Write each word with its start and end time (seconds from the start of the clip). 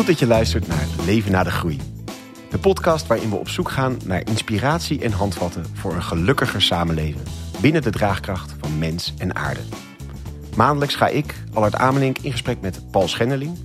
Goed 0.00 0.08
dat 0.08 0.18
je 0.18 0.26
luistert 0.26 0.66
naar 0.66 0.86
Leven 1.04 1.32
na 1.32 1.42
de 1.42 1.50
Groei. 1.50 1.78
De 2.50 2.58
podcast 2.58 3.06
waarin 3.06 3.30
we 3.30 3.36
op 3.36 3.48
zoek 3.48 3.70
gaan 3.70 3.96
naar 4.04 4.26
inspiratie 4.26 5.00
en 5.00 5.12
handvatten 5.12 5.64
voor 5.74 5.94
een 5.94 6.02
gelukkiger 6.02 6.62
samenleven 6.62 7.22
binnen 7.60 7.82
de 7.82 7.90
draagkracht 7.90 8.54
van 8.60 8.78
mens 8.78 9.14
en 9.18 9.34
aarde. 9.34 9.60
Maandelijks 10.56 10.94
ga 10.94 11.06
ik, 11.08 11.34
Allard 11.52 11.74
Amelink, 11.74 12.18
in 12.18 12.30
gesprek 12.30 12.60
met 12.60 12.90
Paul 12.90 13.08
Schenneling, 13.08 13.58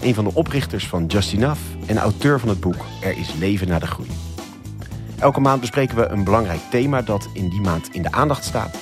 een 0.00 0.14
van 0.14 0.24
de 0.24 0.34
oprichters 0.34 0.86
van 0.88 1.06
Just 1.06 1.32
Enough 1.32 1.60
en 1.86 1.98
auteur 1.98 2.40
van 2.40 2.48
het 2.48 2.60
boek 2.60 2.84
Er 3.00 3.18
is 3.18 3.34
leven 3.38 3.68
na 3.68 3.78
de 3.78 3.86
groei. 3.86 4.08
Elke 5.18 5.40
maand 5.40 5.60
bespreken 5.60 5.96
we 5.96 6.06
een 6.06 6.24
belangrijk 6.24 6.60
thema 6.70 7.02
dat 7.02 7.28
in 7.32 7.48
die 7.48 7.60
maand 7.60 7.94
in 7.94 8.02
de 8.02 8.12
aandacht 8.12 8.44
staat. 8.44 8.76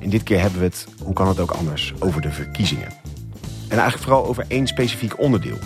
En 0.00 0.10
dit 0.10 0.22
keer 0.22 0.40
hebben 0.40 0.58
we 0.58 0.64
het, 0.64 0.86
hoe 1.02 1.14
kan 1.14 1.28
het 1.28 1.40
ook 1.40 1.50
anders, 1.50 1.94
over 1.98 2.20
de 2.20 2.30
verkiezingen. 2.30 2.88
En 3.68 3.78
eigenlijk 3.78 4.02
vooral 4.02 4.26
over 4.26 4.44
één 4.48 4.66
specifiek 4.66 5.18
onderdeel. 5.18 5.58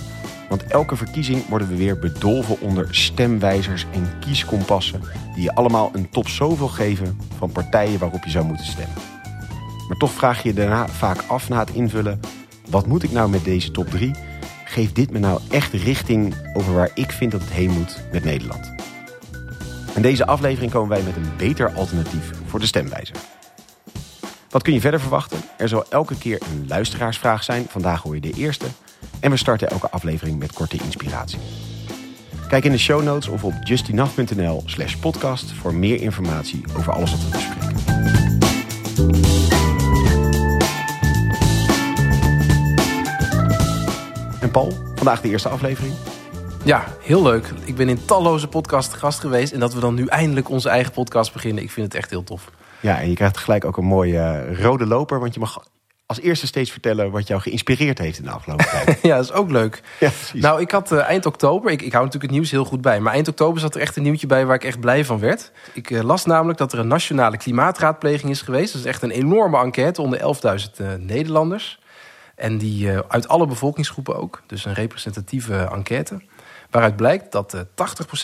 Want 0.49 0.65
elke 0.65 0.97
verkiezing 0.97 1.49
worden 1.49 1.69
we 1.69 1.77
weer 1.77 1.99
bedolven 1.99 2.61
onder 2.61 2.95
stemwijzers 2.95 3.87
en 3.93 4.19
kieskompassen... 4.21 5.01
die 5.35 5.43
je 5.43 5.55
allemaal 5.55 5.91
een 5.95 6.11
top 6.11 6.29
zoveel 6.29 6.69
geven 6.69 7.19
van 7.39 7.53
partijen 7.53 7.99
waarop 7.99 8.25
je 8.25 8.31
zou 8.31 8.45
moeten 8.45 8.67
stemmen. 8.67 8.97
Maar 9.89 9.97
toch 9.99 10.13
vraag 10.13 10.43
je 10.43 10.49
je 10.49 10.55
daarna 10.55 10.89
vaak 10.89 11.25
af 11.29 11.49
na 11.49 11.59
het 11.59 11.71
invullen... 11.71 12.21
wat 12.71 12.87
moet 12.87 13.03
ik 13.03 13.13
nou 13.13 13.31
met 13.31 13.45
deze 13.45 13.71
top 13.71 13.91
3? 13.91 14.15
Geeft 14.65 14.95
dit 14.95 15.11
me 15.11 15.19
nou 15.19 15.41
echt 15.51 15.73
richting 15.73 16.35
over 16.55 16.75
waar 16.75 16.91
ik 16.95 17.13
vind 17.13 17.33
dat 17.33 17.41
het 17.41 17.51
heen 17.51 17.71
moet 17.71 18.03
met 18.13 18.25
Nederland? 18.25 18.73
In 19.95 20.03
deze 20.03 20.27
aflevering 20.27 20.73
komen 20.73 20.89
wij 20.89 21.03
met 21.03 21.17
een 21.17 21.37
beter 21.37 21.73
alternatief 21.73 22.31
voor 22.47 22.61
de 22.61 22.67
stemwijzer. 22.67 23.17
Wat 24.51 24.63
kun 24.63 24.73
je 24.73 24.81
verder 24.81 25.01
verwachten? 25.01 25.39
Er 25.57 25.69
zal 25.69 25.85
elke 25.91 26.19
keer 26.19 26.41
een 26.53 26.65
luisteraarsvraag 26.69 27.45
zijn. 27.45 27.67
Vandaag 27.69 28.03
hoor 28.03 28.15
je 28.15 28.21
de 28.21 28.33
eerste. 28.33 28.67
En 29.21 29.31
we 29.31 29.37
starten 29.37 29.71
elke 29.71 29.91
aflevering 29.91 30.39
met 30.39 30.53
korte 30.53 30.77
inspiratie. 30.85 31.39
Kijk 32.49 32.65
in 32.65 32.73
de 32.73 32.79
show 32.79 33.03
notes 33.03 33.29
of 33.29 33.45
op 33.45 33.55
justinaf.nl 33.63 34.63
slash 34.65 34.95
podcast 34.95 35.53
voor 35.53 35.75
meer 35.75 36.01
informatie 36.01 36.65
over 36.77 36.93
alles 36.93 37.11
wat 37.11 37.21
we 37.21 37.29
bespreken. 37.31 37.77
En 44.41 44.51
Paul, 44.51 44.73
vandaag 44.95 45.21
de 45.21 45.29
eerste 45.29 45.49
aflevering. 45.49 45.95
Ja, 46.65 46.85
heel 47.01 47.23
leuk. 47.23 47.53
Ik 47.65 47.75
ben 47.75 47.89
in 47.89 48.05
talloze 48.05 48.49
podcasts 48.49 48.95
gast 48.95 49.21
geweest. 49.21 49.53
En 49.53 49.61
dat 49.61 49.75
we 49.75 49.81
dan 49.81 49.95
nu 49.95 50.07
eindelijk 50.07 50.49
onze 50.49 50.69
eigen 50.69 50.93
podcast 50.93 51.33
beginnen. 51.33 51.63
Ik 51.63 51.71
vind 51.71 51.87
het 51.87 51.95
echt 51.95 52.11
heel 52.11 52.25
tof. 52.25 52.51
Ja, 52.81 53.01
en 53.01 53.09
je 53.09 53.15
krijgt 53.15 53.39
gelijk 53.39 53.65
ook 53.65 53.77
een 53.77 53.85
mooie 53.85 54.19
eh, 54.19 54.61
rode 54.61 54.87
loper. 54.87 55.21
Want 55.21 55.35
je 55.35 55.41
mag 55.41 55.65
als 56.09 56.21
eerste 56.21 56.47
steeds 56.47 56.71
vertellen 56.71 57.11
wat 57.11 57.27
jou 57.27 57.41
geïnspireerd 57.41 57.99
heeft 57.99 58.19
in 58.19 58.25
de 58.25 58.31
afgelopen 58.31 58.69
tijd. 58.69 58.99
ja, 59.03 59.17
dat 59.17 59.25
is 59.25 59.33
ook 59.33 59.51
leuk. 59.51 59.83
Ja. 60.01 60.11
Nou, 60.33 60.61
ik 60.61 60.71
had 60.71 60.93
eh, 60.93 60.99
eind 60.99 61.27
oktober, 61.27 61.71
ik, 61.71 61.83
ik 61.83 61.93
hou 61.93 62.05
natuurlijk 62.05 62.33
het 62.33 62.41
nieuws 62.41 62.51
heel 62.51 62.65
goed 62.65 62.81
bij. 62.81 63.01
Maar 63.01 63.13
eind 63.13 63.29
oktober 63.29 63.61
zat 63.61 63.75
er 63.75 63.81
echt 63.81 63.97
een 63.97 64.03
nieuwtje 64.03 64.27
bij 64.27 64.47
waar 64.47 64.55
ik 64.55 64.65
echt 64.65 64.81
blij 64.81 65.05
van 65.05 65.19
werd. 65.19 65.53
Ik 65.73 65.91
eh, 65.91 66.03
las 66.03 66.25
namelijk 66.25 66.59
dat 66.59 66.73
er 66.73 66.79
een 66.79 66.89
nationale 66.89 67.37
klimaatraadpleging 67.37 68.31
is 68.31 68.43
geweest. 68.43 68.73
Dat 68.73 68.83
is 68.83 68.89
echt 68.89 69.03
een 69.03 69.11
enorme 69.11 69.59
enquête 69.59 70.03
onder 70.03 70.21
11.000 70.21 70.85
Nederlanders. 70.99 71.81
En 72.35 72.59
die 72.59 72.91
uit 73.09 73.29
alle 73.29 73.47
bevolkingsgroepen 73.47 74.17
ook. 74.17 74.43
Dus 74.47 74.65
een 74.65 74.75
representatieve 74.75 75.69
enquête. 75.73 76.21
Waaruit 76.71 76.97
blijkt 76.97 77.33
dat 77.33 77.57
80% 77.57 77.65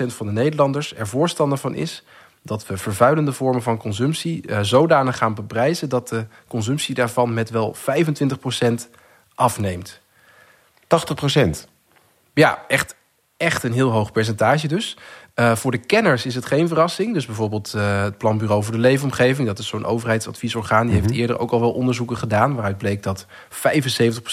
van 0.07 0.27
de 0.27 0.33
Nederlanders 0.33 0.97
er 0.97 1.07
voorstander 1.07 1.59
van 1.59 1.75
is 1.75 2.05
dat 2.45 2.67
we 2.67 2.77
vervuilende 2.77 3.33
vormen 3.33 3.63
van 3.63 3.77
consumptie 3.77 4.49
uh, 4.49 4.59
zodanig 4.61 5.17
gaan 5.17 5.35
beprijzen 5.35 5.89
dat 5.89 6.09
de 6.09 6.27
consumptie 6.49 6.95
daarvan 6.95 7.35
met 7.35 7.51
wel 7.51 7.77
25% 7.77 7.79
afneemt. 9.35 10.01
80%? 10.85 11.69
Ja, 12.35 12.65
echt, 12.69 12.95
echt 13.37 13.63
een 13.63 13.73
heel 13.73 13.91
hoog 13.91 14.13
percentage 14.13 14.69
dus. 14.69 14.97
Uh, 15.35 15.57
voor 15.57 15.71
de 15.71 15.79
kenners 15.79 16.27
is 16.27 16.35
het 16.35 16.47
geen 16.47 16.69
verrassing. 16.69 17.15
Dus 17.15 17.27
bijvoorbeeld 17.27 17.73
uh, 17.77 18.03
het 18.03 18.19
Planbureau 18.19 18.63
voor 18.63 18.73
de 18.73 18.79
Leefomgeving, 18.79 19.47
dat 19.47 19.59
is 19.59 19.67
zo'n 19.67 19.85
overheidsadviesorgaan, 19.85 20.87
die 20.87 20.95
heeft 20.95 21.11
eerder 21.11 21.39
ook 21.39 21.51
al 21.51 21.61
wel 21.61 21.73
onderzoeken 21.73 22.17
gedaan. 22.17 22.55
Waaruit 22.55 22.79
bleek 22.79 23.03
dat 23.03 23.27
75% 23.27 23.27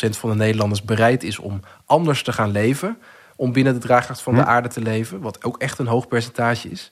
van 0.10 0.30
de 0.30 0.36
Nederlanders 0.36 0.84
bereid 0.84 1.24
is 1.24 1.40
om 1.40 1.60
anders 1.86 2.24
te 2.24 2.34
gaan 2.34 2.52
leven. 2.52 2.98
Om 3.36 3.52
binnen 3.52 3.74
de 3.74 3.80
draagkracht 3.80 4.22
van 4.22 4.36
de 4.36 4.46
aarde 4.46 4.68
te 4.68 4.82
leven. 4.82 5.22
Wat 5.22 5.44
ook 5.44 5.58
echt 5.58 5.80
een 5.80 5.88
hoog 5.88 6.08
percentage 6.08 6.70
is. 6.70 6.92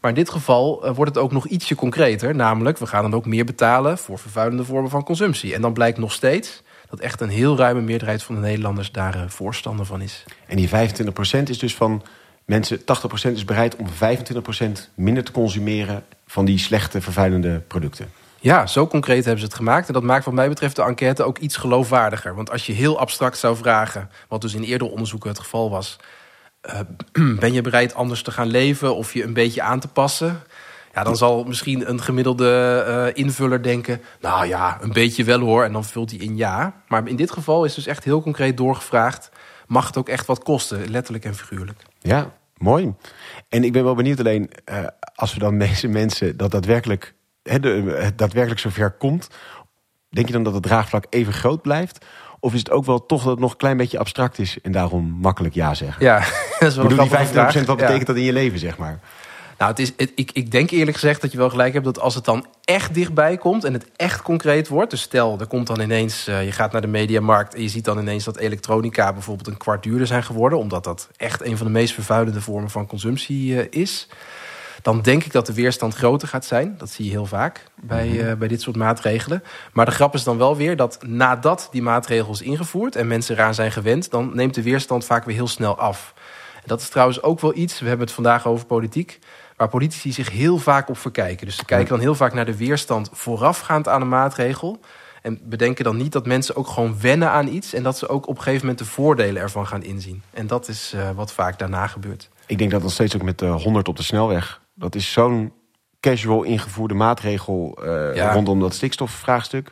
Maar 0.00 0.10
in 0.10 0.16
dit 0.16 0.30
geval 0.30 0.86
uh, 0.86 0.94
wordt 0.94 1.14
het 1.14 1.24
ook 1.24 1.32
nog 1.32 1.46
ietsje 1.46 1.74
concreter. 1.74 2.34
Namelijk, 2.34 2.78
we 2.78 2.86
gaan 2.86 3.02
dan 3.02 3.14
ook 3.14 3.26
meer 3.26 3.44
betalen 3.44 3.98
voor 3.98 4.18
vervuilende 4.18 4.64
vormen 4.64 4.90
van 4.90 5.04
consumptie. 5.04 5.54
En 5.54 5.60
dan 5.60 5.72
blijkt 5.72 5.98
nog 5.98 6.12
steeds 6.12 6.62
dat 6.90 7.00
echt 7.00 7.20
een 7.20 7.28
heel 7.28 7.56
ruime 7.56 7.80
meerderheid 7.80 8.22
van 8.22 8.34
de 8.34 8.40
Nederlanders 8.40 8.92
daar 8.92 9.16
uh, 9.16 9.22
voorstander 9.28 9.86
van 9.86 10.00
is. 10.00 10.24
En 10.46 10.56
die 10.56 10.68
25% 10.68 10.72
is 11.44 11.58
dus 11.58 11.74
van 11.74 12.02
mensen, 12.44 12.80
80% 12.80 12.82
is 13.32 13.44
bereid 13.44 13.76
om 13.76 13.86
25% 13.88 13.92
minder 14.94 15.24
te 15.24 15.32
consumeren 15.32 16.04
van 16.26 16.44
die 16.44 16.58
slechte 16.58 17.00
vervuilende 17.00 17.62
producten. 17.66 18.10
Ja, 18.40 18.66
zo 18.66 18.86
concreet 18.86 19.24
hebben 19.24 19.40
ze 19.40 19.46
het 19.46 19.56
gemaakt. 19.56 19.86
En 19.86 19.92
dat 19.92 20.02
maakt 20.02 20.24
wat 20.24 20.34
mij 20.34 20.48
betreft 20.48 20.76
de 20.76 20.82
enquête 20.82 21.22
ook 21.22 21.38
iets 21.38 21.56
geloofwaardiger. 21.56 22.34
Want 22.34 22.50
als 22.50 22.66
je 22.66 22.72
heel 22.72 22.98
abstract 22.98 23.38
zou 23.38 23.56
vragen, 23.56 24.10
wat 24.28 24.40
dus 24.40 24.54
in 24.54 24.62
eerdere 24.62 24.90
onderzoeken 24.90 25.28
het 25.28 25.38
geval 25.38 25.70
was... 25.70 25.96
Uh, 26.66 27.36
ben 27.40 27.52
je 27.52 27.60
bereid 27.60 27.94
anders 27.94 28.22
te 28.22 28.30
gaan 28.30 28.46
leven 28.46 28.96
of 28.96 29.12
je 29.12 29.24
een 29.24 29.32
beetje 29.32 29.62
aan 29.62 29.80
te 29.80 29.88
passen? 29.88 30.42
Ja, 30.94 31.04
dan 31.04 31.16
zal 31.16 31.44
misschien 31.44 31.88
een 31.88 32.02
gemiddelde 32.02 32.84
uh, 32.88 33.24
invuller 33.24 33.62
denken... 33.62 34.00
nou 34.20 34.46
ja, 34.46 34.78
een 34.80 34.92
beetje 34.92 35.24
wel 35.24 35.40
hoor, 35.40 35.64
en 35.64 35.72
dan 35.72 35.84
vult 35.84 36.10
hij 36.10 36.18
in 36.18 36.36
ja. 36.36 36.82
Maar 36.88 37.08
in 37.08 37.16
dit 37.16 37.30
geval 37.30 37.64
is 37.64 37.74
dus 37.74 37.86
echt 37.86 38.04
heel 38.04 38.22
concreet 38.22 38.56
doorgevraagd... 38.56 39.30
mag 39.66 39.86
het 39.86 39.96
ook 39.96 40.08
echt 40.08 40.26
wat 40.26 40.42
kosten, 40.42 40.90
letterlijk 40.90 41.24
en 41.24 41.34
figuurlijk. 41.34 41.82
Ja, 41.98 42.32
mooi. 42.56 42.94
En 43.48 43.64
ik 43.64 43.72
ben 43.72 43.84
wel 43.84 43.94
benieuwd 43.94 44.18
alleen, 44.18 44.50
uh, 44.70 44.86
als 45.14 45.34
we 45.34 45.38
dan 45.38 45.58
deze 45.68 45.88
mensen... 45.88 46.36
dat 46.36 46.50
daadwerkelijk, 46.50 47.14
he, 47.42 47.60
de, 47.60 48.12
daadwerkelijk 48.16 48.60
zover 48.60 48.90
komt... 48.90 49.28
denk 50.10 50.26
je 50.26 50.32
dan 50.32 50.42
dat 50.42 50.54
het 50.54 50.62
draagvlak 50.62 51.06
even 51.10 51.32
groot 51.32 51.62
blijft... 51.62 52.04
Of 52.40 52.52
is 52.52 52.58
het 52.58 52.70
ook 52.70 52.84
wel 52.84 53.06
toch 53.06 53.22
dat 53.22 53.30
het 53.30 53.40
nog 53.40 53.50
een 53.50 53.56
klein 53.56 53.76
beetje 53.76 53.98
abstract 53.98 54.38
is 54.38 54.58
en 54.62 54.72
daarom 54.72 55.18
makkelijk 55.20 55.54
ja 55.54 55.74
zeggen? 55.74 56.04
Ja, 56.04 56.18
dat 56.58 56.68
is 56.68 56.76
wel 56.76 56.86
bedoel, 56.86 57.08
die 57.08 57.16
25% 57.62 57.64
wat 57.64 57.76
betekent 57.76 58.06
dat 58.06 58.16
in 58.16 58.22
je 58.22 58.32
leven, 58.32 58.58
zeg 58.58 58.76
maar? 58.76 59.00
Nou, 59.58 59.70
het 59.70 59.78
is, 59.80 59.92
het, 59.96 60.12
ik, 60.14 60.30
ik 60.32 60.50
denk 60.50 60.70
eerlijk 60.70 60.96
gezegd 60.96 61.20
dat 61.20 61.32
je 61.32 61.38
wel 61.38 61.50
gelijk 61.50 61.72
hebt 61.72 61.84
dat 61.84 62.00
als 62.00 62.14
het 62.14 62.24
dan 62.24 62.46
echt 62.64 62.94
dichtbij 62.94 63.36
komt 63.36 63.64
en 63.64 63.72
het 63.72 63.86
echt 63.96 64.22
concreet 64.22 64.68
wordt. 64.68 64.90
Dus 64.90 65.00
stel, 65.00 65.40
er 65.40 65.46
komt 65.46 65.66
dan 65.66 65.80
ineens, 65.80 66.28
uh, 66.28 66.44
je 66.44 66.52
gaat 66.52 66.72
naar 66.72 66.80
de 66.80 66.86
mediamarkt 66.86 67.54
en 67.54 67.62
je 67.62 67.68
ziet 67.68 67.84
dan 67.84 67.98
ineens 67.98 68.24
dat 68.24 68.36
elektronica 68.36 69.12
bijvoorbeeld 69.12 69.46
een 69.46 69.56
kwart 69.56 69.82
duurder 69.82 70.06
zijn 70.06 70.24
geworden. 70.24 70.58
Omdat 70.58 70.84
dat 70.84 71.08
echt 71.16 71.44
een 71.44 71.56
van 71.56 71.66
de 71.66 71.72
meest 71.72 71.94
vervuilende 71.94 72.40
vormen 72.40 72.70
van 72.70 72.86
consumptie 72.86 73.54
uh, 73.54 73.64
is 73.70 74.08
dan 74.82 75.00
denk 75.00 75.24
ik 75.24 75.32
dat 75.32 75.46
de 75.46 75.54
weerstand 75.54 75.94
groter 75.94 76.28
gaat 76.28 76.44
zijn. 76.44 76.74
Dat 76.78 76.90
zie 76.90 77.04
je 77.04 77.10
heel 77.10 77.26
vaak 77.26 77.64
bij, 77.74 78.08
uh, 78.08 78.32
bij 78.32 78.48
dit 78.48 78.60
soort 78.60 78.76
maatregelen. 78.76 79.42
Maar 79.72 79.84
de 79.84 79.90
grap 79.90 80.14
is 80.14 80.24
dan 80.24 80.38
wel 80.38 80.56
weer 80.56 80.76
dat 80.76 80.98
nadat 81.06 81.68
die 81.70 81.82
maatregel 81.82 82.32
is 82.32 82.42
ingevoerd 82.42 82.96
en 82.96 83.06
mensen 83.06 83.34
eraan 83.34 83.54
zijn 83.54 83.72
gewend, 83.72 84.10
dan 84.10 84.30
neemt 84.34 84.54
de 84.54 84.62
weerstand 84.62 85.04
vaak 85.04 85.24
weer 85.24 85.34
heel 85.34 85.48
snel 85.48 85.78
af. 85.78 86.14
En 86.54 86.64
dat 86.66 86.80
is 86.80 86.88
trouwens 86.88 87.22
ook 87.22 87.40
wel 87.40 87.56
iets, 87.56 87.80
we 87.80 87.88
hebben 87.88 88.06
het 88.06 88.14
vandaag 88.14 88.46
over 88.46 88.66
politiek, 88.66 89.18
waar 89.56 89.68
politici 89.68 90.12
zich 90.12 90.30
heel 90.30 90.58
vaak 90.58 90.88
op 90.88 90.98
verkijken. 90.98 91.46
Dus 91.46 91.56
ze 91.56 91.64
kijken 91.64 91.88
dan 91.88 92.00
heel 92.00 92.14
vaak 92.14 92.34
naar 92.34 92.44
de 92.44 92.56
weerstand 92.56 93.10
voorafgaand 93.12 93.88
aan 93.88 94.00
een 94.00 94.08
maatregel. 94.08 94.80
En 95.22 95.40
bedenken 95.42 95.84
dan 95.84 95.96
niet 95.96 96.12
dat 96.12 96.26
mensen 96.26 96.56
ook 96.56 96.66
gewoon 96.66 97.00
wennen 97.00 97.30
aan 97.30 97.48
iets. 97.48 97.72
En 97.72 97.82
dat 97.82 97.98
ze 97.98 98.08
ook 98.08 98.28
op 98.28 98.36
een 98.36 98.42
gegeven 98.42 98.66
moment 98.66 98.78
de 98.78 98.90
voordelen 98.90 99.42
ervan 99.42 99.66
gaan 99.66 99.82
inzien. 99.82 100.22
En 100.30 100.46
dat 100.46 100.68
is 100.68 100.92
uh, 100.94 101.10
wat 101.10 101.32
vaak 101.32 101.58
daarna 101.58 101.86
gebeurt. 101.86 102.28
Ik 102.46 102.58
denk 102.58 102.70
dat 102.70 102.82
nog 102.82 102.92
steeds 102.92 103.14
ook 103.14 103.22
met 103.22 103.38
de 103.38 103.46
100 103.46 103.88
op 103.88 103.96
de 103.96 104.02
snelweg 104.02 104.60
dat 104.78 104.94
is 104.94 105.12
zo'n 105.12 105.52
casual 106.00 106.42
ingevoerde 106.42 106.94
maatregel 106.94 107.78
uh, 107.84 108.14
ja. 108.14 108.32
rondom 108.32 108.60
dat 108.60 108.74
stikstofvraagstuk. 108.74 109.70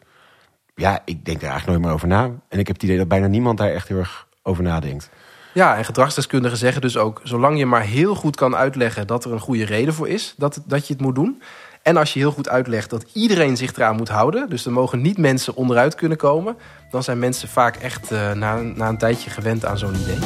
Ja, 0.75 1.03
ik 1.05 1.25
denk 1.25 1.43
er 1.43 1.49
eigenlijk 1.49 1.67
nooit 1.67 1.83
meer 1.85 1.93
over 1.93 2.09
na. 2.09 2.25
En 2.49 2.59
ik 2.59 2.67
heb 2.67 2.77
het 2.77 2.83
idee 2.83 2.97
dat 2.99 3.09
bijna 3.09 3.27
niemand 3.27 3.59
daar 3.59 3.71
echt 3.71 3.89
heel 3.89 3.99
erg 3.99 4.27
over 4.43 4.63
nadenkt. 4.63 5.11
Ja, 5.55 5.77
en 5.77 5.85
gedragsdeskundigen 5.85 6.59
zeggen 6.59 6.81
dus 6.81 6.97
ook... 6.97 7.21
zolang 7.23 7.59
je 7.59 7.67
maar 7.67 7.83
heel 7.83 8.15
goed 8.15 8.37
kan 8.37 8.57
uitleggen 8.57 9.07
dat 9.07 9.25
er 9.25 9.33
een 9.33 9.41
goede 9.41 9.65
reden 9.65 9.95
voor 9.95 10.09
is... 10.09 10.35
dat, 10.37 10.63
dat 10.67 10.87
je 10.87 10.93
het 10.93 11.03
moet 11.03 11.15
doen. 11.15 11.43
En 11.83 11.97
als 11.97 12.13
je 12.13 12.19
heel 12.19 12.31
goed 12.31 12.49
uitlegt 12.49 12.91
dat 12.91 13.11
iedereen 13.13 13.57
zich 13.57 13.73
eraan 13.75 13.97
moet 13.97 14.09
houden... 14.09 14.49
dus 14.49 14.67
er 14.67 14.73
mogen 14.73 15.01
niet 15.01 15.19
mensen 15.19 15.55
onderuit 15.55 15.95
kunnen 15.95 16.19
komen... 16.19 16.57
dan 16.91 17.03
zijn 17.03 17.19
mensen 17.19 17.49
vaak 17.49 17.77
echt 17.77 18.13
uh, 18.13 18.33
na, 18.33 18.61
na 18.61 18.89
een 18.89 18.99
tijdje 18.99 19.31
gewend 19.31 19.65
aan 19.65 19.79
zo'n 19.79 19.95
idee. 19.95 20.19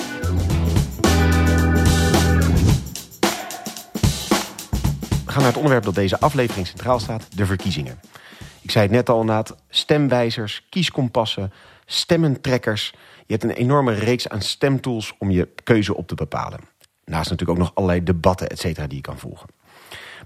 Gaan 5.40 5.52
naar 5.52 5.62
het 5.62 5.70
onderwerp 5.70 5.94
dat 5.94 6.04
deze 6.04 6.20
aflevering 6.20 6.66
centraal 6.66 6.98
staat, 6.98 7.36
de 7.36 7.46
verkiezingen. 7.46 8.00
Ik 8.60 8.70
zei 8.70 8.84
het 8.84 8.94
net 8.94 9.08
al 9.08 9.20
inderdaad, 9.20 9.56
stemwijzers, 9.68 10.66
kieskompassen, 10.68 11.52
stemmentrekkers. 11.86 12.94
Je 13.26 13.32
hebt 13.32 13.44
een 13.44 13.50
enorme 13.50 13.92
reeks 13.92 14.28
aan 14.28 14.42
stemtools 14.42 15.14
om 15.18 15.30
je 15.30 15.48
keuze 15.64 15.96
op 15.96 16.06
te 16.06 16.14
bepalen. 16.14 16.60
Naast 17.04 17.30
natuurlijk 17.30 17.58
ook 17.58 17.64
nog 17.64 17.74
allerlei 17.74 18.02
debatten, 18.02 18.48
et 18.48 18.58
cetera, 18.58 18.86
die 18.86 18.96
je 18.96 19.02
kan 19.02 19.18
volgen. 19.18 19.48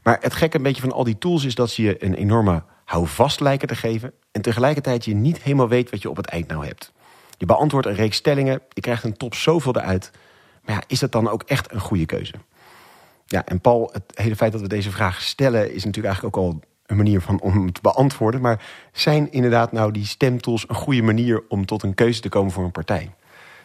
Maar 0.03 0.19
het 0.21 0.35
gekke 0.35 0.57
een 0.57 0.63
beetje 0.63 0.83
van 0.83 0.93
al 0.93 1.05
die 1.05 1.19
tools 1.19 1.45
is 1.45 1.55
dat 1.55 1.71
ze 1.71 1.83
je 1.83 2.05
een 2.05 2.15
enorme 2.15 2.63
houvast 2.85 3.41
lijken 3.41 3.69
te 3.69 3.77
geven... 3.77 4.13
en 4.33 4.43
tegelijkertijd 4.43 5.05
je 5.05 5.15
niet 5.15 5.43
helemaal 5.43 5.69
weet 5.69 5.91
wat 5.91 6.03
je 6.03 6.11
op 6.11 6.17
het 6.17 6.27
eind 6.27 6.49
nou 6.49 6.67
hebt. 6.67 6.93
Je 7.39 7.47
beantwoordt 7.47 7.87
een 7.87 7.95
reeks 7.95 8.17
stellingen, 8.17 8.61
je 8.69 8.81
krijgt 8.81 9.05
een 9.05 9.17
top 9.17 9.35
zoveel 9.35 9.77
eruit... 9.77 10.11
Maar 10.65 10.75
ja, 10.75 10.83
is 10.87 10.99
dat 10.99 11.13
dan 11.13 11.29
ook 11.29 11.43
echt 11.43 11.73
een 11.73 11.81
goede 11.81 12.07
keuze? 12.07 12.33
Ja, 13.27 13.45
en 13.45 13.61
Paul, 13.61 13.91
het 13.93 14.03
hele 14.15 14.37
feit 14.37 14.53
dat 14.53 14.61
we 14.61 14.69
deze 14.69 14.91
vraag 14.91 15.23
stellen... 15.23 15.75
is 15.75 15.85
natuurlijk 15.85 16.15
eigenlijk 16.15 16.37
ook 16.37 16.45
al 16.45 16.61
een 16.87 16.97
manier 16.97 17.21
van 17.21 17.41
om 17.41 17.73
te 17.73 17.81
beantwoorden. 17.81 18.41
Maar 18.41 18.65
zijn 18.93 19.33
inderdaad 19.33 19.73
nou 19.73 19.93
die 19.93 20.07
stemtools 20.07 20.69
een 20.69 20.75
goede 20.75 21.03
manier... 21.03 21.43
om 21.49 21.67
tot 21.67 21.83
een 21.83 21.95
keuze 21.95 22.21
te 22.21 22.29
komen 22.29 22.53
voor 22.53 22.65
een 22.65 22.71
partij? 22.71 23.11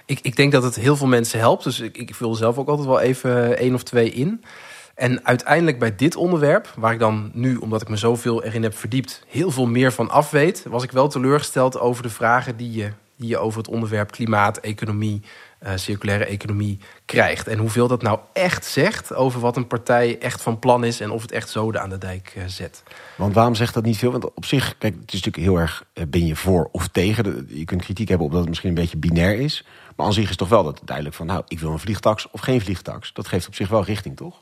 Ik, 0.06 0.19
ik 0.21 0.35
denk 0.35 0.51
dat 0.51 0.63
het 0.63 0.75
heel 0.75 0.95
veel 0.95 1.07
mensen 1.07 1.39
helpt. 1.39 1.63
Dus 1.63 1.79
ik, 1.79 1.97
ik 1.97 2.15
vul 2.15 2.35
zelf 2.35 2.57
ook 2.57 2.67
altijd 2.67 2.88
wel 2.88 3.00
even 3.00 3.57
één 3.57 3.73
of 3.73 3.83
twee 3.83 4.11
in. 4.11 4.44
En 5.00 5.25
uiteindelijk 5.25 5.79
bij 5.79 5.95
dit 5.95 6.15
onderwerp, 6.15 6.73
waar 6.77 6.94
ik 6.94 7.00
dan 7.00 7.31
nu, 7.33 7.55
omdat 7.55 7.81
ik 7.81 7.89
me 7.89 7.97
zoveel 7.97 8.44
erin 8.44 8.63
heb 8.63 8.77
verdiept, 8.77 9.23
heel 9.27 9.51
veel 9.51 9.67
meer 9.67 9.91
van 9.91 10.09
af 10.09 10.31
weet, 10.31 10.65
was 10.67 10.83
ik 10.83 10.91
wel 10.91 11.07
teleurgesteld 11.07 11.79
over 11.79 12.03
de 12.03 12.09
vragen 12.09 12.57
die 12.57 12.71
je, 12.71 12.91
die 13.15 13.27
je 13.27 13.38
over 13.38 13.57
het 13.57 13.67
onderwerp 13.67 14.12
klimaat, 14.12 14.57
economie, 14.57 15.21
uh, 15.63 15.71
circulaire 15.75 16.25
economie 16.25 16.79
krijgt. 17.06 17.47
En 17.47 17.57
hoeveel 17.57 17.88
dat 17.88 18.01
nou 18.01 18.19
echt 18.33 18.65
zegt 18.65 19.13
over 19.13 19.39
wat 19.39 19.57
een 19.57 19.67
partij 19.67 20.19
echt 20.19 20.41
van 20.41 20.59
plan 20.59 20.83
is 20.83 21.00
en 21.00 21.11
of 21.11 21.21
het 21.21 21.31
echt 21.31 21.50
zoden 21.50 21.81
aan 21.81 21.89
de 21.89 21.97
dijk 21.97 22.33
uh, 22.38 22.44
zet. 22.47 22.83
Want 23.15 23.33
waarom 23.33 23.56
zegt 23.56 23.73
dat 23.73 23.83
niet 23.83 23.97
veel? 23.97 24.11
Want 24.11 24.33
op 24.33 24.45
zich, 24.45 24.77
kijk, 24.77 24.94
het 25.01 25.13
is 25.13 25.23
natuurlijk 25.23 25.44
heel 25.44 25.59
erg, 25.59 25.85
uh, 25.94 26.03
ben 26.07 26.25
je 26.25 26.35
voor 26.35 26.69
of 26.71 26.88
tegen? 26.88 27.47
Je 27.50 27.65
kunt 27.65 27.81
kritiek 27.81 28.07
hebben 28.07 28.25
op 28.25 28.31
dat 28.31 28.41
het 28.41 28.50
misschien 28.50 28.69
een 28.69 28.75
beetje 28.75 28.97
binair 28.97 29.39
is. 29.39 29.65
Maar 29.95 30.06
aan 30.06 30.13
zich 30.13 30.29
is 30.29 30.35
toch 30.35 30.50
wel 30.50 30.63
dat 30.63 30.81
duidelijk 30.83 31.15
van, 31.15 31.25
nou, 31.25 31.44
ik 31.47 31.59
wil 31.59 31.71
een 31.71 31.79
vliegtax 31.79 32.27
of 32.31 32.41
geen 32.41 32.62
vliegtax. 32.62 33.13
Dat 33.13 33.27
geeft 33.27 33.47
op 33.47 33.55
zich 33.55 33.69
wel 33.69 33.83
richting, 33.83 34.17
toch? 34.17 34.41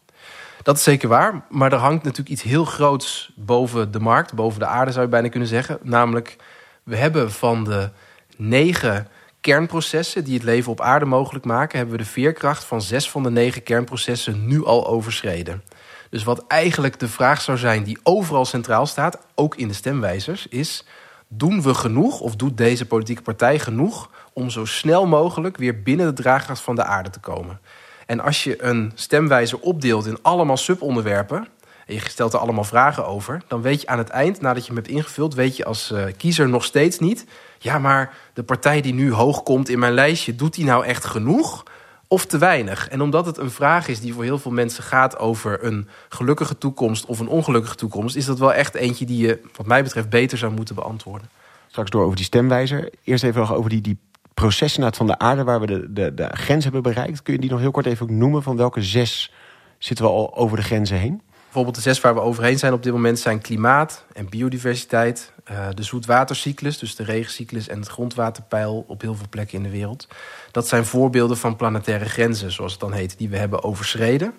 Dat 0.64 0.78
is 0.78 0.84
zeker 0.84 1.10
waar. 1.10 1.46
Maar 1.50 1.74
er 1.74 1.80
hangt 1.80 2.04
natuurlijk 2.04 2.30
iets 2.30 2.44
heel 2.44 2.66
groots 2.66 3.32
boven 3.36 3.92
de 3.92 4.00
markt, 4.00 4.34
boven 4.34 4.60
de 4.60 4.66
aarde 4.66 4.92
zou 4.92 5.06
je 5.06 5.12
bijna 5.12 5.30
kunnen 5.30 5.50
zeggen. 5.50 5.80
Namelijk, 5.82 6.36
we 6.84 6.96
hebben 6.96 7.32
van 7.32 7.64
de 7.64 7.90
negen 8.38 9.08
kernprocessen 9.48 10.24
die 10.24 10.34
het 10.34 10.44
leven 10.44 10.72
op 10.72 10.82
aarde 10.82 11.06
mogelijk 11.06 11.46
maken, 11.46 11.78
hebben 11.78 11.98
we 11.98 12.04
de 12.04 12.10
veerkracht 12.10 12.64
van 12.64 12.82
zes 12.82 13.10
van 13.10 13.24
de 13.24 13.30
negen 13.30 13.64
kernprocessen 13.64 14.48
nu 14.48 14.66
al 14.66 14.88
overschreden. 14.88 15.64
Dus 16.10 16.24
wat 16.24 16.44
eigenlijk 16.48 17.00
de 17.00 17.08
vraag 17.08 17.42
zou 17.42 17.58
zijn 17.58 17.84
die 17.84 17.98
overal 18.04 18.46
centraal 18.46 18.86
staat, 18.86 19.18
ook 19.36 19.56
in 19.56 19.68
de 19.68 19.74
stemwijzers, 19.74 20.48
is: 20.48 20.86
doen 21.28 21.62
we 21.62 21.74
genoeg 21.74 22.20
of 22.20 22.36
doet 22.36 22.58
deze 22.58 22.86
politieke 22.86 23.22
partij 23.22 23.60
genoeg 23.60 24.10
om 24.34 24.50
zo 24.50 24.66
snel 24.66 25.06
mogelijk 25.06 25.58
weer 25.58 25.82
binnen 25.82 26.06
de 26.06 26.22
draagkracht 26.22 26.62
van 26.62 26.76
de 26.76 26.84
aarde 26.84 27.10
te 27.10 27.20
komen? 27.20 27.60
En 28.06 28.20
als 28.20 28.44
je 28.44 28.64
een 28.64 28.92
stemwijzer 28.96 29.60
opdeelt 29.60 30.06
in 30.06 30.20
allemaal 30.22 30.58
subonderwerpen 30.58 31.48
en 31.86 31.94
je 31.94 32.02
stelt 32.10 32.34
er 32.34 32.40
allemaal 32.40 32.64
vragen 32.64 33.06
over, 33.06 33.42
dan 33.48 33.62
weet 33.62 33.82
je 33.82 33.88
aan 33.88 33.98
het 33.98 34.10
eind, 34.10 34.42
nadat 34.42 34.62
je 34.62 34.68
hem 34.68 34.82
hebt 34.82 34.94
ingevuld, 34.94 35.34
weet 35.34 35.58
je 35.58 35.66
als 35.66 35.92
uh, 35.92 36.04
kiezer 36.18 36.50
nog 36.50 36.64
steeds 36.64 37.00
niet. 37.00 37.26
Ja, 37.60 37.80
maar 37.80 38.18
de 38.34 38.44
partij 38.44 38.82
die 38.82 38.94
nu 38.94 39.12
hoog 39.12 39.44
komt 39.44 39.70
in 39.70 39.80
mijn 39.80 39.94
lijstje, 39.94 40.36
doet 40.36 40.54
die 40.54 40.66
nou 40.66 40.86
echt 40.86 41.06
genoeg? 41.06 41.64
Of 42.08 42.26
te 42.26 42.38
weinig? 42.38 42.88
En 42.90 43.02
omdat 43.02 43.26
het 43.26 43.38
een 43.38 43.52
vraag 43.52 43.88
is 43.88 44.00
die 44.00 44.14
voor 44.14 44.24
heel 44.24 44.40
veel 44.40 44.52
mensen 44.52 44.84
gaat 44.84 45.18
over 45.20 45.64
een 45.64 45.88
gelukkige 46.10 46.58
toekomst 46.58 47.06
of 47.06 47.20
een 47.20 47.28
ongelukkige 47.28 47.76
toekomst, 47.76 48.16
is 48.16 48.26
dat 48.26 48.40
wel 48.40 48.54
echt 48.54 48.76
eentje 48.76 49.06
die 49.06 49.28
je, 49.28 49.42
wat 49.56 49.66
mij 49.66 49.84
betreft, 49.84 50.10
beter 50.10 50.38
zou 50.38 50.54
moeten 50.54 50.76
beantwoorden. 50.76 51.30
Straks 51.68 51.90
door 51.90 52.04
over 52.04 52.16
die 52.16 52.26
stemwijzer. 52.26 52.90
Eerst 53.04 53.24
even 53.24 53.40
nog 53.40 53.54
over 53.54 53.70
die, 53.70 53.82
die 53.82 53.98
processen 54.34 54.94
van 54.94 55.08
de 55.08 55.18
aarde 55.18 55.44
waar 55.44 55.60
we 55.60 55.66
de, 55.66 55.94
de, 55.94 56.14
de 56.14 56.30
grens 56.32 56.64
hebben 56.64 56.82
bereikt. 56.82 57.22
Kun 57.22 57.34
je 57.34 57.40
die 57.40 57.50
nog 57.50 57.60
heel 57.60 57.72
kort 57.72 57.86
even 57.86 58.18
noemen? 58.18 58.44
Van 58.44 58.58
welke 58.58 58.82
zes 58.84 59.34
zitten 59.78 60.06
we 60.06 60.12
al 60.12 60.36
over 60.36 60.58
de 60.58 60.64
grenzen 60.64 60.98
heen? 60.98 61.22
Bijvoorbeeld 61.58 61.86
de 61.86 61.92
zes 61.94 62.04
waar 62.04 62.14
we 62.14 62.30
overheen 62.30 62.60
zijn 62.60 62.74
op 62.74 62.84
dit 62.84 62.94
moment 62.94 63.20
zijn 63.20 63.42
klimaat 63.42 64.04
en 64.14 64.30
biodiversiteit, 64.30 65.32
uh, 65.52 65.68
de 65.74 65.84
zoetwatercyclus, 65.84 66.78
dus 66.78 66.96
de 66.96 67.04
regencyclus 67.04 67.68
en 67.68 67.80
het 67.80 67.88
grondwaterpeil 67.88 68.86
op 68.88 69.02
heel 69.02 69.16
veel 69.16 69.26
plekken 69.30 69.58
in 69.58 69.64
de 69.64 69.70
wereld. 69.70 70.08
Dat 70.52 70.68
zijn 70.68 70.86
voorbeelden 70.86 71.38
van 71.38 71.56
planetaire 71.56 72.06
grenzen, 72.06 72.52
zoals 72.52 72.72
het 72.72 72.82
dan 72.82 72.94
heet, 72.94 73.18
die 73.18 73.30
we 73.30 73.38
hebben 73.38 73.64
overschreden. 73.64 74.34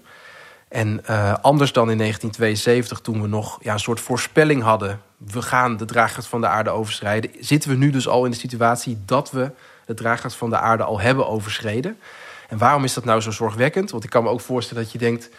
En 0.69 1.01
uh, 1.11 1.35
anders 1.41 1.73
dan 1.73 1.91
in 1.91 1.99
1972, 1.99 3.01
toen 3.01 3.23
we 3.23 3.29
nog 3.29 3.59
ja, 3.63 3.73
een 3.73 3.81
soort 3.81 4.01
voorspelling 4.01 4.63
hadden: 4.63 5.01
we 5.17 5.43
gaan 5.43 5.77
de 5.77 5.85
draagkracht 5.85 6.29
van 6.29 6.41
de 6.41 6.47
aarde 6.47 6.71
overschrijden, 6.71 7.31
zitten 7.41 7.71
we 7.71 7.77
nu 7.77 7.91
dus 7.91 8.09
al 8.09 8.25
in 8.25 8.31
de 8.31 8.37
situatie 8.37 8.99
dat 9.05 9.31
we 9.31 9.51
de 9.87 9.95
draagkracht 9.95 10.35
van 10.35 10.51
de 10.51 10.59
aarde 10.59 10.83
al 10.83 11.01
hebben 11.01 11.29
overschreden. 11.29 11.99
En 12.49 12.59
waarom 12.59 12.85
is 12.85 12.95
dat 12.95 13.05
nou 13.05 13.21
zo 13.21 13.31
zorgwekkend? 13.31 13.91
Want 13.91 14.05
ik 14.05 14.11
kan 14.11 14.23
me 14.23 14.29
ook 14.29 14.41
voorstellen 14.41 14.83
dat 14.83 14.93
je 14.93 14.99
denkt, 14.99 15.31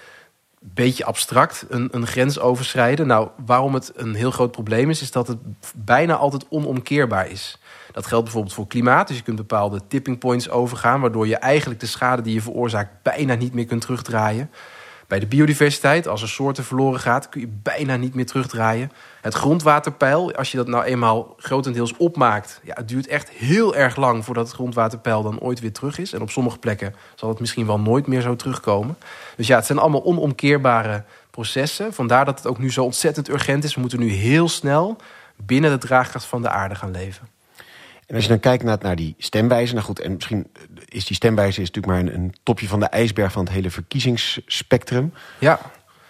beetje 0.60 1.06
abstract, 1.06 1.66
een, 1.70 1.88
een 1.92 2.08
grens 2.08 2.40
overschrijden. 2.40 3.08
Nou, 3.08 3.30
waarom 3.46 3.74
het 3.74 3.92
een 3.96 4.14
heel 4.14 4.32
groot 4.32 4.52
probleem 4.52 4.90
is, 4.90 5.02
is 5.02 5.12
dat 5.12 5.28
het 5.28 5.38
bijna 5.76 6.16
altijd 6.16 6.46
onomkeerbaar 6.50 7.30
is. 7.30 7.60
Dat 7.92 8.06
geldt 8.06 8.24
bijvoorbeeld 8.24 8.54
voor 8.54 8.68
klimaat. 8.68 9.08
Dus 9.08 9.18
je 9.18 9.24
kunt 9.24 9.38
bepaalde 9.38 9.82
tipping 9.88 10.18
points 10.18 10.50
overgaan, 10.50 11.02
waardoor 11.02 11.28
je 11.28 11.38
eigenlijk 11.38 11.80
de 11.80 11.86
schade 11.86 12.22
die 12.22 12.34
je 12.34 12.42
veroorzaakt 12.42 13.04
bijna 13.04 13.34
niet 13.34 13.54
meer 13.54 13.66
kunt 13.66 13.82
terugdraaien. 13.82 14.50
Bij 15.10 15.20
de 15.20 15.28
biodiversiteit, 15.28 16.08
als 16.08 16.22
er 16.22 16.30
soorten 16.30 16.64
verloren 16.64 17.00
gaat, 17.00 17.30
kun 17.30 17.42
je 17.42 17.48
bijna 17.64 17.96
niet 17.96 18.16
meer 18.16 18.26
terugdraaien. 18.26 18.92
Het 19.22 19.34
grondwaterpeil, 19.34 20.34
als 20.34 20.52
je 20.52 20.58
dat 20.58 20.68
nou 20.68 20.84
eenmaal 20.84 21.36
grotendeels 21.38 21.98
opmaakt, 21.98 22.60
ja, 22.64 22.74
het 22.78 22.88
duurt 22.88 23.08
echt 23.08 23.30
heel 23.30 23.76
erg 23.76 23.96
lang 23.96 24.26
voordat 24.26 24.46
het 24.46 24.56
grondwaterpeil 24.56 25.24
dan 25.24 25.40
ooit 25.40 25.60
weer 25.60 25.72
terug 25.72 25.98
is. 25.98 26.14
En 26.14 26.22
op 26.22 26.30
sommige 26.30 26.58
plekken 26.58 26.96
zal 27.16 27.30
het 27.30 27.40
misschien 27.40 27.66
wel 27.66 27.80
nooit 27.80 28.08
meer 28.08 28.22
zo 28.22 28.36
terugkomen. 28.36 28.98
Dus 29.36 29.48
ja, 29.48 29.56
het 29.56 29.66
zijn 29.66 29.80
allemaal 29.80 30.06
onomkeerbare 30.06 31.04
processen. 31.32 31.94
Vandaar 31.94 32.26
dat 32.26 32.38
het 32.38 32.48
ook 32.48 32.60
nu 32.60 32.72
zo 32.72 32.84
ontzettend 32.84 33.30
urgent 33.30 33.64
is. 33.64 33.76
We 33.76 33.82
moeten 33.82 34.00
nu 34.00 34.10
heel 34.10 34.50
snel 34.50 34.98
binnen 35.36 35.72
de 35.72 35.88
draagkracht 35.88 36.26
van 36.26 36.42
de 36.42 36.50
aarde 36.50 36.76
gaan 36.76 36.92
leven. 36.92 37.28
En 38.10 38.16
als 38.16 38.24
je 38.24 38.30
dan 38.30 38.40
kijkt 38.40 38.64
naar, 38.64 38.78
naar 38.82 38.96
die 38.96 39.16
stemwijze, 39.18 39.74
nou 39.74 39.86
goed, 39.86 40.00
en 40.00 40.14
misschien 40.14 40.48
is 40.86 41.06
die 41.06 41.16
stemwijze 41.16 41.62
is 41.62 41.72
natuurlijk 41.72 42.06
maar 42.06 42.14
een, 42.14 42.22
een 42.22 42.36
topje 42.44 42.68
van 42.68 42.80
de 42.80 42.86
ijsberg 42.86 43.32
van 43.32 43.44
het 43.44 43.54
hele 43.54 43.72
verkiezingsspectrum. 43.72 45.14
Ja. 45.40 45.60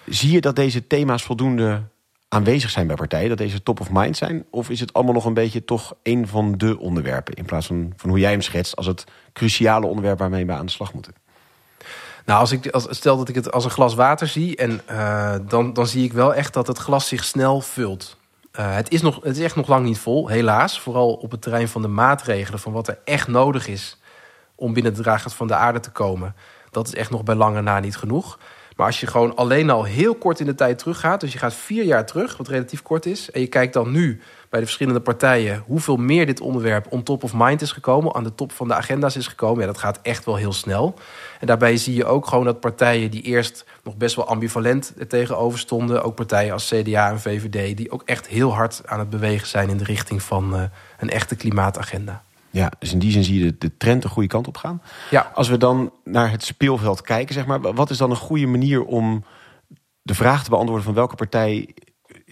Zie 0.06 0.32
je 0.32 0.42
dat 0.42 0.56
deze 0.56 0.88
thema's 0.88 1.24
voldoende 1.24 1.82
aanwezig 2.28 2.70
zijn 2.70 2.88
bij 2.88 2.96
partijen, 2.96 3.30
dat 3.30 3.38
deze 3.38 3.64
top 3.64 3.80
of 3.80 3.90
mind 3.92 4.18
zijn? 4.18 4.46
Of 4.50 4.70
is 4.70 4.80
het 4.80 4.94
allemaal 4.94 5.14
nog 5.14 5.26
een 5.26 5.34
beetje 5.34 5.66
toch 5.66 5.96
een 6.04 6.28
van 6.28 6.58
de 6.58 6.80
onderwerpen, 6.80 7.34
in 7.34 7.46
plaats 7.46 7.68
van, 7.68 7.94
van 7.96 8.10
hoe 8.10 8.20
jij 8.20 8.32
hem 8.32 8.42
schetst, 8.42 8.76
als 8.76 8.86
het 8.86 9.04
cruciale 9.34 9.86
onderwerp 9.86 10.20
waarmee 10.20 10.46
we 10.46 10.52
aan 10.52 10.66
de 10.66 10.72
slag 10.72 10.94
moeten? 10.94 11.14
Nou, 12.26 12.40
als 12.40 12.52
ik, 12.52 12.68
als, 12.68 12.88
stel 12.90 13.18
dat 13.18 13.30
ik 13.30 13.36
het 13.36 13.52
als 13.52 13.64
een 13.64 13.72
glas 13.72 13.96
water 13.96 14.28
zie, 14.28 14.56
en, 14.56 14.82
uh, 14.92 15.36
dan, 15.48 15.74
dan 15.74 15.88
zie 15.88 16.04
ik 16.04 16.14
wel 16.14 16.34
echt 16.34 16.54
dat 16.54 16.68
het 16.68 16.78
glas 16.78 17.08
zich 17.08 17.24
snel 17.24 17.62
vult. 17.62 18.18
Uh, 18.60 18.76
het, 18.76 18.92
is 18.92 19.02
nog, 19.02 19.24
het 19.24 19.38
is 19.38 19.44
echt 19.44 19.56
nog 19.56 19.68
lang 19.68 19.86
niet 19.86 20.00
vol, 20.00 20.28
helaas. 20.28 20.80
Vooral 20.80 21.14
op 21.14 21.32
het 21.32 21.42
terrein 21.42 21.68
van 21.68 21.82
de 21.82 21.88
maatregelen, 21.88 22.60
van 22.60 22.72
wat 22.72 22.88
er 22.88 23.00
echt 23.04 23.28
nodig 23.28 23.68
is 23.68 23.98
om 24.56 24.74
binnen 24.74 24.94
de 24.94 25.02
draagkracht 25.02 25.36
van 25.36 25.48
de 25.48 25.56
aarde 25.56 25.80
te 25.80 25.92
komen. 25.92 26.36
Dat 26.72 26.88
is 26.88 26.96
echt 26.96 27.10
nog 27.10 27.24
bij 27.24 27.36
lange 27.36 27.62
na 27.62 27.80
niet 27.80 27.98
genoeg. 27.98 28.40
Maar 28.76 28.86
als 28.86 29.00
je 29.00 29.08
gewoon 29.08 29.36
alleen 29.36 29.70
al 29.70 29.84
heel 29.84 30.16
kort 30.16 30.40
in 30.40 30.46
de 30.46 30.56
tijd 30.56 30.78
teruggaat, 30.78 31.20
dus 31.20 31.34
je 31.34 31.40
gaat 31.40 31.54
vier 31.54 31.84
jaar 31.84 32.06
terug, 32.06 32.38
wat 32.38 32.48
relatief 32.48 32.82
kort 32.82 33.06
is, 33.06 33.32
en 33.32 33.42
je 33.42 33.48
kijkt 33.48 33.74
dan 33.74 33.92
nu 33.92 34.22
bij 34.50 34.60
de 34.60 34.66
verschillende 34.66 35.00
partijen 35.00 35.64
hoeveel 35.66 35.96
meer 35.96 36.26
dit 36.26 36.42
onderwerp 36.42 36.86
on 36.90 37.04
top 37.04 37.24
of 37.24 37.34
mind 37.36 37.62
is 37.62 37.72
gekomen, 37.72 38.16
aan 38.16 38.24
de 38.24 38.36
top 38.36 38.52
van 38.52 38.68
de 38.68 38.74
agenda's 38.74 39.16
is 39.16 39.28
gekomen, 39.28 39.60
ja, 39.60 39.66
dat 39.66 39.78
gaat 39.78 40.00
echt 40.02 40.26
wel 40.26 40.36
heel 40.36 40.54
snel. 40.54 40.94
En 41.40 41.48
daarbij 41.48 41.78
zie 41.78 41.96
je 41.96 42.06
ook 42.06 42.28
gewoon 42.28 42.46
dat 42.46 42.60
partijen 42.60 43.12
die 43.12 43.22
eerst 43.22 43.66
nog 43.84 43.98
best 43.98 44.16
wel 44.16 44.28
ambivalent 44.28 44.94
tegenover 45.08 45.60
stonden, 45.60 46.04
ook 46.04 46.16
partijen 46.16 46.54
als 46.54 46.68
CDA 46.68 47.10
en 47.10 47.20
VVD, 47.20 47.78
die 47.78 47.92
ook 47.92 48.02
echt 48.06 48.28
heel 48.28 48.54
hard 48.54 48.82
aan 48.86 49.00
het 49.00 49.10
bewegen 49.10 49.48
zijn 49.48 49.70
in 49.70 49.78
de 49.78 49.84
richting 49.84 50.22
van 50.22 50.56
uh, 50.56 50.64
een 51.00 51.10
echte 51.10 51.36
klimaatagenda. 51.36 52.24
Ja, 52.52 52.72
dus 52.80 52.92
in 52.92 53.00
die 53.00 53.12
zin 53.12 53.24
zie 53.24 53.40
je 53.40 53.46
de, 53.46 53.58
de 53.58 53.78
trend 53.78 54.02
de 54.02 54.08
goede 54.08 54.28
kant 54.28 54.48
op 54.48 54.58
gaan. 54.58 54.82
Ja. 55.10 55.32
Als 55.34 55.50
we 55.50 55.58
dan 55.58 55.92
naar 56.04 56.32
het 56.32 56.44
speelveld 56.44 57.02
kijken, 57.02 57.34
zeg 57.34 57.46
maar, 57.46 57.62
wat 57.62 57.90
is 57.90 57.98
dan 57.98 58.10
een 58.10 58.16
goede 58.16 58.48
manier 58.48 58.84
om 58.84 59.24
de 60.02 60.14
vraag 60.14 60.44
te 60.44 60.50
beantwoorden 60.50 60.86
van 60.86 60.94
welke 60.94 61.16
partij 61.16 61.76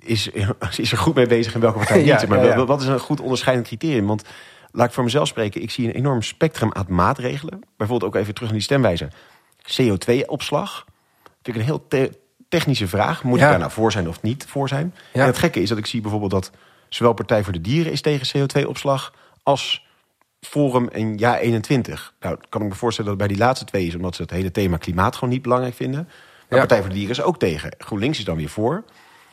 is, 0.07 0.29
is 0.77 0.91
er 0.91 0.97
goed 0.97 1.15
mee 1.15 1.27
bezig 1.27 1.53
en 1.53 1.59
welke 1.59 1.77
partij 1.77 2.03
niet? 2.03 2.27
Maar. 2.27 2.65
Wat 2.65 2.81
is 2.81 2.87
een 2.87 2.99
goed 2.99 3.19
onderscheidend 3.19 3.67
criterium? 3.67 4.07
Want 4.07 4.23
laat 4.71 4.87
ik 4.87 4.93
voor 4.93 5.03
mezelf 5.03 5.27
spreken, 5.27 5.61
ik 5.61 5.71
zie 5.71 5.87
een 5.87 5.93
enorm 5.95 6.21
spectrum 6.21 6.73
aan 6.73 6.85
maatregelen. 6.89 7.59
Bijvoorbeeld 7.77 8.11
ook 8.15 8.21
even 8.21 8.33
terug 8.33 8.49
naar 8.49 8.57
die 8.57 8.67
stemwijzer. 8.67 9.09
CO2-opslag. 9.81 10.85
Vind 11.41 11.47
ik 11.47 11.55
een 11.55 11.61
heel 11.61 11.87
te- 11.87 12.17
technische 12.49 12.87
vraag. 12.87 13.23
Moet 13.23 13.39
Ja. 13.39 13.43
ik 13.45 13.49
daar 13.49 13.59
nou 13.59 13.71
voor 13.71 13.91
zijn 13.91 14.07
of 14.07 14.21
niet 14.21 14.45
voor 14.47 14.67
zijn? 14.67 14.93
Ja. 15.13 15.21
En 15.21 15.27
het 15.27 15.37
gekke 15.37 15.61
is 15.61 15.69
dat 15.69 15.77
ik 15.77 15.85
zie 15.85 16.01
bijvoorbeeld 16.01 16.31
dat 16.31 16.51
zowel 16.89 17.13
Partij 17.13 17.43
voor 17.43 17.53
de 17.53 17.61
Dieren 17.61 17.91
is 17.91 18.01
tegen 18.01 18.27
CO2-opslag 18.47 19.13
als 19.43 19.85
Forum 20.41 20.87
en 20.87 21.17
Ja 21.17 21.37
21. 21.37 22.13
Nou, 22.19 22.37
kan 22.49 22.61
ik 22.61 22.67
me 22.69 22.75
voorstellen 22.75 23.11
dat 23.11 23.19
het 23.19 23.27
bij 23.27 23.37
die 23.37 23.45
laatste 23.45 23.65
twee 23.65 23.85
is, 23.87 23.95
omdat 23.95 24.15
ze 24.15 24.21
het 24.21 24.31
hele 24.31 24.51
thema 24.51 24.77
klimaat 24.77 25.15
gewoon 25.15 25.29
niet 25.33 25.41
belangrijk 25.41 25.75
vinden. 25.75 26.03
Maar 26.03 26.13
Ja. 26.49 26.57
Partij 26.57 26.79
voor 26.79 26.89
de 26.89 26.95
Dieren 26.95 27.11
is 27.15 27.21
ook 27.21 27.39
tegen. 27.39 27.71
GroenLinks 27.77 28.17
is 28.19 28.25
dan 28.25 28.37
weer 28.37 28.49
voor. 28.49 28.83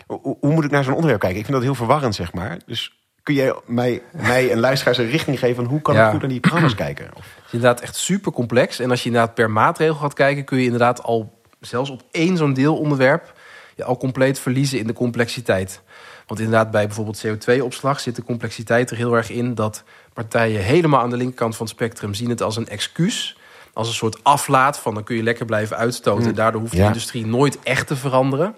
Hoe, 0.07 0.37
hoe 0.41 0.53
moet 0.53 0.65
ik 0.65 0.71
naar 0.71 0.85
zo'n 0.85 0.93
onderwerp 0.95 1.21
kijken? 1.21 1.39
Ik 1.39 1.45
vind 1.45 1.57
dat 1.57 1.67
heel 1.67 1.75
verwarrend, 1.77 2.15
zeg 2.15 2.33
maar. 2.33 2.59
Dus 2.67 2.99
kun 3.23 3.35
jij 3.35 3.55
mij, 3.67 4.03
mij 4.13 4.51
en 4.51 4.59
luisteraars 4.61 4.99
een 4.99 5.11
richting 5.11 5.39
geven 5.39 5.57
van 5.57 5.65
hoe 5.65 5.81
kan 5.83 5.95
Ja. 5.95 6.05
ik 6.05 6.11
goed 6.11 6.21
naar 6.21 6.29
die 6.31 6.41
programma's 6.41 6.75
kijken? 6.75 7.07
Of- 7.17 7.25
Het 7.37 7.45
is 7.47 7.53
inderdaad 7.53 7.81
echt 7.81 7.97
super 7.97 8.33
complex. 8.33 8.79
En 8.79 8.91
als 8.91 9.01
je 9.03 9.07
inderdaad 9.09 9.35
per 9.35 9.51
maatregel 9.51 9.95
gaat 9.95 10.13
kijken, 10.15 10.45
kun 10.45 10.59
je 10.59 10.65
inderdaad 10.65 11.03
al 11.03 11.39
zelfs 11.61 11.91
op 11.91 12.03
één 12.11 12.37
zo'n 12.37 12.53
deelonderwerp 12.55 13.33
je 13.77 13.85
al 13.85 13.97
compleet 13.97 14.39
verliezen 14.39 14.79
in 14.79 14.87
de 14.87 14.93
complexiteit. 14.93 15.83
Want 16.27 16.41
inderdaad, 16.41 16.71
bij 16.71 16.87
bijvoorbeeld 16.87 17.27
CO2-opslag 17.27 18.01
zit 18.01 18.17
de 18.17 18.23
complexiteit 18.25 18.91
er 18.91 18.97
heel 18.97 19.15
erg 19.15 19.31
in 19.31 19.55
dat 19.55 19.83
partijen 20.13 20.61
helemaal 20.63 21.01
aan 21.01 21.11
de 21.11 21.17
linkerkant 21.17 21.57
van 21.57 21.67
het 21.67 21.75
spectrum 21.75 22.15
zien 22.15 22.29
het 22.29 22.43
als 22.43 22.57
een 22.57 22.69
excuus. 22.69 23.37
als 23.73 23.89
een 23.89 23.95
soort 23.95 24.25
aflaat 24.25 24.79
van 24.79 24.95
dan 24.95 25.05
kun 25.05 25.17
je 25.17 25.23
lekker 25.23 25.45
blijven 25.47 25.77
uitstoten. 25.77 26.29
Mm. 26.29 26.35
Daardoor 26.35 26.61
hoeft 26.61 26.73
de 26.73 26.79
Ja. 26.79 26.87
industrie 26.87 27.27
nooit 27.27 27.59
echt 27.63 27.87
te 27.87 27.97
veranderen. 27.97 28.57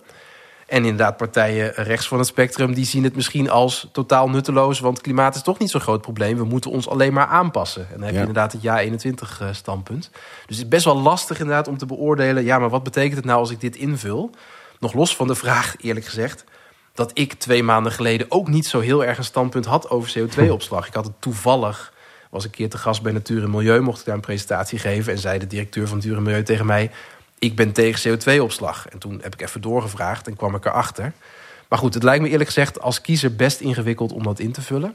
En 0.66 0.76
inderdaad, 0.84 1.16
partijen 1.16 1.72
rechts 1.74 2.08
van 2.08 2.18
het 2.18 2.26
spectrum 2.26 2.74
die 2.74 2.84
zien 2.84 3.04
het 3.04 3.14
misschien 3.16 3.50
als 3.50 3.88
totaal 3.92 4.28
nutteloos. 4.30 4.80
Want 4.80 5.00
klimaat 5.00 5.34
is 5.34 5.42
toch 5.42 5.58
niet 5.58 5.70
zo'n 5.70 5.80
groot 5.80 6.00
probleem. 6.02 6.36
We 6.36 6.44
moeten 6.44 6.70
ons 6.70 6.88
alleen 6.88 7.12
maar 7.12 7.26
aanpassen. 7.26 7.82
En 7.82 7.92
dan 7.92 8.00
heb 8.00 8.10
je 8.10 8.14
Ja. 8.14 8.20
inderdaad 8.20 8.52
het 8.52 8.62
ja 8.62 8.80
21 8.80 9.40
eh, 9.40 9.48
standpunt. 9.52 10.10
Dus 10.12 10.56
het 10.56 10.64
is 10.64 10.68
best 10.68 10.84
wel 10.84 11.00
lastig 11.00 11.38
inderdaad 11.38 11.68
om 11.68 11.78
te 11.78 11.86
beoordelen. 11.86 12.44
Ja, 12.44 12.58
maar 12.58 12.68
wat 12.70 12.82
betekent 12.82 13.16
het 13.16 13.24
nou 13.24 13.38
als 13.38 13.50
ik 13.50 13.60
dit 13.60 13.76
invul? 13.76 14.30
Nog 14.80 14.92
los 14.92 15.16
van 15.16 15.26
de 15.26 15.34
vraag, 15.34 15.74
eerlijk 15.80 16.06
gezegd. 16.06 16.44
Dat 16.94 17.10
ik 17.14 17.32
twee 17.34 17.62
maanden 17.62 17.92
geleden 17.92 18.26
ook 18.28 18.48
niet 18.48 18.66
zo 18.66 18.80
heel 18.80 19.04
erg 19.04 19.18
een 19.18 19.24
standpunt 19.24 19.64
had 19.64 19.90
over 19.90 20.18
CO2-opslag. 20.18 20.86
Ik 20.86 20.94
had 20.94 21.04
het 21.04 21.14
toevallig, 21.20 21.92
was 22.30 22.44
een 22.44 22.50
keer 22.50 22.70
te 22.70 22.78
gast 22.78 23.02
bij 23.02 23.12
Natuur 23.12 23.42
en 23.42 23.50
Milieu, 23.50 23.80
mocht 23.80 23.98
ik 24.00 24.04
daar 24.06 24.14
een 24.14 24.20
presentatie 24.20 24.78
geven. 24.78 25.12
En 25.12 25.18
zei 25.18 25.38
de 25.38 25.46
directeur 25.46 25.86
van 25.88 25.96
Natuur 25.96 26.16
en 26.16 26.22
Milieu 26.22 26.42
tegen 26.42 26.66
mij: 26.66 26.90
Ik 27.38 27.56
ben 27.56 27.72
tegen 27.72 28.18
CO2-opslag. 28.18 28.88
En 28.88 28.98
toen 28.98 29.20
heb 29.22 29.34
ik 29.34 29.42
even 29.42 29.60
doorgevraagd 29.60 30.26
en 30.26 30.36
kwam 30.36 30.54
ik 30.54 30.64
erachter. 30.64 31.12
Maar 31.68 31.78
goed, 31.78 31.94
het 31.94 32.02
lijkt 32.02 32.22
me 32.22 32.28
eerlijk 32.28 32.48
gezegd 32.48 32.80
als 32.80 33.00
kiezer 33.00 33.36
best 33.36 33.60
ingewikkeld 33.60 34.12
om 34.12 34.22
dat 34.22 34.38
in 34.38 34.52
te 34.52 34.62
vullen. 34.62 34.94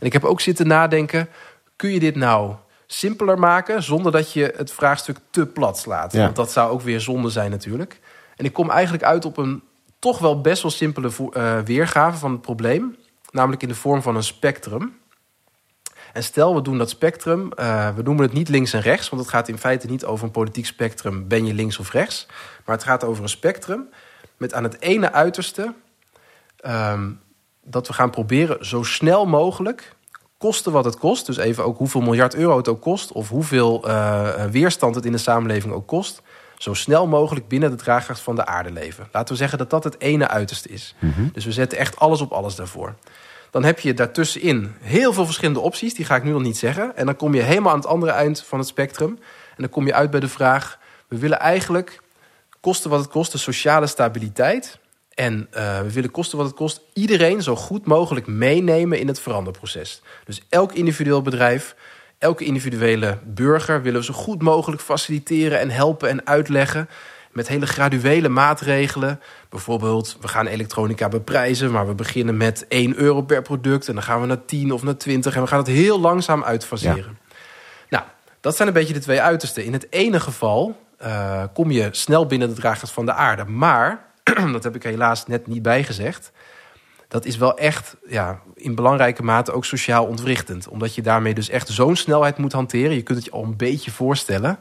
En 0.00 0.06
ik 0.06 0.12
heb 0.12 0.24
ook 0.24 0.40
zitten 0.40 0.66
nadenken: 0.66 1.28
kun 1.76 1.90
je 1.90 2.00
dit 2.00 2.16
nou 2.16 2.54
simpeler 2.86 3.38
maken 3.38 3.82
zonder 3.82 4.12
dat 4.12 4.32
je 4.32 4.54
het 4.56 4.72
vraagstuk 4.72 5.18
te 5.30 5.46
plat 5.46 5.78
slaat? 5.78 6.12
Ja. 6.12 6.20
Want 6.20 6.36
dat 6.36 6.52
zou 6.52 6.70
ook 6.70 6.80
weer 6.80 7.00
zonde 7.00 7.30
zijn 7.30 7.50
natuurlijk. 7.50 8.00
En 8.36 8.44
ik 8.44 8.52
kom 8.52 8.70
eigenlijk 8.70 9.04
uit 9.04 9.24
op 9.24 9.36
een 9.36 9.62
toch 9.98 10.18
wel 10.18 10.40
best 10.40 10.62
wel 10.62 10.70
simpele 10.70 11.10
eh, 11.32 11.58
weergave 11.58 12.18
van 12.18 12.32
het 12.32 12.40
probleem. 12.40 12.96
Namelijk 13.30 13.62
in 13.62 13.68
de 13.68 13.74
vorm 13.74 14.02
van 14.02 14.16
een 14.16 14.22
spectrum. 14.22 14.98
En 16.14 16.22
stel, 16.22 16.54
we 16.54 16.62
doen 16.62 16.78
dat 16.78 16.90
spectrum. 16.90 17.52
eh, 17.52 17.94
we 17.94 18.02
noemen 18.02 18.24
het 18.24 18.32
niet 18.32 18.48
links 18.48 18.72
en 18.72 18.80
rechts, 18.80 19.08
want 19.08 19.22
het 19.22 19.30
gaat 19.30 19.48
in 19.48 19.58
feite 19.58 19.86
niet 19.86 20.04
over 20.04 20.24
een 20.24 20.30
politiek 20.30 20.66
spectrum. 20.66 21.28
Ben 21.28 21.46
je 21.46 21.54
links 21.54 21.78
of 21.78 21.90
rechts? 21.92 22.26
Maar 22.64 22.74
het 22.74 22.84
gaat 22.84 23.04
over 23.04 23.22
een 23.22 23.28
spectrum 23.28 23.88
met 24.36 24.54
aan 24.54 24.62
het 24.62 24.80
ene 24.80 25.12
uiterste 25.12 25.74
ehm, 26.56 27.10
dat 27.64 27.86
we 27.86 27.92
gaan 27.92 28.10
proberen 28.10 28.66
zo 28.66 28.82
snel 28.82 29.26
mogelijk, 29.26 29.94
kosten 30.38 30.72
wat 30.72 30.84
het 30.84 30.98
kost. 30.98 31.26
Dus 31.26 31.36
even 31.36 31.64
ook 31.64 31.78
hoeveel 31.78 32.00
miljard 32.00 32.34
euro 32.34 32.56
het 32.56 32.68
ook 32.68 32.80
kost, 32.80 33.12
of 33.12 33.28
hoeveel 33.28 33.88
eh, 33.88 34.44
weerstand 34.44 34.94
het 34.94 35.04
in 35.04 35.12
de 35.12 35.18
samenleving 35.18 35.72
ook 35.74 35.86
kost. 35.86 36.22
Zo 36.58 36.74
snel 36.74 37.06
mogelijk 37.06 37.48
binnen 37.48 37.70
de 37.70 37.76
draagkracht 37.76 38.20
van 38.20 38.34
de 38.34 38.46
aarde 38.46 38.72
leven. 38.72 39.08
Laten 39.12 39.32
we 39.32 39.40
zeggen 39.40 39.58
dat 39.58 39.70
dat 39.70 39.84
het 39.84 40.00
ene 40.00 40.28
uiterste 40.28 40.68
is. 40.68 40.94
Dus 41.32 41.44
we 41.44 41.52
zetten 41.52 41.78
echt 41.78 41.98
alles 41.98 42.20
op 42.20 42.32
alles 42.32 42.54
daarvoor. 42.54 42.94
Dan 43.54 43.64
heb 43.64 43.80
je 43.80 43.94
daartussenin 43.94 44.74
heel 44.80 45.12
veel 45.12 45.24
verschillende 45.24 45.60
opties. 45.60 45.94
Die 45.94 46.04
ga 46.04 46.16
ik 46.16 46.24
nu 46.24 46.30
nog 46.30 46.42
niet 46.42 46.56
zeggen. 46.56 46.96
En 46.96 47.06
dan 47.06 47.16
kom 47.16 47.34
je 47.34 47.42
helemaal 47.42 47.72
aan 47.72 47.78
het 47.78 47.86
andere 47.86 48.12
eind 48.12 48.42
van 48.42 48.58
het 48.58 48.68
spectrum. 48.68 49.08
En 49.48 49.56
dan 49.56 49.68
kom 49.68 49.86
je 49.86 49.94
uit 49.94 50.10
bij 50.10 50.20
de 50.20 50.28
vraag... 50.28 50.78
we 51.08 51.18
willen 51.18 51.38
eigenlijk, 51.38 52.00
kosten 52.60 52.90
wat 52.90 53.00
het 53.00 53.08
kost, 53.08 53.32
de 53.32 53.38
sociale 53.38 53.86
stabiliteit... 53.86 54.78
en 55.14 55.46
eh, 55.50 55.80
we 55.80 55.92
willen 55.92 56.10
kosten 56.10 56.38
wat 56.38 56.46
het 56.46 56.56
kost... 56.56 56.80
iedereen 56.92 57.42
zo 57.42 57.56
goed 57.56 57.86
mogelijk 57.86 58.26
meenemen 58.26 58.98
in 58.98 59.08
het 59.08 59.20
veranderproces. 59.20 60.02
Dus 60.24 60.42
elk 60.48 60.72
individueel 60.72 61.22
bedrijf... 61.22 61.74
elke 62.18 62.44
individuele 62.44 63.18
burger 63.24 63.82
willen 63.82 64.00
we 64.00 64.06
zo 64.06 64.14
goed 64.14 64.42
mogelijk 64.42 64.82
faciliteren... 64.82 65.60
en 65.60 65.70
helpen 65.70 66.08
en 66.08 66.26
uitleggen 66.26 66.88
met 67.34 67.48
hele 67.48 67.66
graduele 67.66 68.28
maatregelen. 68.28 69.20
Bijvoorbeeld, 69.48 70.16
we 70.20 70.28
gaan 70.28 70.46
elektronica 70.46 71.08
beprijzen, 71.08 71.70
maar 71.70 71.86
we 71.86 71.94
beginnen 71.94 72.36
met 72.36 72.64
1 72.68 72.96
euro 72.96 73.22
per 73.22 73.42
product 73.42 73.88
en 73.88 73.94
dan 73.94 74.02
gaan 74.02 74.20
we 74.20 74.26
naar 74.26 74.44
10 74.44 74.72
of 74.72 74.82
naar 74.82 74.96
20 74.96 75.34
en 75.34 75.42
we 75.42 75.46
gaan 75.46 75.58
het 75.58 75.66
heel 75.66 76.00
langzaam 76.00 76.44
uitfaseren. 76.44 77.18
Nou, 77.88 78.04
dat 78.40 78.56
zijn 78.56 78.68
een 78.68 78.74
beetje 78.74 78.92
de 78.92 79.00
twee 79.00 79.20
uitersten. 79.20 79.64
In 79.64 79.72
het 79.72 79.86
ene 79.90 80.20
geval 80.20 80.80
eh, 80.98 81.42
kom 81.52 81.70
je 81.70 81.88
snel 81.90 82.26
binnen 82.26 82.48
de 82.48 82.54
draagkracht 82.54 82.92
van 82.92 83.06
de 83.06 83.12
aarde, 83.12 83.44
maar 83.44 84.04
dat 84.52 84.64
heb 84.64 84.74
ik 84.74 84.82
helaas 84.82 85.26
net 85.26 85.46
niet 85.46 85.62
bijgezegd. 85.62 86.32
Dat 87.08 87.24
is 87.24 87.36
wel 87.36 87.58
echt 87.58 87.96
ja, 88.08 88.40
in 88.54 88.74
belangrijke 88.74 89.22
mate 89.22 89.52
ook 89.52 89.64
sociaal 89.64 90.06
ontwrichtend. 90.06 90.68
Omdat 90.68 90.94
je 90.94 91.02
daarmee 91.02 91.34
dus 91.34 91.48
echt 91.48 91.68
zo'n 91.68 91.96
snelheid 91.96 92.38
moet 92.38 92.52
hanteren. 92.52 92.94
Je 92.94 93.02
kunt 93.02 93.18
het 93.18 93.26
je 93.26 93.32
al 93.32 93.42
een 93.42 93.56
beetje 93.56 93.90
voorstellen 93.90 94.58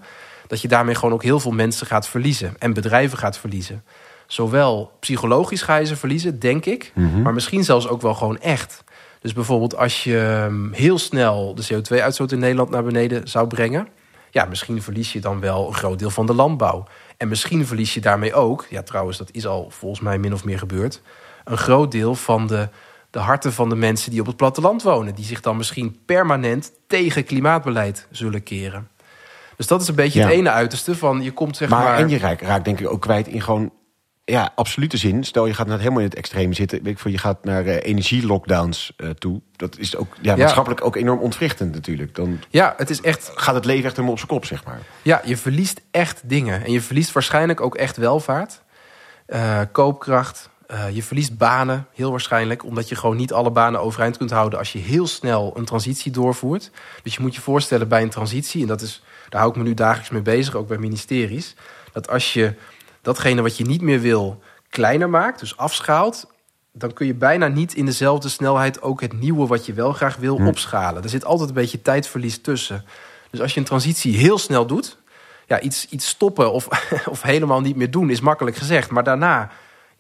dat 0.54 0.62
je 0.62 0.68
daarmee 0.68 0.96
gewoon 0.96 1.14
ook 1.14 1.24
heel 1.24 1.40
veel 1.40 1.52
mensen 1.52 1.88
gaat 1.88 2.08
verliezen 2.08 2.56
en 2.60 2.74
bedrijven 2.74 3.18
gaat 3.18 3.38
verliezen. 3.38 3.84
Zowel 4.28 4.92
psychologisch 5.00 5.62
ga 5.62 5.76
je 5.76 5.86
ze 5.86 5.96
verliezen, 5.96 6.40
denk 6.40 6.66
ik, 6.66 6.92
maar 7.24 7.34
misschien 7.34 7.64
zelfs 7.64 7.88
ook 7.88 8.02
wel 8.02 8.14
gewoon 8.14 8.40
echt. 8.40 8.84
Dus 9.20 9.34
bijvoorbeeld 9.34 9.78
als 9.78 10.04
je 10.04 10.20
ehm, 10.20 10.72
heel 10.72 10.98
snel 10.98 11.56
de 11.56 11.68
CO2-uitstoot 11.74 12.32
in 12.32 12.40
Nederland 12.40 12.70
naar 12.70 12.84
beneden 12.84 13.28
zou 13.28 13.48
brengen, 13.48 13.88
ja, 14.32 14.46
misschien 14.46 14.82
verlies 14.82 15.14
je 15.14 15.22
dan 15.22 15.40
wel 15.40 15.68
een 15.68 15.74
groot 15.74 16.00
deel 16.00 16.10
van 16.10 16.26
de 16.26 16.34
landbouw. 16.34 16.84
En 17.18 17.28
misschien 17.28 17.68
verlies 17.68 17.94
je 17.94 18.02
daarmee 18.02 18.34
ook, 18.34 18.66
ja 18.70 18.84
trouwens, 18.84 19.18
dat 19.18 19.30
is 19.32 19.48
al 19.48 19.70
volgens 19.70 20.02
mij 20.02 20.18
min 20.18 20.34
of 20.34 20.44
meer 20.44 20.60
gebeurd, 20.60 21.02
een 21.44 21.58
groot 21.58 21.92
deel 21.92 22.16
van 22.16 22.48
de, 22.48 22.70
de 23.10 23.20
harten 23.20 23.54
van 23.54 23.70
de 23.70 23.76
mensen 23.76 24.12
die 24.12 24.20
op 24.20 24.28
het 24.28 24.38
platteland 24.38 24.84
wonen, 24.84 25.16
die 25.16 25.26
zich 25.26 25.42
dan 25.42 25.58
misschien 25.58 25.98
permanent 26.06 26.72
tegen 26.88 27.24
klimaatbeleid 27.24 28.08
zullen 28.12 28.44
keren. 28.44 28.92
Dus 29.64 29.72
dat 29.72 29.82
is 29.82 29.88
een 29.88 29.96
beetje 29.96 30.20
Ja. 30.20 30.26
het 30.26 30.34
ene 30.36 30.50
uiterste 30.52 30.96
van 30.96 31.22
je 31.22 31.32
komt 31.32 31.58
zeg 31.58 31.70
maar. 31.70 31.84
Maar, 31.84 31.98
en 31.98 32.10
je 32.10 32.18
raakt, 32.18 32.42
raakt 32.42 32.66
denk 32.66 32.80
ik 32.80 32.90
ook 32.90 33.02
kwijt 33.02 33.28
in 33.28 33.42
gewoon 33.42 33.72
ja, 34.26 34.52
absolute 34.56 34.98
zin. 34.98 35.24
Stel 35.24 35.46
je 35.46 35.54
gaat 35.54 35.68
net 35.68 35.78
helemaal 35.80 36.00
in 36.00 36.06
het 36.06 36.16
extreme 36.16 36.54
zitten. 36.54 36.84
Weet 36.84 36.94
ik 36.94 37.00
veel, 37.00 37.12
je 37.12 37.18
gaat 37.18 37.44
naar 37.44 37.66
eh, 37.66 37.90
energielockdowns 37.90 38.94
eh, 38.98 39.10
toe. 39.10 39.42
Dat 39.56 39.78
is 39.78 39.96
ook 39.96 40.16
ja, 40.22 40.36
maatschappelijk 40.36 40.86
ook 40.86 40.96
enorm 40.96 41.20
ontwrichtend 41.20 41.74
natuurlijk. 41.74 42.16
Dan 42.16 42.40
Ja, 42.50 42.74
het 42.78 42.90
is 42.90 43.02
echt. 43.02 43.32
gaat 43.36 43.56
het 43.56 43.66
leven 43.66 43.84
echt 43.84 43.92
helemaal 43.92 44.12
op 44.12 44.18
zijn 44.18 44.30
kop, 44.32 44.46
zeg 44.46 44.66
maar. 44.66 44.80
Ja, 45.02 45.22
je 45.26 45.38
verliest 45.38 45.82
echt 45.92 46.22
dingen. 46.26 46.66
En 46.66 46.72
je 46.72 46.82
verliest 46.82 47.12
waarschijnlijk 47.12 47.62
ook 47.62 47.76
echt 47.76 47.98
welvaart, 47.98 48.62
eh, 49.26 49.60
koopkracht. 49.72 50.50
Eh, 50.68 50.96
je 50.96 51.04
verliest 51.04 51.38
banen, 51.38 51.88
heel 51.94 52.12
waarschijnlijk. 52.12 52.66
Omdat 52.66 52.90
je 52.90 52.96
gewoon 52.96 53.16
niet 53.16 53.34
alle 53.34 53.52
banen 53.52 53.82
overeind 53.82 54.18
kunt 54.18 54.32
houden 54.32 54.60
als 54.60 54.72
je 54.72 54.80
heel 54.80 55.08
snel 55.08 55.54
een 55.56 55.66
transitie 55.66 56.12
doorvoert. 56.12 56.72
Dus 57.04 57.16
je 57.16 57.22
moet 57.22 57.36
je 57.36 57.42
voorstellen 57.42 57.88
bij 57.88 58.02
een 58.02 58.10
transitie, 58.10 58.62
en 58.62 58.68
dat 58.68 58.82
is, 58.82 59.04
daar 59.30 59.40
hou 59.40 59.54
ik 59.54 59.58
me 59.58 59.64
nu 59.64 59.74
dagelijks 59.74 60.10
mee 60.10 60.22
bezig, 60.22 60.56
ook 60.56 60.68
bij 60.68 60.78
ministeries. 60.78 61.56
Dat 61.92 62.10
als 62.10 62.34
je 62.34 62.54
datgene 63.02 63.42
wat 63.42 63.58
je 63.58 63.66
niet 63.66 63.82
meer 63.82 64.00
wil 64.00 64.42
kleiner 64.70 65.10
maakt, 65.10 65.40
dus 65.40 65.58
afschaalt, 65.58 66.32
dan 66.72 66.94
kun 66.94 67.06
je 67.06 67.14
bijna 67.14 67.48
niet 67.48 67.74
in 67.74 67.86
dezelfde 67.86 68.30
snelheid 68.30 68.82
ook 68.82 69.02
het 69.02 69.14
nieuwe 69.14 69.48
wat 69.48 69.66
je 69.66 69.74
wel 69.74 69.94
graag 69.94 70.16
wil 70.16 70.36
opschalen. 70.36 71.04
Er 71.04 71.10
zit 71.10 71.26
altijd 71.26 71.50
een 71.50 71.56
beetje 71.56 71.82
tijdverlies 71.82 72.42
tussen. 72.42 72.86
Dus 73.30 73.42
als 73.42 73.54
je 73.54 73.60
een 73.60 73.66
transitie 73.66 74.18
heel 74.18 74.38
snel 74.38 74.66
doet, 74.66 74.98
ja, 75.48 75.60
iets, 75.60 75.88
iets 75.90 76.08
stoppen 76.08 76.52
of, 76.52 76.68
of 77.10 77.22
helemaal 77.22 77.62
niet 77.62 77.76
meer 77.76 77.92
doen 77.92 78.10
is 78.10 78.22
makkelijk 78.22 78.56
gezegd. 78.56 78.90
Maar 78.90 79.04
daarna 79.04 79.52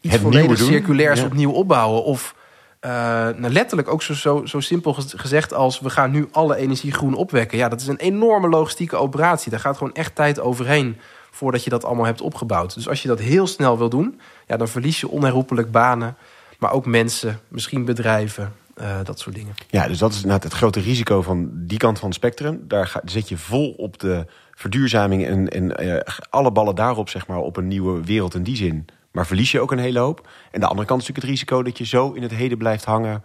iets 0.03 0.13
Het 0.13 0.21
volledig 0.21 0.57
circulairs 0.57 1.19
ja. 1.19 1.25
opnieuw 1.25 1.51
opbouwen. 1.51 2.03
Of 2.03 2.35
eh, 2.79 2.91
nou, 3.35 3.49
letterlijk 3.49 3.87
ook 3.87 4.01
zo, 4.01 4.13
zo, 4.13 4.45
zo 4.45 4.59
simpel 4.59 4.93
gez- 4.93 5.13
gezegd 5.15 5.53
als 5.53 5.79
we 5.79 5.89
gaan 5.89 6.11
nu 6.11 6.27
alle 6.31 6.55
energie 6.55 6.91
groen 6.91 7.13
opwekken. 7.13 7.57
Ja, 7.57 7.69
dat 7.69 7.81
is 7.81 7.87
een 7.87 7.97
enorme 7.97 8.49
logistieke 8.49 8.95
operatie. 8.95 9.51
Daar 9.51 9.59
gaat 9.59 9.77
gewoon 9.77 9.93
echt 9.93 10.15
tijd 10.15 10.39
overheen 10.39 10.97
voordat 11.31 11.63
je 11.63 11.69
dat 11.69 11.85
allemaal 11.85 12.05
hebt 12.05 12.21
opgebouwd. 12.21 12.73
Dus 12.73 12.89
als 12.89 13.01
je 13.01 13.07
dat 13.07 13.19
heel 13.19 13.47
snel 13.47 13.77
wil 13.77 13.89
doen, 13.89 14.19
ja, 14.47 14.57
dan 14.57 14.67
verlies 14.67 14.99
je 14.99 15.09
onherroepelijk 15.09 15.71
banen. 15.71 16.15
Maar 16.59 16.71
ook 16.71 16.85
mensen, 16.85 17.39
misschien 17.47 17.85
bedrijven, 17.85 18.53
eh, 18.75 18.97
dat 19.03 19.19
soort 19.19 19.35
dingen. 19.35 19.53
Ja, 19.69 19.87
dus 19.87 19.97
dat 19.97 20.11
is 20.11 20.15
inderdaad 20.15 20.43
het 20.43 20.53
grote 20.53 20.79
risico 20.79 21.21
van 21.21 21.49
die 21.53 21.77
kant 21.77 21.99
van 21.99 22.07
het 22.07 22.17
spectrum. 22.17 22.63
Daar 22.67 22.87
ga, 22.87 23.01
zet 23.05 23.29
je 23.29 23.37
vol 23.37 23.73
op 23.77 23.99
de 23.99 24.25
verduurzaming 24.51 25.25
en, 25.25 25.49
en 25.49 25.77
eh, 25.77 26.15
alle 26.29 26.51
ballen 26.51 26.75
daarop, 26.75 27.09
zeg 27.09 27.27
maar, 27.27 27.37
op 27.37 27.57
een 27.57 27.67
nieuwe 27.67 28.03
wereld 28.03 28.35
in 28.35 28.43
die 28.43 28.55
zin. 28.55 28.85
Maar 29.13 29.27
verlies 29.27 29.51
je 29.51 29.59
ook 29.59 29.71
een 29.71 29.77
hele 29.79 29.99
hoop. 29.99 30.27
En 30.51 30.59
de 30.59 30.67
andere 30.67 30.87
kant 30.87 31.01
is 31.01 31.07
natuurlijk 31.07 31.33
het 31.33 31.39
risico 31.39 31.63
dat 31.63 31.77
je 31.77 31.85
zo 31.85 32.11
in 32.11 32.21
het 32.21 32.31
heden 32.31 32.57
blijft 32.57 32.85
hangen, 32.85 33.23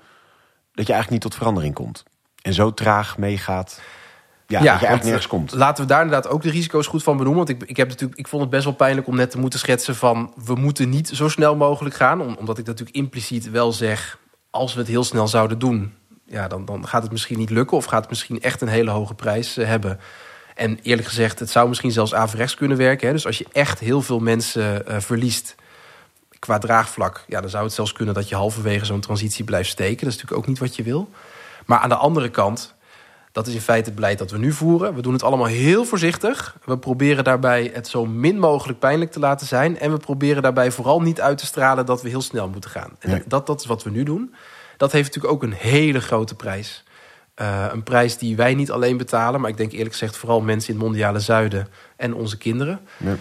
dat 0.72 0.86
je 0.86 0.92
eigenlijk 0.92 1.10
niet 1.10 1.20
tot 1.20 1.34
verandering 1.34 1.74
komt. 1.74 2.04
En 2.42 2.54
zo 2.54 2.74
traag 2.74 3.18
meegaat, 3.18 3.80
ja, 4.46 4.58
dat 4.58 4.62
je 4.62 4.68
eigenlijk 4.68 5.02
nergens 5.02 5.24
eh, 5.24 5.30
komt. 5.30 5.52
Laten 5.52 5.82
we 5.82 5.90
daar 5.90 6.02
inderdaad 6.02 6.32
ook 6.32 6.42
de 6.42 6.50
risico's 6.50 6.86
goed 6.86 7.02
van 7.02 7.16
benoemen. 7.16 7.46
Want 7.46 7.62
ik, 7.62 7.68
ik, 7.68 7.76
heb 7.76 7.88
natuurlijk, 7.88 8.18
ik 8.18 8.28
vond 8.28 8.42
het 8.42 8.50
best 8.50 8.64
wel 8.64 8.74
pijnlijk 8.74 9.06
om 9.06 9.16
net 9.16 9.30
te 9.30 9.38
moeten 9.38 9.58
schetsen 9.58 9.96
van... 9.96 10.32
we 10.44 10.54
moeten 10.54 10.88
niet 10.88 11.08
zo 11.08 11.28
snel 11.28 11.56
mogelijk 11.56 11.94
gaan. 11.94 12.20
Om- 12.20 12.36
omdat 12.38 12.58
ik 12.58 12.66
natuurlijk 12.66 12.96
impliciet 12.96 13.50
wel 13.50 13.72
zeg... 13.72 14.18
als 14.50 14.74
we 14.74 14.80
het 14.80 14.88
heel 14.88 15.04
snel 15.04 15.28
zouden 15.28 15.58
doen... 15.58 15.94
Ja, 16.26 16.48
dan, 16.48 16.64
dan 16.64 16.86
gaat 16.86 17.02
het 17.02 17.12
misschien 17.12 17.38
niet 17.38 17.50
lukken... 17.50 17.76
of 17.76 17.84
gaat 17.84 18.00
het 18.00 18.10
misschien 18.10 18.40
echt 18.40 18.60
een 18.60 18.68
hele 18.68 18.90
hoge 18.90 19.14
prijs 19.14 19.56
eh, 19.56 19.66
hebben. 19.66 20.00
En 20.54 20.78
eerlijk 20.82 21.08
gezegd, 21.08 21.38
het 21.38 21.50
zou 21.50 21.68
misschien 21.68 21.90
zelfs 21.92 22.14
averechts 22.14 22.54
kunnen 22.54 22.76
werken. 22.76 23.06
Hè? 23.06 23.12
Dus 23.12 23.26
als 23.26 23.38
je 23.38 23.46
echt 23.52 23.78
heel 23.78 24.02
veel 24.02 24.18
mensen 24.18 24.86
eh, 24.86 25.00
verliest 25.00 25.54
qua 26.38 26.58
draagvlak... 26.58 27.24
Ja, 27.26 27.40
dan 27.40 27.50
zou 27.50 27.64
het 27.64 27.72
zelfs 27.72 27.92
kunnen 27.92 28.14
dat 28.14 28.28
je 28.28 28.34
halverwege 28.34 28.84
zo'n 28.84 29.00
transitie 29.00 29.44
blijft 29.44 29.70
steken. 29.70 30.04
Dat 30.04 30.08
is 30.08 30.14
natuurlijk 30.14 30.40
ook 30.40 30.46
niet 30.46 30.58
wat 30.58 30.76
je 30.76 30.82
wil. 30.82 31.10
Maar 31.66 31.78
aan 31.78 31.88
de 31.88 31.94
andere 31.94 32.28
kant... 32.30 32.76
Dat 33.32 33.46
is 33.46 33.54
in 33.54 33.60
feite 33.60 33.84
het 33.86 33.94
beleid 33.94 34.18
dat 34.18 34.30
we 34.30 34.38
nu 34.38 34.52
voeren. 34.52 34.94
We 34.94 35.02
doen 35.02 35.12
het 35.12 35.22
allemaal 35.22 35.46
heel 35.46 35.84
voorzichtig. 35.84 36.56
We 36.64 36.78
proberen 36.78 37.24
daarbij 37.24 37.70
het 37.74 37.88
zo 37.88 38.06
min 38.06 38.38
mogelijk 38.38 38.78
pijnlijk 38.78 39.12
te 39.12 39.18
laten 39.18 39.46
zijn. 39.46 39.78
En 39.78 39.90
we 39.90 39.96
proberen 39.96 40.42
daarbij 40.42 40.70
vooral 40.70 41.02
niet 41.02 41.20
uit 41.20 41.38
te 41.38 41.46
stralen 41.46 41.86
dat 41.86 42.02
we 42.02 42.08
heel 42.08 42.22
snel 42.22 42.48
moeten 42.48 42.70
gaan. 42.70 42.90
En 42.98 43.10
Nee. 43.10 43.22
dat, 43.26 43.46
dat 43.46 43.60
is 43.60 43.66
wat 43.66 43.82
we 43.82 43.90
nu 43.90 44.02
doen. 44.02 44.34
Dat 44.76 44.92
heeft 44.92 45.06
natuurlijk 45.06 45.34
ook 45.34 45.42
een 45.42 45.56
hele 45.58 46.00
grote 46.00 46.34
prijs. 46.34 46.84
Uh, 47.40 47.66
een 47.70 47.82
prijs 47.82 48.18
die 48.18 48.36
wij 48.36 48.54
niet 48.54 48.70
alleen 48.70 48.96
betalen, 48.96 49.40
maar 49.40 49.50
ik 49.50 49.56
denk 49.56 49.72
eerlijk 49.72 49.92
gezegd 49.92 50.16
vooral 50.16 50.40
mensen 50.40 50.68
in 50.68 50.74
het 50.74 50.84
mondiale 50.84 51.20
zuiden 51.20 51.68
en 51.96 52.14
onze 52.14 52.38
kinderen. 52.38 52.80
Ja. 52.96 53.16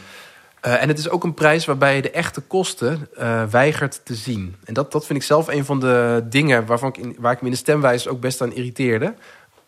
Uh, 0.67 0.81
en 0.81 0.87
het 0.87 0.97
is 0.97 1.09
ook 1.09 1.23
een 1.23 1.33
prijs 1.33 1.65
waarbij 1.65 1.95
je 1.95 2.01
de 2.01 2.11
echte 2.11 2.41
kosten 2.41 3.09
uh, 3.19 3.43
weigert 3.43 4.01
te 4.03 4.15
zien. 4.15 4.55
En 4.63 4.73
dat, 4.73 4.91
dat 4.91 5.05
vind 5.05 5.19
ik 5.19 5.25
zelf 5.25 5.47
een 5.47 5.65
van 5.65 5.79
de 5.79 6.25
dingen 6.29 6.65
waarvan 6.65 6.95
ik 6.95 7.15
waar 7.19 7.31
ik 7.31 7.39
me 7.39 7.45
in 7.45 7.51
de 7.51 7.57
stemwijze 7.57 8.09
ook 8.09 8.19
best 8.19 8.41
aan 8.41 8.53
irriteerde. 8.53 9.13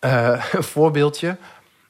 een 0.00 0.62
voorbeeldje. 0.62 1.26
Nou, 1.26 1.36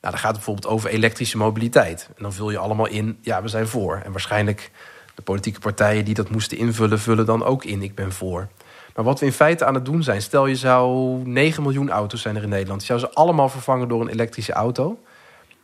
dan 0.00 0.18
gaat 0.18 0.22
het 0.22 0.32
bijvoorbeeld 0.32 0.66
over 0.66 0.90
elektrische 0.90 1.36
mobiliteit. 1.36 2.08
En 2.16 2.22
dan 2.22 2.32
vul 2.32 2.50
je 2.50 2.58
allemaal 2.58 2.86
in, 2.86 3.18
ja, 3.20 3.42
we 3.42 3.48
zijn 3.48 3.66
voor. 3.66 4.00
En 4.04 4.10
waarschijnlijk 4.10 4.70
de 5.14 5.22
politieke 5.22 5.60
partijen 5.60 6.04
die 6.04 6.14
dat 6.14 6.30
moesten 6.30 6.58
invullen, 6.58 6.98
vullen 6.98 7.26
dan 7.26 7.44
ook 7.44 7.64
in, 7.64 7.82
ik 7.82 7.94
ben 7.94 8.12
voor. 8.12 8.48
Maar 8.94 9.04
wat 9.04 9.20
we 9.20 9.26
in 9.26 9.32
feite 9.32 9.64
aan 9.64 9.74
het 9.74 9.84
doen 9.84 10.02
zijn, 10.02 10.22
stel 10.22 10.46
je 10.46 10.56
zou 10.56 11.16
9 11.24 11.62
miljoen 11.62 11.90
auto's 11.90 12.22
zijn 12.22 12.36
er 12.36 12.42
in 12.42 12.48
Nederland. 12.48 12.80
Je 12.80 12.86
zou 12.86 12.98
ze 12.98 13.10
allemaal 13.10 13.48
vervangen 13.48 13.88
door 13.88 14.00
een 14.00 14.08
elektrische 14.08 14.52
auto. 14.52 14.98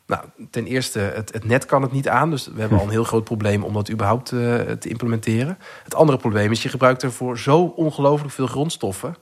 Nou, 0.07 0.25
ten 0.51 0.67
eerste, 0.67 0.99
het, 0.99 1.33
het, 1.33 1.45
net 1.45 1.67
kan 1.67 1.83
het 1.83 1.93
niet 1.93 2.09
aan. 2.09 2.31
Dus 2.31 2.47
we 2.47 2.61
hebben 2.61 2.79
al 2.79 2.85
een 2.85 2.91
heel 2.91 3.05
groot 3.05 3.25
probleem 3.25 3.65
om 3.65 3.73
dat 3.73 3.91
überhaupt 3.91 4.33
uh, 4.33 4.55
te 4.61 4.89
implementeren. 4.89 5.59
Het 5.85 5.95
andere 5.95 6.19
probleem 6.19 6.51
is, 6.51 6.63
je 6.63 6.69
gebruikt 6.69 7.03
ervoor 7.03 7.39
zo 7.39 7.73
ongelooflijk 7.77 8.33
veel 8.33 8.47
grondstoffen... 8.47 9.17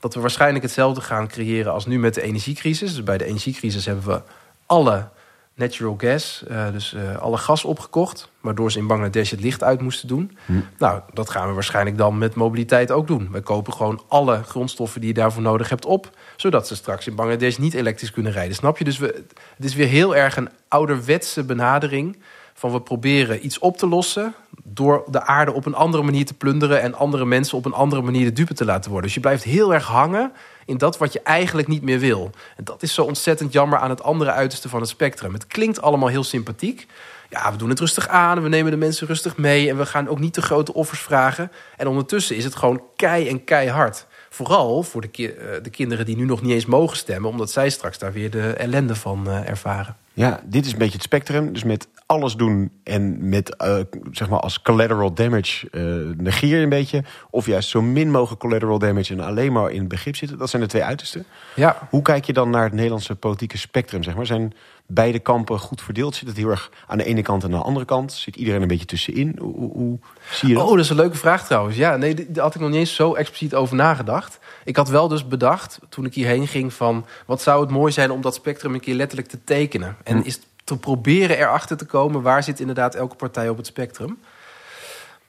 dat 0.00 0.14
we 0.14 0.20
waarschijnlijk 0.20 0.64
hetzelfde 0.64 1.00
gaan 1.00 1.28
creëren 1.28 1.72
als 1.72 1.86
nu 1.86 1.98
met 1.98 2.14
de 2.14 2.22
energiecrisis. 2.22 2.94
Dus 2.94 3.04
bij 3.04 3.18
de 3.18 3.24
energiecrisis 3.24 3.86
hebben 3.86 4.06
we 4.06 4.22
alle 4.66 5.08
natural 5.54 5.94
gas, 5.98 6.44
uh, 6.50 6.72
dus 6.72 6.94
uh, 6.94 7.16
alle 7.16 7.36
gas 7.36 7.64
opgekocht. 7.64 8.30
Waardoor 8.40 8.72
ze 8.72 8.78
in 8.78 8.86
Bangladesh 8.86 9.30
het 9.30 9.40
licht 9.40 9.62
uit 9.62 9.80
moesten 9.80 10.08
doen. 10.08 10.36
Hm. 10.46 10.52
Nou, 10.78 11.00
dat 11.12 11.30
gaan 11.30 11.48
we 11.48 11.54
waarschijnlijk 11.54 11.98
dan 11.98 12.18
met 12.18 12.34
mobiliteit 12.34 12.90
ook 12.90 13.06
doen. 13.06 13.28
We 13.32 13.40
kopen 13.40 13.72
gewoon 13.72 14.02
alle 14.08 14.42
grondstoffen 14.42 15.00
die 15.00 15.08
je 15.08 15.14
daarvoor 15.14 15.42
nodig 15.42 15.68
hebt 15.68 15.84
op. 15.84 16.10
Zodat 16.36 16.66
ze 16.66 16.76
straks 16.76 17.06
in 17.06 17.14
Bangladesh 17.14 17.56
niet 17.56 17.74
elektrisch 17.74 18.10
kunnen 18.10 18.32
rijden. 18.32 18.54
Snap 18.54 18.78
je? 18.78 18.84
Dus 18.84 18.98
we, 18.98 19.24
het 19.56 19.64
is 19.64 19.74
weer 19.74 19.88
heel 19.88 20.16
erg 20.16 20.36
een 20.36 20.48
ouderwetse 20.68 21.44
benadering. 21.44 22.22
Van 22.54 22.72
we 22.72 22.80
proberen 22.80 23.44
iets 23.44 23.58
op 23.58 23.76
te 23.76 23.86
lossen. 23.86 24.34
Door 24.64 25.04
de 25.10 25.26
aarde 25.26 25.52
op 25.52 25.66
een 25.66 25.74
andere 25.74 26.02
manier 26.02 26.24
te 26.24 26.34
plunderen. 26.34 26.80
En 26.80 26.94
andere 26.94 27.24
mensen 27.24 27.58
op 27.58 27.64
een 27.64 27.72
andere 27.72 28.02
manier 28.02 28.24
de 28.24 28.32
dupe 28.32 28.54
te 28.54 28.64
laten 28.64 28.90
worden. 28.90 29.06
Dus 29.06 29.14
je 29.14 29.20
blijft 29.20 29.44
heel 29.44 29.74
erg 29.74 29.86
hangen 29.86 30.32
in 30.66 30.78
dat 30.78 30.98
wat 30.98 31.12
je 31.12 31.20
eigenlijk 31.22 31.68
niet 31.68 31.82
meer 31.82 31.98
wil. 31.98 32.30
En 32.56 32.64
dat 32.64 32.82
is 32.82 32.94
zo 32.94 33.02
ontzettend 33.02 33.52
jammer 33.52 33.78
aan 33.78 33.90
het 33.90 34.02
andere 34.02 34.30
uiterste 34.30 34.68
van 34.68 34.80
het 34.80 34.88
spectrum. 34.88 35.32
Het 35.32 35.46
klinkt 35.46 35.82
allemaal 35.82 36.08
heel 36.08 36.24
sympathiek. 36.24 36.86
Ja, 37.30 37.52
we 37.52 37.56
doen 37.56 37.68
het 37.68 37.80
rustig 37.80 38.08
aan, 38.08 38.42
we 38.42 38.48
nemen 38.48 38.70
de 38.70 38.76
mensen 38.76 39.06
rustig 39.06 39.36
mee... 39.36 39.68
en 39.68 39.76
we 39.76 39.86
gaan 39.86 40.08
ook 40.08 40.18
niet 40.18 40.32
te 40.32 40.42
grote 40.42 40.74
offers 40.74 41.00
vragen. 41.00 41.52
En 41.76 41.86
ondertussen 41.86 42.36
is 42.36 42.44
het 42.44 42.54
gewoon 42.54 42.82
kei 42.96 43.28
en 43.28 43.44
keihard. 43.44 44.06
Vooral 44.30 44.82
voor 44.82 45.00
de, 45.00 45.34
eh, 45.34 45.62
de 45.62 45.70
kinderen 45.70 46.06
die 46.06 46.16
nu 46.16 46.24
nog 46.24 46.42
niet 46.42 46.52
eens 46.52 46.66
mogen 46.66 46.96
stemmen... 46.96 47.30
omdat 47.30 47.50
zij 47.50 47.70
straks 47.70 47.98
daar 47.98 48.12
weer 48.12 48.30
de 48.30 48.52
ellende 48.52 48.94
van 48.94 49.24
uh, 49.28 49.48
ervaren. 49.48 49.96
Ja, 50.12 50.40
dit 50.44 50.66
is 50.66 50.72
een 50.72 50.78
beetje 50.78 50.92
het 50.92 51.02
spectrum. 51.02 51.52
Dus 51.52 51.64
met 51.64 51.88
alles 52.12 52.34
doen 52.34 52.72
en 52.84 53.28
met 53.28 53.54
uh, 53.64 53.76
zeg 54.10 54.28
maar 54.28 54.40
als 54.40 54.62
collateral 54.62 55.14
damage 55.14 55.68
uh, 55.70 56.16
negeer 56.16 56.56
je 56.56 56.62
een 56.62 56.68
beetje. 56.68 57.04
Of 57.30 57.46
juist 57.46 57.68
zo 57.68 57.82
min 57.82 58.10
mogelijk 58.10 58.40
collateral 58.40 58.78
damage 58.78 59.12
en 59.12 59.20
alleen 59.20 59.52
maar 59.52 59.70
in 59.70 59.78
het 59.78 59.88
begrip 59.88 60.16
zitten. 60.16 60.38
Dat 60.38 60.50
zijn 60.50 60.62
de 60.62 60.68
twee 60.68 60.84
uitersten. 60.84 61.24
Ja. 61.54 61.88
Hoe 61.90 62.02
kijk 62.02 62.24
je 62.24 62.32
dan 62.32 62.50
naar 62.50 62.64
het 62.64 62.72
Nederlandse 62.72 63.14
politieke 63.14 63.58
spectrum? 63.58 64.02
Zeg 64.02 64.16
maar? 64.16 64.26
Zijn 64.26 64.52
beide 64.86 65.18
kampen 65.18 65.58
goed 65.58 65.82
verdeeld? 65.82 66.14
Zit 66.14 66.28
het 66.28 66.36
heel 66.36 66.48
erg 66.48 66.70
aan 66.86 66.98
de 66.98 67.04
ene 67.04 67.22
kant 67.22 67.44
en 67.44 67.52
aan 67.52 67.58
de 67.58 67.64
andere 67.64 67.84
kant? 67.84 68.12
Zit 68.12 68.36
iedereen 68.36 68.62
een 68.62 68.68
beetje 68.68 68.86
tussenin? 68.86 69.36
Hoe, 69.38 69.54
hoe, 69.54 69.72
hoe 69.72 69.98
zie 70.30 70.48
je 70.48 70.54
dat? 70.54 70.64
Oh, 70.64 70.70
dat 70.70 70.78
is 70.78 70.90
een 70.90 70.96
leuke 70.96 71.16
vraag 71.16 71.46
trouwens. 71.46 71.76
Ja, 71.76 71.96
nee, 71.96 72.30
daar 72.30 72.44
had 72.44 72.54
ik 72.54 72.60
nog 72.60 72.70
niet 72.70 72.78
eens 72.78 72.94
zo 72.94 73.14
expliciet 73.14 73.54
over 73.54 73.76
nagedacht. 73.76 74.38
Ik 74.64 74.76
had 74.76 74.88
wel 74.88 75.08
dus 75.08 75.26
bedacht, 75.26 75.78
toen 75.88 76.04
ik 76.04 76.14
hierheen 76.14 76.46
ging, 76.46 76.72
van 76.72 77.06
wat 77.26 77.42
zou 77.42 77.60
het 77.60 77.70
mooi 77.70 77.92
zijn 77.92 78.10
om 78.10 78.20
dat 78.20 78.34
spectrum 78.34 78.74
een 78.74 78.80
keer 78.80 78.94
letterlijk 78.94 79.28
te 79.28 79.44
tekenen. 79.44 79.96
En 80.02 80.16
hm. 80.16 80.26
is 80.26 80.40
te 80.64 80.76
proberen 80.76 81.38
erachter 81.38 81.76
te 81.76 81.86
komen 81.86 82.22
waar 82.22 82.42
zit 82.42 82.60
inderdaad 82.60 82.94
elke 82.94 83.16
partij 83.16 83.48
op 83.48 83.56
het 83.56 83.66
spectrum. 83.66 84.18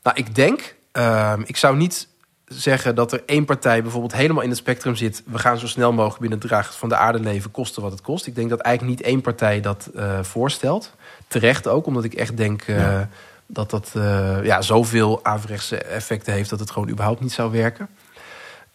Nou, 0.03 0.17
ik 0.17 0.35
denk, 0.35 0.75
uh, 0.93 1.33
ik 1.45 1.57
zou 1.57 1.75
niet 1.75 2.07
zeggen 2.47 2.95
dat 2.95 3.11
er 3.11 3.23
één 3.25 3.45
partij 3.45 3.81
bijvoorbeeld 3.81 4.13
helemaal 4.13 4.43
in 4.43 4.49
het 4.49 4.57
spectrum 4.57 4.95
zit. 4.95 5.23
We 5.25 5.39
gaan 5.39 5.57
zo 5.57 5.67
snel 5.67 5.93
mogelijk 5.93 6.19
binnen 6.19 6.49
het 6.49 6.75
van 6.75 6.89
de 6.89 6.95
aarde 6.95 7.19
leven, 7.19 7.51
kosten 7.51 7.81
wat 7.81 7.91
het 7.91 8.01
kost. 8.01 8.27
Ik 8.27 8.35
denk 8.35 8.49
dat 8.49 8.59
eigenlijk 8.59 8.97
niet 8.97 9.07
één 9.07 9.21
partij 9.21 9.61
dat 9.61 9.89
uh, 9.95 10.23
voorstelt. 10.23 10.91
Terecht 11.27 11.67
ook, 11.67 11.85
omdat 11.85 12.03
ik 12.03 12.13
echt 12.13 12.37
denk 12.37 12.67
uh, 12.67 12.77
ja. 12.77 13.09
dat 13.45 13.69
dat 13.69 13.91
uh, 13.95 14.43
ja, 14.43 14.61
zoveel 14.61 15.19
averechtse 15.23 15.77
effecten 15.77 16.33
heeft 16.33 16.49
dat 16.49 16.59
het 16.59 16.71
gewoon 16.71 16.89
überhaupt 16.89 17.21
niet 17.21 17.31
zou 17.33 17.51
werken. 17.51 17.89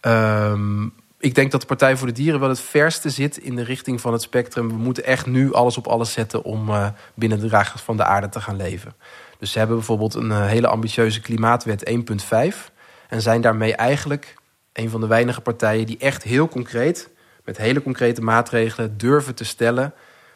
Um, 0.01 0.93
ik 1.19 1.35
denk 1.35 1.51
dat 1.51 1.61
de 1.61 1.67
Partij 1.67 1.97
voor 1.97 2.07
de 2.07 2.13
Dieren 2.13 2.39
wel 2.39 2.49
het 2.49 2.59
verste 2.59 3.09
zit 3.09 3.37
in 3.37 3.55
de 3.55 3.63
richting 3.63 4.01
van 4.01 4.13
het 4.13 4.21
spectrum. 4.21 4.67
We 4.67 4.77
moeten 4.77 5.05
echt 5.05 5.25
nu 5.25 5.53
alles 5.53 5.77
op 5.77 5.87
alles 5.87 6.11
zetten 6.11 6.43
om 6.43 6.69
uh, 6.69 6.87
binnen 7.13 7.39
de 7.39 7.47
dragers 7.47 7.81
van 7.81 7.97
de 7.97 8.03
aarde 8.03 8.29
te 8.29 8.41
gaan 8.41 8.55
leven. 8.55 8.93
Dus 9.37 9.51
ze 9.51 9.57
hebben 9.57 9.77
bijvoorbeeld 9.77 10.13
een 10.13 10.29
uh, 10.29 10.45
hele 10.45 10.67
ambitieuze 10.67 11.21
klimaatwet 11.21 11.89
1.5. 11.89 11.97
En 13.09 13.21
zijn 13.21 13.41
daarmee 13.41 13.75
eigenlijk 13.75 14.35
een 14.73 14.89
van 14.89 15.01
de 15.01 15.07
weinige 15.07 15.41
partijen 15.41 15.85
die 15.85 15.97
echt 15.97 16.23
heel 16.23 16.47
concreet, 16.47 17.09
met 17.43 17.57
hele 17.57 17.83
concrete 17.83 18.21
maatregelen, 18.21 18.97
durven 18.97 19.35
te 19.35 19.45
stellen. 19.45 19.93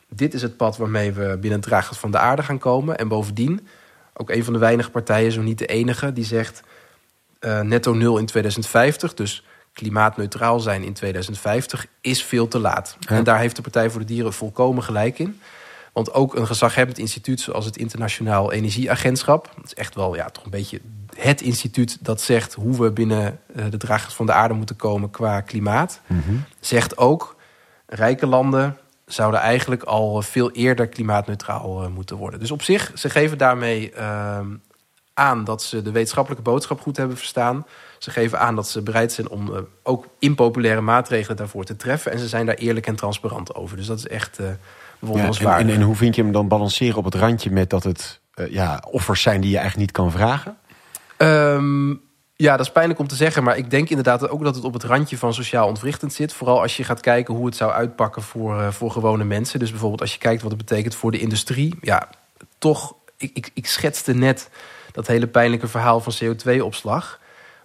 Dit 0.10 0.34
is 0.34 0.42
het 0.42 0.58
pad 0.58 0.78
waarmee 0.78 1.12
we 1.12 1.38
binnen 1.42 1.62
de 1.62 1.68
dragers 1.68 1.98
van 1.98 2.12
de 2.12 2.18
aarde 2.18 2.44
gaan 2.44 2.60
komen. 2.60 2.98
En 2.98 3.08
bovendien 3.08 3.68
ook 4.14 4.30
een 4.30 4.44
van 4.44 4.54
de 4.54 4.60
weinige 4.60 4.90
partijen, 4.90 5.32
zo 5.32 5.42
niet 5.42 5.58
de 5.58 5.66
enige, 5.66 6.14
die 6.14 6.26
zegt 6.26 6.64
uh, 7.40 7.62
netto 7.62 7.94
nul 7.94 8.18
in 8.18 8.26
2050. 8.26 9.14
Dus 9.14 9.46
klimaatneutraal 9.74 10.60
zijn 10.60 10.84
in 10.84 10.94
2050 10.94 11.86
is 12.02 12.24
veel 12.24 12.48
te 12.48 12.60
laat. 12.60 12.98
Ja. 13.00 13.16
En 13.16 13.24
daar 13.24 13.40
heeft 13.40 13.56
de 13.56 13.62
Partij 13.62 13.90
voor 13.90 14.00
de 14.00 14.06
Dieren 14.06 14.34
volkomen 14.34 14.84
gelijk 14.84 15.20
in. 15.20 15.40
Want 15.94 16.14
ook 16.14 16.36
een 16.36 16.48
gezaghebbend 16.48 16.98
instituut 16.98 17.42
zoals 17.42 17.66
het 17.66 17.78
Internationaal 17.78 18.52
Energieagentschap... 18.52 19.52
dat 19.56 19.66
is 19.66 19.74
echt 19.74 19.96
wel 19.96 20.16
ja, 20.16 20.30
toch 20.30 20.44
een 20.44 20.50
beetje 20.50 20.82
het 21.16 21.42
instituut 21.42 21.98
dat 22.02 22.22
zegt... 22.22 22.54
hoe 22.54 22.82
we 22.82 22.92
binnen 22.92 23.40
eh, 23.56 23.66
de 23.70 23.78
dragers 23.78 24.14
van 24.14 24.26
de 24.26 24.32
aarde 24.32 24.54
moeten 24.54 24.76
komen 24.76 25.10
qua 25.10 25.42
klimaat... 25.42 26.02
Mm 26.08 26.22
-hmm. 26.26 26.44
zegt 26.60 26.98
ook, 26.98 27.36
rijke 27.86 28.28
landen 28.28 28.78
zouden 29.06 29.40
eigenlijk 29.40 29.84
al 29.84 30.22
veel 30.22 30.52
eerder 30.52 30.88
klimaatneutraal 30.88 31.84
uh, 31.84 31.90
moeten 31.90 32.18
worden. 32.18 32.40
Dus 32.40 32.52
op 32.52 32.62
zich, 32.62 32.92
ze 32.96 33.10
geven 33.10 33.38
daarmee 33.38 33.94
uh, 33.98 34.40
aan 35.14 35.44
dat 35.44 35.64
ze 35.64 35.82
de 35.82 35.92
wetenschappelijke 35.92 36.44
boodschap 36.44 36.82
goed 36.82 36.98
hebben 36.98 37.18
verstaan... 37.18 37.66
Ze 38.04 38.12
geven 38.12 38.40
aan 38.40 38.56
dat 38.56 38.70
ze 38.70 38.82
bereid 38.82 39.12
zijn 39.12 39.30
om 39.30 39.50
uh, 39.50 39.58
ook 39.84 40.08
impopulaire 40.20 40.82
maatregelen 40.82 41.38
daarvoor 41.38 41.64
te 41.64 41.76
treffen. 41.76 42.12
En 42.12 42.20
ze 42.20 42.28
zijn 42.28 42.46
daar 42.46 42.56
eerlijk 42.56 42.88
en 42.88 42.96
transparant 42.96 43.56
over. 43.56 43.78
Dus 43.78 43.86
dat 43.86 43.98
is 43.98 44.08
echt 44.08 44.40
uh, 44.40 44.48
bewonderenswaardig. 45.00 45.60
Ja, 45.60 45.68
en, 45.68 45.74
en, 45.74 45.82
en, 45.82 45.86
hoe 45.88 45.96
vind 45.96 46.16
je 46.16 46.22
hem 46.22 46.32
dan 46.32 46.48
balanceren 46.48 46.98
op 46.98 47.04
het 47.04 47.16
randje 47.16 47.52
met 47.52 47.70
dat 47.70 47.84
het 47.84 48.20
uh, 48.36 48.52
ja, 48.52 48.84
offers 48.92 49.22
zijn 49.22 49.42
die 49.42 49.50
je 49.50 49.58
eigenlijk 49.58 49.88
niet 49.88 49.98
kan 49.98 50.12
vragen? 50.12 50.58
Um, 51.18 52.02
ja, 52.36 52.58
dat 52.58 52.66
is 52.66 52.72
pijnlijk 52.72 53.00
om 53.00 53.08
te 53.08 53.16
zeggen. 53.16 53.44
Maar 53.44 53.58
ik 53.58 53.70
denk 53.70 53.90
inderdaad 53.90 54.30
ook 54.30 54.44
dat 54.44 54.56
het 54.56 54.64
op 54.64 54.74
het 54.74 54.84
randje 54.84 55.18
van 55.18 55.34
sociaal 55.34 55.68
ontwrichtend 55.68 56.14
zit. 56.14 56.34
Vooral 56.34 56.62
als 56.62 56.78
je 56.78 56.84
gaat 56.84 57.00
kijken 57.00 57.34
hoe 57.34 57.46
het 57.46 57.56
zou 57.56 57.72
uitpakken 57.72 58.22
voor, 58.22 58.74
voor 58.74 58.92
gewone 58.92 59.24
mensen. 59.24 59.60
Dus 59.60 59.70
bijvoorbeeld 59.70 60.02
als 60.02 60.14
je 60.14 60.20
kijkt 60.20 60.42
wat 60.42 60.52
het 60.52 60.66
betekent 60.66 60.96
voor 60.96 61.12
de 61.12 61.20
industrie. 61.20 61.78
Ja, 61.82 62.10
toch, 62.58 62.96
ik, 63.18 63.32
ik, 63.34 63.52
ik 63.54 63.68
schetste 63.68 64.14
net 64.14 64.50
dat 64.92 65.08
hele 65.08 65.28
pijnlijke 65.28 65.68
verhaal 65.68 66.00
van 66.00 66.14
CO2-opslag. 66.24 67.22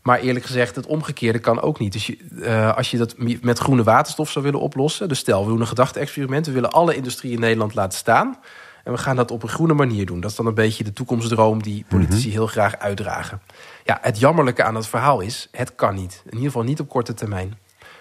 Maar 0.09 0.21
eerlijk 0.21 0.44
gezegd, 0.44 0.77
het 0.77 0.87
omgekeerde 0.87 1.38
kan 1.38 1.61
ook 1.61 1.79
niet. 1.79 1.92
Dus 1.92 2.07
je, 2.07 2.18
uh, 2.33 2.77
als 2.77 2.90
je 2.90 2.97
dat 2.97 3.14
met 3.40 3.59
groene 3.59 3.83
waterstof 3.83 4.31
zou 4.31 4.44
willen 4.44 4.61
oplossen... 4.61 5.09
dus 5.09 5.18
stel, 5.18 5.42
we 5.44 5.51
doen 5.51 5.61
een 5.61 5.66
gedachte-experiment... 5.66 6.47
we 6.47 6.53
willen 6.53 6.71
alle 6.71 6.94
industrie 6.94 7.33
in 7.33 7.40
Nederland 7.40 7.75
laten 7.75 7.99
staan... 7.99 8.38
en 8.85 8.92
we 8.92 8.99
gaan 8.99 9.16
dat 9.16 9.31
op 9.31 9.42
een 9.42 9.49
groene 9.49 9.75
manier 9.75 10.07
doen. 10.07 10.21
Dat 10.21 10.31
is 10.31 10.37
dan 10.37 10.47
een 10.47 10.55
beetje 10.55 10.85
de 10.85 10.92
toekomstdroom 10.92 11.62
die 11.62 11.85
politici 11.88 12.16
mm 12.16 12.23
-hmm. 12.23 12.33
heel 12.33 12.47
graag 12.47 12.79
uitdragen. 12.79 13.40
Ja, 13.85 13.99
het 14.03 14.18
jammerlijke 14.18 14.62
aan 14.62 14.75
het 14.75 14.87
verhaal 14.87 15.21
is, 15.21 15.49
het 15.53 15.75
kan 15.75 15.94
niet. 15.94 16.23
In 16.25 16.33
ieder 16.33 16.47
geval 16.47 16.62
niet 16.62 16.81
op 16.81 16.88
korte 16.88 17.14
termijn. 17.14 17.59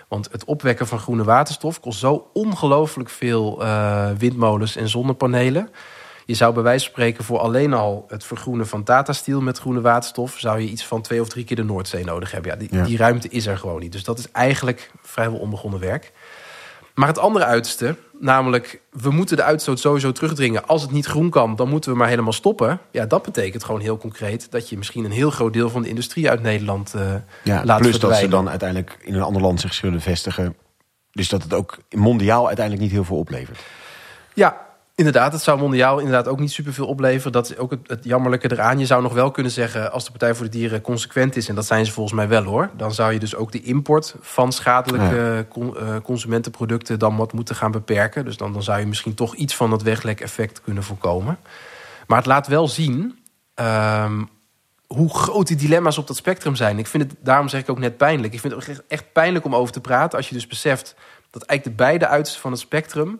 Want 0.07 0.29
het 0.31 0.45
opwekken 0.45 0.87
van 0.87 0.99
groene 0.99 1.23
waterstof 1.23 1.79
kost 1.79 1.99
zo 1.99 2.29
ongelooflijk 2.33 3.09
veel 3.09 3.63
uh, 3.63 4.09
windmolens 4.17 4.75
en 4.75 4.89
zonnepanelen... 4.89 5.69
Je 6.27 6.33
zou 6.33 6.53
bij 6.53 6.63
wijze 6.63 6.83
van 6.83 6.93
spreken 6.93 7.23
voor 7.23 7.39
alleen 7.39 7.73
al 7.73 8.05
het 8.07 8.23
vergroenen 8.23 8.67
van 8.67 8.83
Tata 8.83 9.13
Steel 9.13 9.41
met 9.41 9.57
groene 9.57 9.81
waterstof... 9.81 10.35
zou 10.37 10.59
je 10.59 10.67
iets 10.67 10.85
van 10.85 11.01
twee 11.01 11.21
of 11.21 11.27
drie 11.27 11.45
keer 11.45 11.55
de 11.55 11.63
Noordzee 11.63 12.03
nodig 12.03 12.31
hebben. 12.31 12.51
Ja, 12.51 12.57
die, 12.57 12.67
ja. 12.71 12.83
die 12.83 12.97
ruimte 12.97 13.29
is 13.29 13.45
er 13.45 13.57
gewoon 13.57 13.79
niet. 13.79 13.91
Dus 13.91 14.03
dat 14.03 14.19
is 14.19 14.31
eigenlijk 14.31 14.91
vrijwel 15.01 15.39
onbegonnen 15.39 15.79
werk. 15.79 16.11
Maar 16.93 17.07
het 17.07 17.17
andere 17.17 17.45
uiterste, 17.45 17.95
namelijk 18.19 18.81
we 18.91 19.09
moeten 19.09 19.37
de 19.37 19.43
uitstoot 19.43 19.79
sowieso 19.79 20.11
terugdringen. 20.11 20.67
Als 20.67 20.81
het 20.81 20.91
niet 20.91 21.05
groen 21.05 21.29
kan, 21.29 21.55
dan 21.55 21.69
moeten 21.69 21.91
we 21.91 21.97
maar 21.97 22.07
helemaal 22.07 22.33
stoppen. 22.33 22.79
Ja, 22.91 23.05
dat 23.05 23.23
betekent 23.23 23.63
gewoon 23.63 23.81
heel 23.81 23.97
concreet 23.97 24.51
dat 24.51 24.69
je 24.69 24.77
misschien 24.77 25.05
een 25.05 25.11
heel 25.11 25.31
groot 25.31 25.53
deel 25.53 25.69
van 25.69 25.81
de 25.81 25.89
industrie 25.89 26.29
uit 26.29 26.41
Nederland 26.41 26.93
uh, 26.95 27.13
ja, 27.43 27.65
laat 27.65 27.81
plus 27.81 27.99
dat 27.99 28.15
ze 28.15 28.27
dan 28.27 28.49
uiteindelijk 28.49 28.97
in 29.01 29.13
een 29.13 29.21
ander 29.21 29.41
land 29.41 29.61
zich 29.61 29.73
zullen 29.73 30.01
vestigen. 30.01 30.55
Dus 31.11 31.29
dat 31.29 31.43
het 31.43 31.53
ook 31.53 31.77
mondiaal 31.89 32.47
uiteindelijk 32.47 32.85
niet 32.85 32.93
heel 32.93 33.03
veel 33.05 33.17
oplevert. 33.17 33.59
Ja, 34.33 34.66
Inderdaad, 34.97 35.33
het 35.33 35.41
zou 35.41 35.59
mondiaal 35.59 35.97
inderdaad 35.97 36.27
ook 36.27 36.39
niet 36.39 36.51
superveel 36.51 36.87
opleveren. 36.87 37.31
Dat 37.31 37.49
is 37.49 37.57
ook 37.57 37.71
het, 37.71 37.79
het, 37.87 38.03
jammerlijke 38.03 38.51
eraan. 38.51 38.79
Je 38.79 38.85
zou 38.85 39.01
nog 39.01 39.13
wel 39.13 39.31
kunnen 39.31 39.51
zeggen, 39.51 39.91
als 39.91 40.05
de 40.05 40.11
Partij 40.11 40.35
voor 40.35 40.45
de 40.45 40.51
Dieren 40.51 40.81
consequent 40.81 41.35
is... 41.35 41.49
en 41.49 41.55
dat 41.55 41.65
zijn 41.65 41.85
ze 41.85 41.91
volgens 41.91 42.15
mij 42.15 42.27
wel 42.27 42.43
hoor... 42.43 42.69
dan 42.77 42.93
zou 42.93 43.13
je 43.13 43.19
dus 43.19 43.35
ook 43.35 43.51
de 43.51 43.61
import 43.61 44.15
van 44.21 44.51
schadelijke 44.51 45.45
eh, 45.53 45.95
consumentenproducten... 46.03 46.99
dan 46.99 47.17
wat 47.17 47.33
moeten 47.33 47.55
gaan 47.55 47.71
beperken. 47.71 48.25
Dus 48.25 48.37
dan, 48.37 48.53
dan 48.53 48.63
zou 48.63 48.79
je 48.79 48.85
misschien 48.85 49.13
toch 49.13 49.35
iets 49.35 49.55
van 49.55 49.69
dat 49.69 49.81
weglek-effect 49.81 50.61
kunnen 50.61 50.83
voorkomen. 50.83 51.37
Maar 52.07 52.17
het 52.17 52.27
laat 52.27 52.47
wel 52.47 52.67
zien 52.67 53.19
ehm, 53.53 54.23
hoe 54.87 55.09
groot 55.09 55.47
die 55.47 55.57
dilemma's 55.57 55.97
op 55.97 56.07
dat 56.07 56.15
spectrum 56.15 56.55
zijn. 56.55 56.79
Ik 56.79 56.87
vind 56.87 57.03
het, 57.03 57.15
daarom 57.19 57.47
zeg 57.47 57.61
ik 57.61 57.69
ook 57.69 57.79
net 57.79 57.97
pijnlijk. 57.97 58.33
Ik 58.33 58.39
vind 58.39 58.53
het 58.53 58.83
echt 58.87 59.11
pijnlijk 59.11 59.45
om 59.45 59.55
over 59.55 59.73
te 59.73 59.81
praten... 59.81 60.17
als 60.17 60.29
je 60.29 60.35
dus 60.35 60.47
beseft 60.47 60.95
dat 61.29 61.43
eigenlijk 61.43 61.77
de 61.77 61.83
beide 61.83 62.07
uitersten 62.07 62.41
van 62.41 62.51
het 62.51 62.59
spectrum 62.59 63.19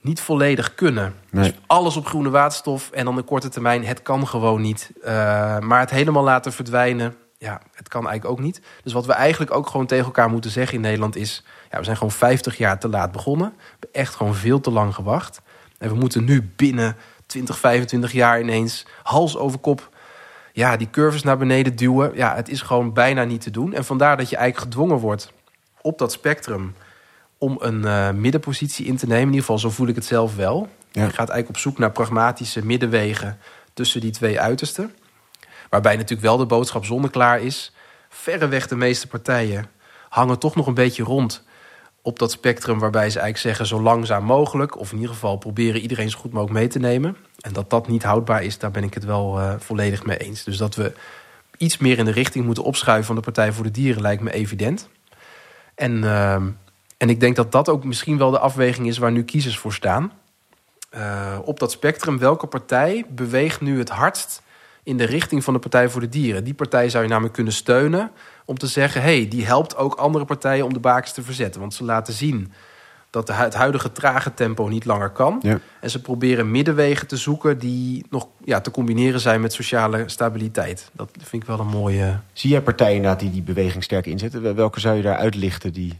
niet 0.00 0.20
volledig 0.20 0.74
kunnen. 0.74 1.14
Dus 1.30 1.52
alles 1.66 1.96
op 1.96 2.06
groene 2.06 2.30
waterstof 2.30 2.90
en 2.90 3.04
dan 3.04 3.14
de 3.16 3.22
korte 3.22 3.48
termijn, 3.48 3.84
het 3.84 4.02
kan 4.02 4.26
gewoon 4.26 4.60
niet. 4.60 4.90
Uh, 4.98 5.04
maar 5.58 5.80
het 5.80 5.90
helemaal 5.90 6.22
laten 6.22 6.52
verdwijnen, 6.52 7.16
ja, 7.38 7.60
het 7.74 7.88
kan 7.88 8.08
eigenlijk 8.08 8.38
ook 8.38 8.44
niet. 8.44 8.60
Dus 8.82 8.92
wat 8.92 9.06
we 9.06 9.12
eigenlijk 9.12 9.54
ook 9.54 9.66
gewoon 9.66 9.86
tegen 9.86 10.04
elkaar 10.04 10.30
moeten 10.30 10.50
zeggen 10.50 10.74
in 10.74 10.80
Nederland 10.80 11.16
is... 11.16 11.44
Ja, 11.70 11.78
we 11.78 11.84
zijn 11.84 11.96
gewoon 11.96 12.12
50 12.12 12.58
jaar 12.58 12.78
te 12.78 12.88
laat 12.88 13.12
begonnen. 13.12 13.52
We 13.56 13.64
hebben 13.70 13.92
echt 13.92 14.14
gewoon 14.14 14.34
veel 14.34 14.60
te 14.60 14.70
lang 14.70 14.94
gewacht. 14.94 15.40
En 15.78 15.88
we 15.88 15.94
moeten 15.94 16.24
nu 16.24 16.52
binnen 16.56 16.96
20, 17.26 17.58
25 17.58 18.12
jaar 18.12 18.40
ineens 18.40 18.86
hals 19.02 19.36
over 19.36 19.58
kop... 19.58 19.88
Ja, 20.52 20.76
die 20.76 20.90
curves 20.90 21.22
naar 21.22 21.38
beneden 21.38 21.76
duwen. 21.76 22.12
Ja, 22.14 22.34
het 22.34 22.48
is 22.48 22.62
gewoon 22.62 22.92
bijna 22.92 23.24
niet 23.24 23.40
te 23.40 23.50
doen. 23.50 23.72
En 23.72 23.84
vandaar 23.84 24.16
dat 24.16 24.30
je 24.30 24.36
eigenlijk 24.36 24.72
gedwongen 24.72 24.98
wordt 24.98 25.32
op 25.80 25.98
dat 25.98 26.12
spectrum 26.12 26.74
om 27.40 27.56
een 27.60 27.82
uh, 27.82 28.10
middenpositie 28.10 28.86
in 28.86 28.96
te 28.96 29.06
nemen. 29.06 29.22
In 29.22 29.26
ieder 29.26 29.40
geval, 29.40 29.58
zo 29.58 29.70
voel 29.70 29.86
ik 29.86 29.94
het 29.94 30.04
zelf 30.04 30.36
wel. 30.36 30.68
Je 30.92 31.00
gaat 31.00 31.16
eigenlijk 31.16 31.48
op 31.48 31.56
zoek 31.56 31.78
naar 31.78 31.90
pragmatische 31.90 32.66
middenwegen 32.66 33.38
tussen 33.74 34.00
die 34.00 34.10
twee 34.10 34.40
uitersten. 34.40 34.94
Waarbij 35.70 35.94
natuurlijk 35.96 36.22
wel 36.22 36.36
de 36.36 36.46
boodschap 36.46 36.84
zonneklaar 36.84 37.40
is. 37.40 37.72
Verreweg 38.08 38.68
de 38.68 38.76
meeste 38.76 39.06
partijen 39.06 39.70
hangen 40.08 40.38
toch 40.38 40.54
nog 40.54 40.66
een 40.66 40.74
beetje 40.74 41.02
rond 41.02 41.44
op 42.02 42.18
dat 42.18 42.30
spectrum 42.30 42.78
waarbij 42.78 43.10
ze 43.10 43.18
eigenlijk 43.18 43.38
zeggen 43.38 43.66
zo 43.66 43.82
langzaam 43.82 44.24
mogelijk, 44.24 44.78
of 44.78 44.90
in 44.90 44.96
ieder 44.96 45.12
geval 45.12 45.36
proberen 45.36 45.80
iedereen 45.80 46.10
zo 46.10 46.18
goed 46.18 46.32
mogelijk 46.32 46.58
mee 46.58 46.68
te 46.68 46.78
nemen. 46.78 47.16
En 47.40 47.52
dat 47.52 47.70
dat 47.70 47.88
niet 47.88 48.02
houdbaar 48.02 48.42
is, 48.42 48.58
daar 48.58 48.70
ben 48.70 48.84
ik 48.84 48.94
het 48.94 49.04
wel 49.04 49.40
uh, 49.40 49.54
volledig 49.58 50.04
mee 50.04 50.16
eens. 50.16 50.44
Dus 50.44 50.56
dat 50.56 50.74
we 50.74 50.92
iets 51.56 51.78
meer 51.78 51.98
in 51.98 52.04
de 52.04 52.10
richting 52.10 52.44
moeten 52.44 52.64
opschuiven 52.64 53.06
van 53.06 53.14
de 53.14 53.20
Partij 53.20 53.52
voor 53.52 53.64
de 53.64 53.70
Dieren 53.70 54.02
lijkt 54.02 54.22
me 54.22 54.32
evident. 54.32 54.88
En 55.74 55.92
uh, 56.02 56.42
en 57.00 57.08
ik 57.08 57.20
denk 57.20 57.36
dat 57.36 57.52
dat 57.52 57.68
ook 57.68 57.84
misschien 57.84 58.18
wel 58.18 58.30
de 58.30 58.38
afweging 58.38 58.86
is 58.86 58.98
waar 58.98 59.12
nu 59.12 59.24
kiezers 59.24 59.58
voor 59.58 59.72
staan. 59.72 60.12
Uh, 60.94 61.38
op 61.44 61.58
dat 61.58 61.70
spectrum, 61.70 62.18
welke 62.18 62.46
partij 62.46 63.04
beweegt 63.08 63.60
nu 63.60 63.78
het 63.78 63.88
hardst 63.88 64.42
in 64.82 64.96
de 64.96 65.04
richting 65.04 65.44
van 65.44 65.54
de 65.54 65.58
Partij 65.58 65.88
voor 65.88 66.00
de 66.00 66.08
Dieren? 66.08 66.44
Die 66.44 66.54
partij 66.54 66.88
zou 66.88 67.02
je 67.02 67.08
namelijk 67.08 67.34
kunnen 67.34 67.52
steunen 67.52 68.10
om 68.44 68.58
te 68.58 68.66
zeggen: 68.66 69.02
hé, 69.02 69.16
hey, 69.16 69.28
die 69.28 69.46
helpt 69.46 69.76
ook 69.76 69.94
andere 69.94 70.24
partijen 70.24 70.64
om 70.64 70.72
de 70.72 70.78
bakens 70.78 71.12
te 71.12 71.22
verzetten. 71.22 71.60
Want 71.60 71.74
ze 71.74 71.84
laten 71.84 72.12
zien 72.12 72.52
dat 73.10 73.28
het 73.28 73.54
huidige 73.54 73.92
trage 73.92 74.34
tempo 74.34 74.68
niet 74.68 74.84
langer 74.84 75.10
kan. 75.10 75.38
Ja. 75.42 75.58
En 75.80 75.90
ze 75.90 76.00
proberen 76.00 76.50
middenwegen 76.50 77.06
te 77.06 77.16
zoeken 77.16 77.58
die 77.58 78.06
nog 78.10 78.28
ja, 78.44 78.60
te 78.60 78.70
combineren 78.70 79.20
zijn 79.20 79.40
met 79.40 79.52
sociale 79.52 80.02
stabiliteit. 80.06 80.90
Dat 80.92 81.10
vind 81.18 81.42
ik 81.42 81.48
wel 81.48 81.60
een 81.60 81.66
mooie. 81.66 82.18
Zie 82.32 82.50
jij 82.50 82.62
partijen 82.62 83.18
die 83.18 83.30
die 83.30 83.42
beweging 83.42 83.84
sterk 83.84 84.06
inzetten? 84.06 84.54
Welke 84.54 84.80
zou 84.80 84.96
je 84.96 85.02
daar 85.02 85.16
uitlichten 85.16 85.72
die 85.72 85.98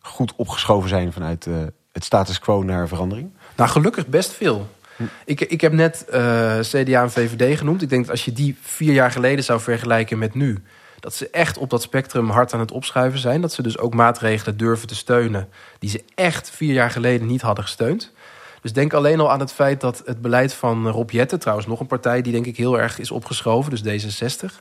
goed 0.00 0.32
opgeschoven 0.36 0.88
zijn 0.88 1.12
vanuit 1.12 1.46
uh, 1.46 1.56
het 1.92 2.04
status 2.04 2.38
quo 2.38 2.62
naar 2.62 2.88
verandering? 2.88 3.30
Nou, 3.56 3.70
gelukkig 3.70 4.06
best 4.06 4.32
veel. 4.32 4.68
Hm. 4.96 5.02
Ik, 5.24 5.40
ik 5.40 5.60
heb 5.60 5.72
net 5.72 6.06
uh, 6.10 6.58
CDA 6.60 7.02
en 7.02 7.10
VVD 7.10 7.58
genoemd. 7.58 7.82
Ik 7.82 7.88
denk 7.88 8.02
dat 8.02 8.10
als 8.10 8.24
je 8.24 8.32
die 8.32 8.56
vier 8.60 8.92
jaar 8.92 9.10
geleden 9.10 9.44
zou 9.44 9.60
vergelijken 9.60 10.18
met 10.18 10.34
nu... 10.34 10.62
dat 11.00 11.14
ze 11.14 11.30
echt 11.30 11.58
op 11.58 11.70
dat 11.70 11.82
spectrum 11.82 12.30
hard 12.30 12.54
aan 12.54 12.60
het 12.60 12.72
opschuiven 12.72 13.18
zijn. 13.18 13.40
Dat 13.40 13.52
ze 13.52 13.62
dus 13.62 13.78
ook 13.78 13.94
maatregelen 13.94 14.56
durven 14.56 14.88
te 14.88 14.94
steunen... 14.94 15.48
die 15.78 15.90
ze 15.90 16.04
echt 16.14 16.50
vier 16.50 16.72
jaar 16.72 16.90
geleden 16.90 17.26
niet 17.26 17.42
hadden 17.42 17.64
gesteund. 17.64 18.12
Dus 18.60 18.72
denk 18.72 18.92
alleen 18.92 19.20
al 19.20 19.30
aan 19.30 19.40
het 19.40 19.52
feit 19.52 19.80
dat 19.80 20.02
het 20.04 20.20
beleid 20.20 20.54
van 20.54 20.88
Rob 20.88 21.10
Jetten... 21.10 21.38
trouwens 21.38 21.68
nog 21.68 21.80
een 21.80 21.86
partij 21.86 22.22
die 22.22 22.32
denk 22.32 22.46
ik 22.46 22.56
heel 22.56 22.78
erg 22.78 22.98
is 22.98 23.10
opgeschoven, 23.10 23.82
dus 23.82 24.04
D66... 24.04 24.60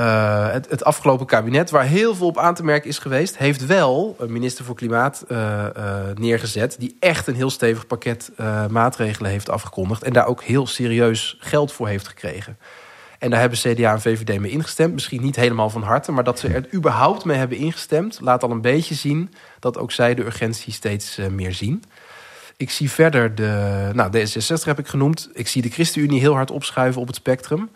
Uh, 0.00 0.50
het, 0.50 0.84
afgelopen 0.84 1.26
kabinet, 1.26 1.70
waar 1.70 1.84
heel 1.84 2.14
veel 2.14 2.26
op 2.26 2.38
aan 2.38 2.54
te 2.54 2.64
merken 2.64 2.88
is 2.88 2.98
geweest, 2.98 3.38
heeft 3.38 3.66
wel 3.66 4.16
een 4.18 4.32
minister 4.32 4.64
voor 4.64 4.74
Klimaat 4.74 5.24
uh, 5.28 5.38
uh, 5.76 5.94
neergezet. 6.14 6.76
die 6.78 6.96
echt 7.00 7.26
een 7.26 7.34
heel 7.34 7.50
stevig 7.50 7.86
pakket 7.86 8.30
maatregelen 8.70 9.30
heeft 9.30 9.50
afgekondigd. 9.50 10.02
en 10.02 10.12
daar 10.12 10.26
ook 10.26 10.42
heel 10.42 10.66
serieus 10.66 11.36
geld 11.40 11.72
voor 11.72 11.88
heeft 11.88 12.08
gekregen. 12.08 12.58
En 13.18 13.30
daar 13.30 13.40
hebben 13.40 13.58
CDA 13.58 13.92
en 13.92 14.00
VVD 14.00 14.40
mee 14.40 14.50
ingestemd. 14.50 14.92
Misschien 14.92 15.22
niet 15.22 15.36
helemaal 15.36 15.70
van 15.70 15.82
harte, 15.82 16.12
maar 16.12 16.24
dat 16.24 16.38
ze 16.38 16.48
er 16.48 16.74
überhaupt 16.74 17.24
mee 17.24 17.36
hebben 17.36 17.58
ingestemd. 17.58 18.18
laat 18.20 18.42
al 18.42 18.50
een 18.50 18.60
beetje 18.60 18.94
zien 18.94 19.34
dat 19.58 19.78
ook 19.78 19.92
zij 19.92 20.14
de 20.14 20.24
urgentie 20.24 20.72
steeds 20.72 21.18
meer 21.30 21.52
zien. 21.52 21.84
Ik 22.56 22.70
zie 22.70 22.90
verder 22.90 23.34
de. 23.34 23.90
Nou, 23.92 24.10
D66 24.18 24.64
heb 24.64 24.78
ik 24.78 24.86
genoemd. 24.86 25.28
Ik 25.32 25.48
zie 25.48 25.62
de 25.62 25.70
ChristenUnie 25.70 26.20
heel 26.20 26.34
hard 26.34 26.50
opschuiven 26.50 27.00
op 27.00 27.06
het 27.06 27.16
spectrum. 27.16 27.70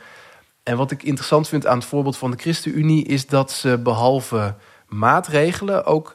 En 0.65 0.77
wat 0.77 0.91
ik 0.91 1.03
interessant 1.03 1.49
vind 1.49 1.67
aan 1.67 1.79
het 1.79 1.87
voorbeeld 1.87 2.17
van 2.17 2.31
de 2.31 2.37
ChristenUnie 2.37 3.05
is 3.05 3.27
dat 3.27 3.53
ze 3.53 3.79
behalve 3.79 4.55
maatregelen 4.89 5.85
ook 5.85 6.15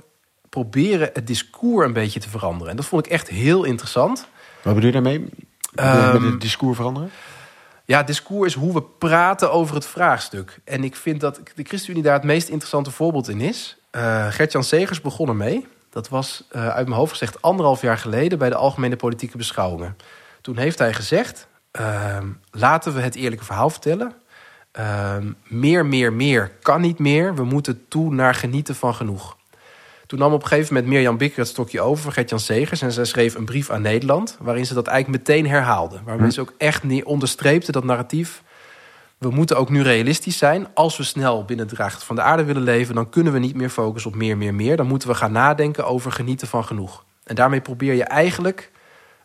proberen 0.49 1.09
het 1.13 1.27
discours 1.27 1.85
een 1.85 1.93
beetje 1.93 2.19
te 2.19 2.29
veranderen. 2.29 2.69
En 2.69 2.75
dat 2.75 2.85
vond 2.85 3.05
ik 3.05 3.11
echt 3.11 3.27
heel 3.27 3.63
interessant. 3.63 4.27
Wat 4.61 4.73
bedoel 4.73 4.89
je 4.89 5.01
daarmee? 5.01 5.29
Um, 5.75 6.31
het 6.31 6.41
discours 6.41 6.75
veranderen? 6.75 7.11
Ja, 7.85 7.97
het 7.97 8.07
discours 8.07 8.55
is 8.55 8.61
hoe 8.61 8.73
we 8.73 8.81
praten 8.81 9.51
over 9.51 9.75
het 9.75 9.85
vraagstuk. 9.85 10.59
En 10.63 10.83
ik 10.83 10.95
vind 10.95 11.19
dat 11.19 11.41
de 11.55 11.63
ChristenUnie 11.63 12.03
daar 12.03 12.13
het 12.13 12.23
meest 12.23 12.47
interessante 12.47 12.91
voorbeeld 12.91 13.29
in 13.29 13.41
is. 13.41 13.77
Uh, 13.91 14.27
Gert-Jan 14.27 14.63
Segers 14.63 15.01
begon 15.01 15.27
ermee. 15.27 15.67
Dat 15.89 16.09
was 16.09 16.43
uh, 16.51 16.67
uit 16.67 16.87
mijn 16.87 16.99
hoofd 16.99 17.11
gezegd 17.11 17.41
anderhalf 17.41 17.81
jaar 17.81 17.97
geleden 17.97 18.37
bij 18.37 18.49
de 18.49 18.55
Algemene 18.55 18.95
Politieke 18.95 19.37
Beschouwingen. 19.37 19.97
Toen 20.41 20.57
heeft 20.57 20.79
hij 20.79 20.93
gezegd: 20.93 21.47
uh, 21.79 22.17
laten 22.51 22.93
we 22.93 23.01
het 23.01 23.15
eerlijke 23.15 23.45
verhaal 23.45 23.69
vertellen. 23.69 24.13
Ehm, 24.71 25.31
meer, 25.47 25.85
meer, 25.85 26.13
meer 26.13 26.51
kan 26.61 26.81
niet 26.81 26.99
meer. 26.99 27.35
We 27.35 27.43
moeten 27.43 27.85
toe 27.87 28.13
naar 28.13 28.35
genieten 28.35 28.75
van 28.75 28.95
genoeg. 28.95 29.37
Toen 30.05 30.19
nam 30.19 30.33
op 30.33 30.41
een 30.41 30.47
gegeven 30.47 30.73
moment 30.73 30.91
Mirjam 30.91 31.17
Bikker 31.17 31.39
het 31.39 31.47
stokje 31.47 31.81
over 31.81 32.03
van 32.03 32.11
Gert-Jan 32.11 32.39
Segers. 32.39 32.81
En 32.81 32.91
zij 32.91 33.05
schreef 33.05 33.35
een 33.35 33.45
brief 33.45 33.69
aan 33.69 33.81
Nederland. 33.81 34.37
Waarin 34.39 34.65
ze 34.65 34.73
dat 34.73 34.87
eigenlijk 34.87 35.27
meteen 35.27 35.47
herhaalde. 35.47 35.99
Waarmee 36.05 36.27
hm. 36.27 36.33
ze 36.33 36.41
ook 36.41 36.53
echt 36.57 36.83
onderstreepte 37.03 37.71
dat 37.71 37.83
narratief. 37.83 38.43
We 39.17 39.29
moeten 39.29 39.57
ook 39.57 39.69
nu 39.69 39.81
realistisch 39.81 40.37
zijn. 40.37 40.67
Als 40.73 40.97
we 40.97 41.03
snel 41.03 41.45
binnen 41.45 41.65
het 41.65 41.75
draagt 41.75 42.03
van 42.03 42.15
de 42.15 42.21
aarde 42.21 42.43
willen 42.43 42.61
leven. 42.61 42.95
dan 42.95 43.09
kunnen 43.09 43.33
we 43.33 43.39
niet 43.39 43.55
meer 43.55 43.69
focussen 43.69 44.11
op 44.11 44.17
meer, 44.17 44.37
meer, 44.37 44.53
meer. 44.53 44.77
Dan 44.77 44.87
moeten 44.87 45.09
we 45.09 45.15
gaan 45.15 45.31
nadenken 45.31 45.85
over 45.85 46.11
genieten 46.11 46.47
van 46.47 46.65
genoeg. 46.65 47.03
En 47.23 47.35
daarmee 47.35 47.61
probeer 47.61 47.93
je 47.93 48.03
eigenlijk 48.03 48.71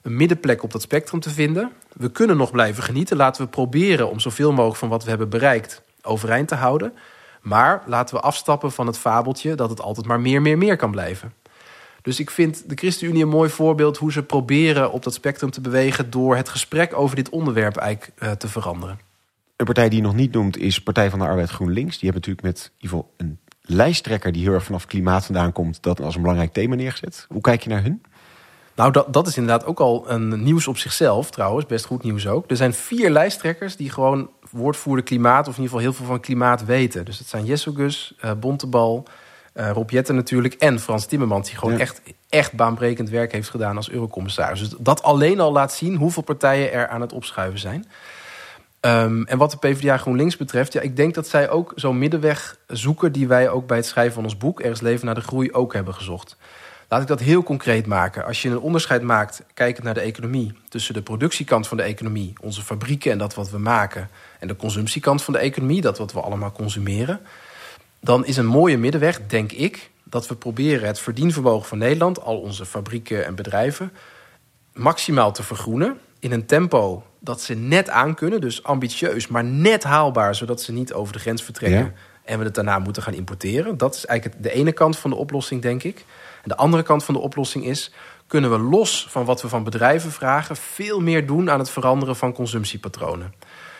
een 0.04 0.16
middenplek 0.16 0.62
op 0.62 0.72
dat 0.72 0.82
spectrum 0.82 1.20
te 1.20 1.30
vinden. 1.30 1.72
We 1.92 2.10
kunnen 2.10 2.36
nog 2.36 2.50
blijven 2.50 2.82
genieten. 2.82 3.16
Laten 3.16 3.42
we 3.42 3.48
proberen 3.48 4.10
om 4.10 4.20
zoveel 4.20 4.50
mogelijk 4.50 4.76
van 4.76 4.88
wat 4.88 5.02
we 5.04 5.08
hebben 5.08 5.28
bereikt 5.28 5.82
overeind 6.02 6.48
te 6.48 6.54
houden. 6.54 6.92
Maar 7.40 7.82
laten 7.86 8.14
we 8.14 8.20
afstappen 8.20 8.72
van 8.72 8.86
het 8.86 8.98
fabeltje 8.98 9.54
dat 9.54 9.70
het 9.70 9.80
altijd 9.80 10.06
maar 10.06 10.20
meer, 10.20 10.42
meer, 10.42 10.58
meer 10.58 10.76
kan 10.76 10.90
blijven. 10.90 11.32
Dus 12.02 12.20
ik 12.20 12.30
vind 12.30 12.68
de 12.68 12.74
ChristenUnie 12.74 13.22
een 13.22 13.28
mooi 13.28 13.50
voorbeeld 13.50 13.96
hoe 13.96 14.12
ze 14.12 14.22
proberen 14.22 14.92
op 14.92 15.02
dat 15.02 15.14
spectrum 15.14 15.50
te 15.50 15.60
bewegen 15.60 16.10
door 16.10 16.36
het 16.36 16.48
gesprek 16.48 16.96
over 16.96 17.16
dit 17.16 17.28
onderwerp 17.28 17.76
eigenlijk 17.76 18.22
uh, 18.22 18.30
te 18.30 18.48
veranderen. 18.48 18.98
Een 19.56 19.64
partij 19.64 19.88
die 19.88 19.98
je 19.98 20.04
nog 20.04 20.14
niet 20.14 20.32
noemt 20.32 20.56
is 20.56 20.82
Partij 20.82 21.10
van 21.10 21.18
de 21.18 21.24
Arbeid 21.24 21.50
GroenLinks. 21.50 21.98
Die 21.98 22.10
hebben 22.10 22.30
natuurlijk 22.30 22.58
met 22.58 22.72
geval 22.78 23.12
een 23.16 23.38
lijsttrekker 23.60 24.32
die 24.32 24.42
heel 24.42 24.52
erg 24.52 24.64
vanaf 24.64 24.86
klimaat 24.86 25.24
vandaan 25.24 25.52
komt, 25.52 25.82
dat 25.82 26.00
als 26.00 26.14
een 26.14 26.20
belangrijk 26.20 26.52
thema 26.52 26.74
neergezet. 26.74 27.26
Hoe 27.28 27.40
kijk 27.40 27.62
je 27.62 27.68
naar 27.68 27.82
hun? 27.82 28.02
Nou, 28.74 28.92
dat, 28.92 29.12
dat 29.12 29.26
is 29.26 29.36
inderdaad 29.36 29.66
ook 29.66 29.80
al 29.80 30.10
een 30.10 30.42
nieuws 30.42 30.68
op 30.68 30.78
zichzelf, 30.78 31.30
trouwens. 31.30 31.66
Best 31.66 31.84
goed 31.84 32.02
nieuws 32.02 32.26
ook. 32.26 32.50
Er 32.50 32.56
zijn 32.56 32.74
vier 32.74 33.10
lijsttrekkers 33.10 33.76
die 33.76 33.90
gewoon 33.90 34.30
woordvoerder 34.50 35.04
klimaat... 35.04 35.48
of 35.48 35.56
in 35.56 35.62
ieder 35.62 35.64
geval 35.64 35.80
heel 35.80 35.92
veel 35.92 36.06
van 36.06 36.20
klimaat 36.20 36.64
weten. 36.64 37.04
Dus 37.04 37.18
het 37.18 37.28
zijn 37.28 37.44
Jesselgus, 37.44 38.14
uh, 38.24 38.32
Bontebal, 38.40 39.06
uh, 39.54 39.70
Rob 39.70 39.90
Jetten 39.90 40.14
natuurlijk... 40.14 40.54
en 40.54 40.80
Frans 40.80 41.06
Timmermans, 41.06 41.48
die 41.48 41.58
gewoon 41.58 41.78
echt, 41.78 42.02
echt 42.28 42.52
baanbrekend 42.52 43.10
werk 43.10 43.32
heeft 43.32 43.50
gedaan 43.50 43.76
als 43.76 43.90
eurocommissaris. 43.90 44.58
Dus 44.58 44.74
dat 44.78 45.02
alleen 45.02 45.40
al 45.40 45.52
laat 45.52 45.72
zien 45.72 45.96
hoeveel 45.96 46.22
partijen 46.22 46.72
er 46.72 46.88
aan 46.88 47.00
het 47.00 47.12
opschuiven 47.12 47.58
zijn. 47.58 47.86
Um, 48.80 49.24
en 49.26 49.38
wat 49.38 49.50
de 49.50 49.56
PvdA 49.56 49.96
GroenLinks 49.96 50.36
betreft, 50.36 50.72
ja, 50.72 50.80
ik 50.80 50.96
denk 50.96 51.14
dat 51.14 51.28
zij 51.28 51.50
ook 51.50 51.72
zo'n 51.74 51.98
middenweg 51.98 52.58
zoeken... 52.66 53.12
die 53.12 53.28
wij 53.28 53.48
ook 53.48 53.66
bij 53.66 53.76
het 53.76 53.86
schrijven 53.86 54.14
van 54.14 54.24
ons 54.24 54.36
boek... 54.36 54.60
Er 54.62 54.70
is 54.70 54.80
leven 54.80 55.06
naar 55.06 55.14
de 55.14 55.20
groei 55.20 55.52
ook 55.52 55.72
hebben 55.72 55.94
gezocht. 55.94 56.36
Laat 56.94 57.02
ik 57.02 57.08
dat 57.08 57.20
heel 57.20 57.42
concreet 57.42 57.86
maken. 57.86 58.24
Als 58.24 58.42
je 58.42 58.48
een 58.48 58.58
onderscheid 58.58 59.02
maakt, 59.02 59.42
kijkend 59.54 59.84
naar 59.84 59.94
de 59.94 60.00
economie, 60.00 60.52
tussen 60.68 60.94
de 60.94 61.02
productiekant 61.02 61.68
van 61.68 61.76
de 61.76 61.82
economie, 61.82 62.32
onze 62.40 62.62
fabrieken 62.62 63.12
en 63.12 63.18
dat 63.18 63.34
wat 63.34 63.50
we 63.50 63.58
maken, 63.58 64.08
en 64.40 64.48
de 64.48 64.56
consumptiekant 64.56 65.22
van 65.22 65.32
de 65.32 65.38
economie, 65.38 65.80
dat 65.80 65.98
wat 65.98 66.12
we 66.12 66.20
allemaal 66.20 66.52
consumeren, 66.52 67.20
dan 68.00 68.26
is 68.26 68.36
een 68.36 68.46
mooie 68.46 68.78
middenweg, 68.78 69.26
denk 69.26 69.52
ik, 69.52 69.90
dat 70.04 70.28
we 70.28 70.34
proberen 70.34 70.86
het 70.86 71.00
verdienvermogen 71.00 71.68
van 71.68 71.78
Nederland, 71.78 72.22
al 72.22 72.38
onze 72.38 72.66
fabrieken 72.66 73.26
en 73.26 73.34
bedrijven, 73.34 73.92
maximaal 74.72 75.32
te 75.32 75.42
vergroenen 75.42 75.98
in 76.18 76.32
een 76.32 76.46
tempo 76.46 77.02
dat 77.20 77.40
ze 77.40 77.54
net 77.54 77.88
aan 77.88 78.14
kunnen. 78.14 78.40
Dus 78.40 78.62
ambitieus, 78.62 79.26
maar 79.26 79.44
net 79.44 79.84
haalbaar, 79.84 80.34
zodat 80.34 80.62
ze 80.62 80.72
niet 80.72 80.92
over 80.92 81.12
de 81.12 81.18
grens 81.18 81.42
vertrekken. 81.42 81.84
Ja. 81.84 81.92
En 82.24 82.38
we 82.38 82.44
het 82.44 82.54
daarna 82.54 82.78
moeten 82.78 83.02
gaan 83.02 83.14
importeren. 83.14 83.76
Dat 83.78 83.94
is 83.94 84.06
eigenlijk 84.06 84.42
de 84.42 84.52
ene 84.52 84.72
kant 84.72 84.98
van 84.98 85.10
de 85.10 85.16
oplossing, 85.16 85.62
denk 85.62 85.82
ik. 85.82 86.04
En 86.44 86.50
de 86.50 86.56
andere 86.56 86.82
kant 86.82 87.04
van 87.04 87.14
de 87.14 87.20
oplossing 87.20 87.64
is... 87.64 87.92
kunnen 88.26 88.50
we 88.50 88.58
los 88.58 89.06
van 89.10 89.24
wat 89.24 89.42
we 89.42 89.48
van 89.48 89.64
bedrijven 89.64 90.12
vragen... 90.12 90.56
veel 90.56 91.00
meer 91.00 91.26
doen 91.26 91.50
aan 91.50 91.58
het 91.58 91.70
veranderen 91.70 92.16
van 92.16 92.32
consumptiepatronen. 92.32 93.34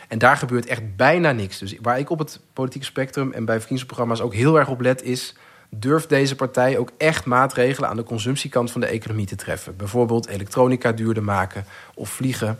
En 0.08 0.18
daar 0.18 0.36
gebeurt 0.36 0.66
echt 0.66 0.96
bijna 0.96 1.32
niks. 1.32 1.58
Dus 1.58 1.76
waar 1.82 1.98
ik 1.98 2.10
op 2.10 2.18
het 2.18 2.40
politieke 2.52 2.86
spectrum 2.86 3.32
en 3.32 3.44
bij 3.44 3.54
verkiezingsprogramma's 3.54 4.20
ook 4.20 4.34
heel 4.34 4.58
erg 4.58 4.68
op 4.68 4.80
let 4.80 5.02
is... 5.02 5.34
durft 5.70 6.08
deze 6.08 6.36
partij 6.36 6.78
ook 6.78 6.90
echt 6.98 7.24
maatregelen 7.24 7.88
aan 7.88 7.96
de 7.96 8.04
consumptiekant 8.04 8.70
van 8.70 8.80
de 8.80 8.86
economie 8.86 9.26
te 9.26 9.36
treffen. 9.36 9.76
Bijvoorbeeld 9.76 10.28
elektronica 10.28 10.92
duurder 10.92 11.22
maken 11.22 11.64
of 11.94 12.08
vliegen... 12.08 12.58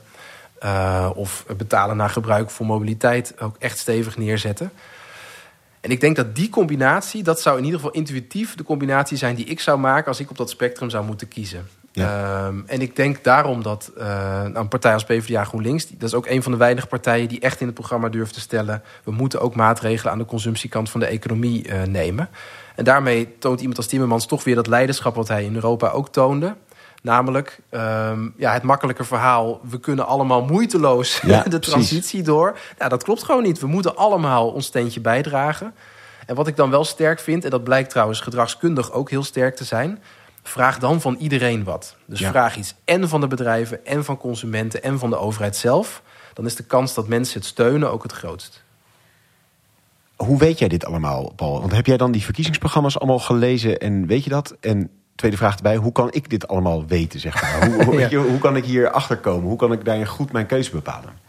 Uh, 0.65 1.11
of 1.15 1.45
betalen 1.57 1.97
naar 1.97 2.11
gebruik 2.11 2.51
voor 2.51 2.67
mobiliteit 2.67 3.41
ook 3.41 3.57
echt 3.59 3.79
stevig 3.79 4.17
neerzetten. 4.17 4.71
En 5.85 5.91
ik 5.91 6.01
denk 6.01 6.17
dat 6.17 6.35
die 6.37 6.49
combinatie, 6.49 7.23
dat 7.23 7.41
zou 7.41 7.59
in 7.59 7.65
ieder 7.65 7.81
geval 7.81 7.95
intuïtief 7.95 8.55
de 8.55 8.63
combinatie 8.63 9.17
zijn 9.17 9.35
die 9.35 9.45
ik 9.45 9.61
zou 9.61 9.79
maken 9.79 10.07
als 10.07 10.21
ik 10.21 10.31
op 10.31 10.37
dat 10.37 10.51
spectrum 10.51 10.91
zou 10.91 11.05
moeten 11.05 11.29
kiezen. 11.29 11.67
Ja. 11.93 12.47
Um, 12.47 12.65
en 12.67 12.81
ik 12.81 12.97
denk 12.97 13.25
daarom 13.25 13.63
dat 13.63 13.91
uh, 13.99 14.43
een 14.53 14.69
partij 14.69 14.93
als 14.93 15.05
PvdA 15.05 15.45
GroenLinks, 15.45 15.89
dat 15.89 16.09
is 16.09 16.15
ook 16.15 16.27
een 16.27 16.43
van 16.43 16.53
de 16.53 16.59
weinige 16.59 16.87
partijen 16.87 17.29
die 17.29 17.41
echt 17.41 17.61
in 17.61 17.67
het 17.67 17.75
programma 17.75 18.09
durft 18.09 18.35
te 18.35 18.41
stellen: 18.41 18.83
we 19.05 19.11
moeten 19.11 19.41
ook 19.41 19.55
maatregelen 19.55 20.13
aan 20.13 20.19
de 20.19 20.25
consumptiekant 20.25 20.91
van 20.91 21.01
de 21.01 21.07
economie 21.07 21.69
uh, 21.69 21.83
nemen. 21.83 22.29
En 22.75 22.85
daarmee 22.85 23.39
toont 23.39 23.61
iemand 23.61 23.77
als 23.77 23.87
Timmermans 23.87 24.27
toch 24.27 24.45
weer 24.45 24.55
dat 24.55 24.67
leiderschap 24.67 25.15
wat 25.15 25.29
hij 25.29 25.45
in 25.45 25.55
Europa 25.55 25.89
ook 25.89 26.09
toonde. 26.09 26.55
Namelijk 27.05 27.61
um, 27.71 28.35
ja, 28.37 28.53
het 28.53 28.63
makkelijke 28.63 29.05
verhaal. 29.05 29.61
We 29.69 29.81
kunnen 29.81 30.07
allemaal 30.07 30.45
moeiteloos 30.45 31.21
Ja, 31.21 31.43
de 31.49 31.59
transitie 31.59 31.99
precies. 31.99 32.23
door. 32.25 32.59
Nou, 32.79 32.91
dat 32.91 33.03
klopt 33.03 33.23
gewoon 33.23 33.43
niet. 33.43 33.59
We 33.61 33.67
moeten 33.67 33.97
allemaal 33.97 34.51
ons 34.51 34.67
steentje 34.67 35.01
bijdragen. 35.01 35.75
En 36.27 36.35
wat 36.35 36.47
ik 36.47 36.57
dan 36.57 36.71
wel 36.71 36.85
sterk 36.85 37.21
vind, 37.21 37.45
en 37.45 37.51
dat 37.51 37.65
blijkt 37.65 37.91
trouwens 37.91 38.21
gedragskundig 38.21 38.93
ook 38.93 39.11
heel 39.11 39.23
sterk 39.25 39.57
te 39.57 39.65
zijn. 39.65 40.03
Vraag 40.43 40.79
dan 40.79 41.01
van 41.01 41.17
iedereen 41.19 41.65
wat. 41.65 41.97
Dus 42.07 42.19
Ja. 42.19 42.31
vraag 42.31 42.57
iets 42.57 42.75
en 42.85 43.09
van 43.09 43.21
de 43.21 43.27
bedrijven, 43.27 43.87
en 43.87 44.05
van 44.05 44.17
consumenten, 44.17 44.83
en 44.83 44.99
van 44.99 45.11
de 45.11 45.17
overheid 45.17 45.57
zelf. 45.57 46.03
Dan 46.35 46.47
is 46.47 46.55
de 46.57 46.65
kans 46.65 46.95
dat 46.95 47.09
mensen 47.09 47.39
het 47.41 47.49
steunen 47.49 47.91
ook 47.93 48.03
het 48.03 48.13
grootst. 48.13 48.63
Hoe 50.17 50.39
weet 50.39 50.59
jij 50.59 50.69
dit 50.69 50.85
allemaal, 50.85 51.33
Paul? 51.37 51.61
Want 51.61 51.73
heb 51.73 51.87
jij 51.87 51.97
dan 51.97 52.13
die 52.13 52.23
verkiezingsprogramma's 52.25 52.99
allemaal 52.99 53.19
gelezen 53.19 53.79
en 53.79 54.07
weet 54.07 54.25
je 54.25 54.31
dat? 54.31 54.57
En 54.61 54.91
tweede 55.15 55.37
vraag 55.37 55.57
erbij, 55.57 55.77
hoe 55.77 55.93
kan 55.93 56.13
ik 56.13 56.31
dit 56.31 56.49
allemaal 56.49 56.87
weten, 56.87 57.21
zeg 57.21 57.43
maar? 57.43 57.67
Hoe, 57.67 57.85
hoe, 57.85 57.93
Ja. 57.95 58.01
weet 58.01 58.11
je, 58.11 58.17
hoe 58.17 58.39
kan 58.39 58.57
ik 58.57 58.65
hier 58.65 58.91
achter 58.91 59.17
komen? 59.17 59.49
Hoe 59.49 59.59
kan 59.59 59.73
ik 59.73 59.85
daarin 59.85 60.07
goed 60.07 60.33
mijn 60.33 60.47
keuze 60.47 60.71
bepalen? 60.71 61.23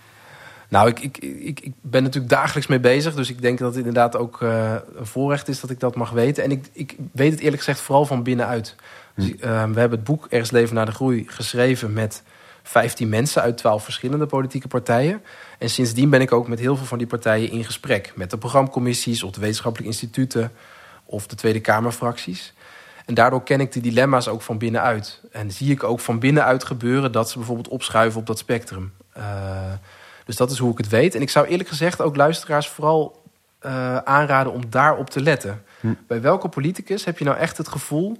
Nou, 0.69 0.87
ik, 0.87 0.99
ik, 0.99 1.17
ik, 1.17 1.59
ik 1.59 1.73
ben 1.81 2.03
natuurlijk 2.03 2.33
dagelijks 2.33 2.67
mee 2.67 2.79
bezig. 2.79 3.15
Dus 3.15 3.29
ik 3.29 3.41
denk 3.41 3.57
dat 3.57 3.67
het 3.67 3.77
inderdaad 3.77 4.15
ook 4.17 4.41
eh, 4.41 4.75
een 4.95 5.05
voorrecht 5.05 5.47
is 5.47 5.59
dat 5.59 5.69
ik 5.69 5.79
dat 5.79 5.95
mag 5.95 6.09
weten. 6.09 6.43
En 6.43 6.51
ik, 6.51 6.65
ik 6.71 6.95
weet 7.11 7.31
het 7.31 7.39
eerlijk 7.39 7.57
gezegd 7.57 7.79
vooral 7.79 8.05
van 8.05 8.23
binnenuit. 8.23 8.75
Dus, 9.15 9.35
eh, 9.35 9.39
we 9.39 9.79
hebben 9.79 9.89
het 9.89 10.03
boek 10.03 10.27
Ergens 10.29 10.51
Leven 10.51 10.75
naar 10.75 10.85
de 10.85 10.91
Groei 10.91 11.23
geschreven 11.27 11.93
met 11.93 12.23
15 12.63 13.09
mensen 13.09 13.41
uit 13.41 13.57
12 13.57 13.83
verschillende 13.83 14.25
politieke 14.25 14.67
partijen. 14.67 15.21
En 15.59 15.69
sindsdien 15.69 16.09
ben 16.09 16.21
ik 16.21 16.31
ook 16.31 16.47
met 16.47 16.59
heel 16.59 16.75
veel 16.75 16.85
van 16.85 16.97
die 16.97 17.07
partijen 17.07 17.51
in 17.51 17.63
gesprek. 17.65 18.11
Met 18.15 18.29
de 18.29 18.37
programcommissies 18.37 19.23
of 19.23 19.31
de 19.31 19.39
wetenschappelijke 19.39 19.93
instituten 19.93 20.51
of 21.05 21.27
de 21.27 21.35
Tweede 21.35 21.59
Kamerfracties. 21.61 22.53
En 23.05 23.13
daardoor 23.13 23.43
ken 23.43 23.59
ik 23.59 23.71
de 23.71 23.81
dilemma's 23.81 24.27
ook 24.27 24.41
van 24.41 24.57
binnenuit. 24.57 25.21
En 25.31 25.51
zie 25.51 25.71
ik 25.71 25.83
ook 25.83 25.99
van 25.99 26.19
binnenuit 26.19 26.63
gebeuren 26.63 27.11
dat 27.11 27.29
ze 27.29 27.37
bijvoorbeeld 27.37 27.67
opschuiven 27.67 28.19
op 28.19 28.25
dat 28.25 28.37
spectrum. 28.37 28.93
Eh, 29.11 29.23
dus 30.25 30.35
dat 30.35 30.51
is 30.51 30.57
hoe 30.57 30.71
ik 30.71 30.77
het 30.77 30.89
weet. 30.89 31.15
En 31.15 31.21
ik 31.21 31.29
zou 31.29 31.47
eerlijk 31.47 31.69
gezegd 31.69 32.01
ook 32.01 32.15
luisteraars 32.15 32.67
vooral 32.67 33.23
eh, 33.59 33.97
aanraden 33.97 34.53
om 34.53 34.69
daarop 34.69 35.09
te 35.09 35.21
letten. 35.21 35.63
Hm. 35.79 35.93
Bij 36.07 36.21
welke 36.21 36.49
politicus 36.49 37.05
heb 37.05 37.17
je 37.17 37.25
nou 37.25 37.37
echt 37.37 37.57
het 37.57 37.67
gevoel... 37.67 38.17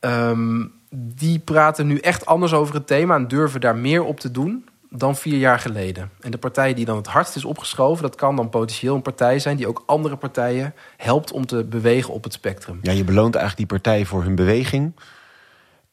ehm, 0.00 0.64
die 0.90 1.38
praten 1.38 1.86
nu 1.86 1.98
echt 1.98 2.26
anders 2.26 2.52
over 2.52 2.74
het 2.74 2.86
thema... 2.86 3.14
en 3.14 3.28
durven 3.28 3.60
daar 3.60 3.76
meer 3.76 4.02
op 4.02 4.20
te 4.20 4.30
doen 4.30 4.68
dan 4.90 5.16
vier 5.16 5.38
jaar 5.38 5.58
geleden. 5.58 6.10
En 6.20 6.30
de 6.30 6.38
partij 6.38 6.74
die 6.74 6.84
dan 6.84 6.96
het 6.96 7.06
hardst 7.06 7.36
is 7.36 7.44
opgeschoven... 7.44 8.02
dat 8.02 8.14
kan 8.14 8.36
dan 8.36 8.48
potentieel 8.48 8.94
een 8.94 9.02
partij 9.02 9.38
zijn... 9.38 9.56
die 9.56 9.66
ook 9.68 9.82
andere 9.86 10.16
partijen 10.16 10.74
helpt 10.96 11.32
om 11.32 11.46
te 11.46 11.64
bewegen 11.64 12.14
op 12.14 12.24
het 12.24 12.32
spectrum. 12.32 12.78
Ja, 12.82 12.92
je 12.92 13.04
beloont 13.04 13.34
eigenlijk 13.34 13.68
die 13.68 13.78
partijen 13.80 14.06
voor 14.06 14.22
hun 14.22 14.34
beweging. 14.34 14.94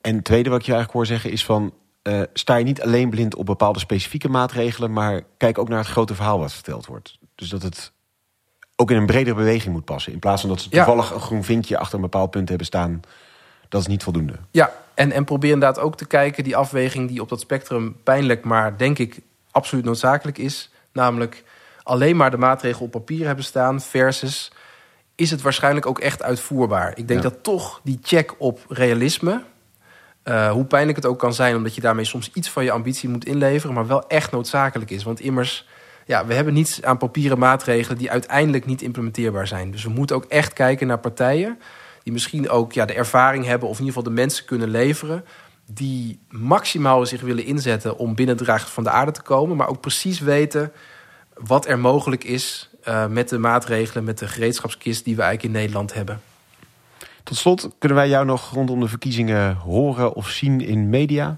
En 0.01 0.15
het 0.15 0.23
tweede 0.25 0.49
wat 0.49 0.59
ik 0.59 0.65
je 0.65 0.71
eigenlijk 0.73 0.99
hoor 0.99 1.15
zeggen 1.17 1.31
is 1.31 1.45
van... 1.45 1.73
eh, 2.01 2.21
sta 2.33 2.55
je 2.55 2.63
niet 2.63 2.81
alleen 2.81 3.09
blind 3.09 3.35
op 3.35 3.45
bepaalde 3.45 3.79
specifieke 3.79 4.29
maatregelen... 4.29 4.93
maar 4.93 5.21
kijk 5.37 5.57
ook 5.57 5.69
naar 5.69 5.79
het 5.79 5.87
grote 5.87 6.15
verhaal 6.15 6.39
wat 6.39 6.53
verteld 6.53 6.85
wordt. 6.85 7.17
Dus 7.35 7.49
dat 7.49 7.61
het 7.61 7.91
ook 8.75 8.91
in 8.91 8.97
een 8.97 9.05
bredere 9.05 9.35
beweging 9.35 9.73
moet 9.73 9.85
passen. 9.85 10.13
In 10.13 10.19
plaats 10.19 10.41
van 10.41 10.49
dat 10.49 10.61
ze 10.61 10.67
Ja. 10.71 10.85
toevallig 10.85 11.11
een 11.13 11.19
groen 11.19 11.43
vinkje 11.43 11.77
achter 11.77 11.95
een 11.95 12.01
bepaald 12.01 12.31
punt 12.31 12.49
hebben 12.49 12.67
staan... 12.67 12.99
dat 13.69 13.81
is 13.81 13.87
niet 13.87 14.03
voldoende. 14.03 14.33
Ja, 14.51 14.71
en, 14.97 15.11
en 15.11 15.23
probeer 15.23 15.51
inderdaad 15.51 15.79
ook 15.79 15.97
te 15.97 16.05
kijken, 16.07 16.43
die 16.43 16.55
afweging 16.55 17.07
die 17.09 17.21
op 17.21 17.29
dat 17.29 17.39
spectrum 17.39 17.95
pijnlijk, 18.03 18.43
maar 18.45 18.77
denk 18.77 18.97
ik 18.97 19.19
absoluut 19.51 19.85
noodzakelijk 19.85 20.37
is. 20.37 20.71
Namelijk 20.93 21.43
alleen 21.83 22.15
maar 22.15 22.31
de 22.31 22.37
maatregelen 22.37 22.85
op 22.85 22.91
papier 22.91 23.25
hebben 23.25 23.43
staan 23.43 23.81
versus 23.81 24.51
is 25.15 25.31
het 25.31 25.41
waarschijnlijk 25.41 25.85
ook 25.85 25.99
echt 25.99 26.23
uitvoerbaar. 26.23 26.91
Ik 26.95 27.07
denk 27.07 27.23
Ja. 27.23 27.29
dat 27.29 27.43
toch 27.43 27.81
die 27.83 27.99
check 28.03 28.35
op 28.37 28.59
realisme, 28.69 29.43
eh, 30.23 30.51
hoe 30.51 30.65
pijnlijk 30.65 30.95
het 30.97 31.05
ook 31.05 31.19
kan 31.19 31.33
zijn, 31.33 31.55
omdat 31.55 31.75
je 31.75 31.81
daarmee 31.81 32.05
soms 32.05 32.31
iets 32.33 32.49
van 32.49 32.63
je 32.63 32.71
ambitie 32.71 33.09
moet 33.09 33.25
inleveren, 33.25 33.75
maar 33.75 33.87
wel 33.87 34.07
echt 34.07 34.31
noodzakelijk 34.31 34.91
is. 34.91 35.03
Want 35.03 35.19
immers, 35.19 35.67
ja, 36.05 36.25
we 36.25 36.33
hebben 36.33 36.53
niets 36.53 36.83
aan 36.83 36.97
papieren 36.97 37.39
maatregelen 37.39 37.97
die 37.97 38.11
uiteindelijk 38.11 38.65
niet 38.65 38.81
implementeerbaar 38.81 39.47
zijn. 39.47 39.71
Dus 39.71 39.83
we 39.83 39.89
moeten 39.89 40.15
ook 40.15 40.25
echt 40.25 40.53
kijken 40.53 40.87
naar 40.87 40.99
partijen 40.99 41.59
die 42.07 42.15
misschien 42.15 42.49
ook 42.49 42.73
ja, 42.73 42.85
de 42.85 42.93
ervaring 42.93 43.45
hebben, 43.45 43.69
of 43.69 43.79
in 43.79 43.85
ieder 43.85 43.97
geval 43.97 44.13
de 44.13 44.21
mensen 44.21 44.45
kunnen 44.45 44.69
leveren, 44.69 45.25
die 45.65 46.19
maximaal 46.29 47.05
zich 47.05 47.21
willen 47.21 47.45
inzetten 47.45 47.97
om 47.97 48.15
binnen 48.15 48.37
het 48.37 48.61
van 48.61 48.83
de 48.83 48.89
aarde 48.89 49.11
te 49.11 49.21
komen, 49.21 49.57
maar 49.57 49.67
ook 49.67 49.81
precies 49.81 50.19
weten 50.19 50.71
wat 51.33 51.67
er 51.67 51.79
mogelijk 51.79 52.23
is 52.23 52.69
eh, 52.83 53.07
met 53.07 53.29
de 53.29 53.37
maatregelen, 53.37 54.03
met 54.03 54.17
de 54.17 54.27
gereedschapskist 54.27 55.05
die 55.05 55.15
we 55.15 55.21
eigenlijk 55.21 55.53
in 55.53 55.59
Nederland 55.59 55.93
hebben. 55.93 56.21
Tot 57.23 57.37
slot, 57.37 57.69
kunnen 57.79 57.97
wij 57.97 58.09
jou 58.09 58.25
nog 58.25 58.51
rondom 58.51 58.79
de 58.79 58.87
verkiezingen 58.87 59.55
horen 59.55 60.13
of 60.13 60.29
zien 60.29 60.61
in 60.61 60.89
media? 60.89 61.37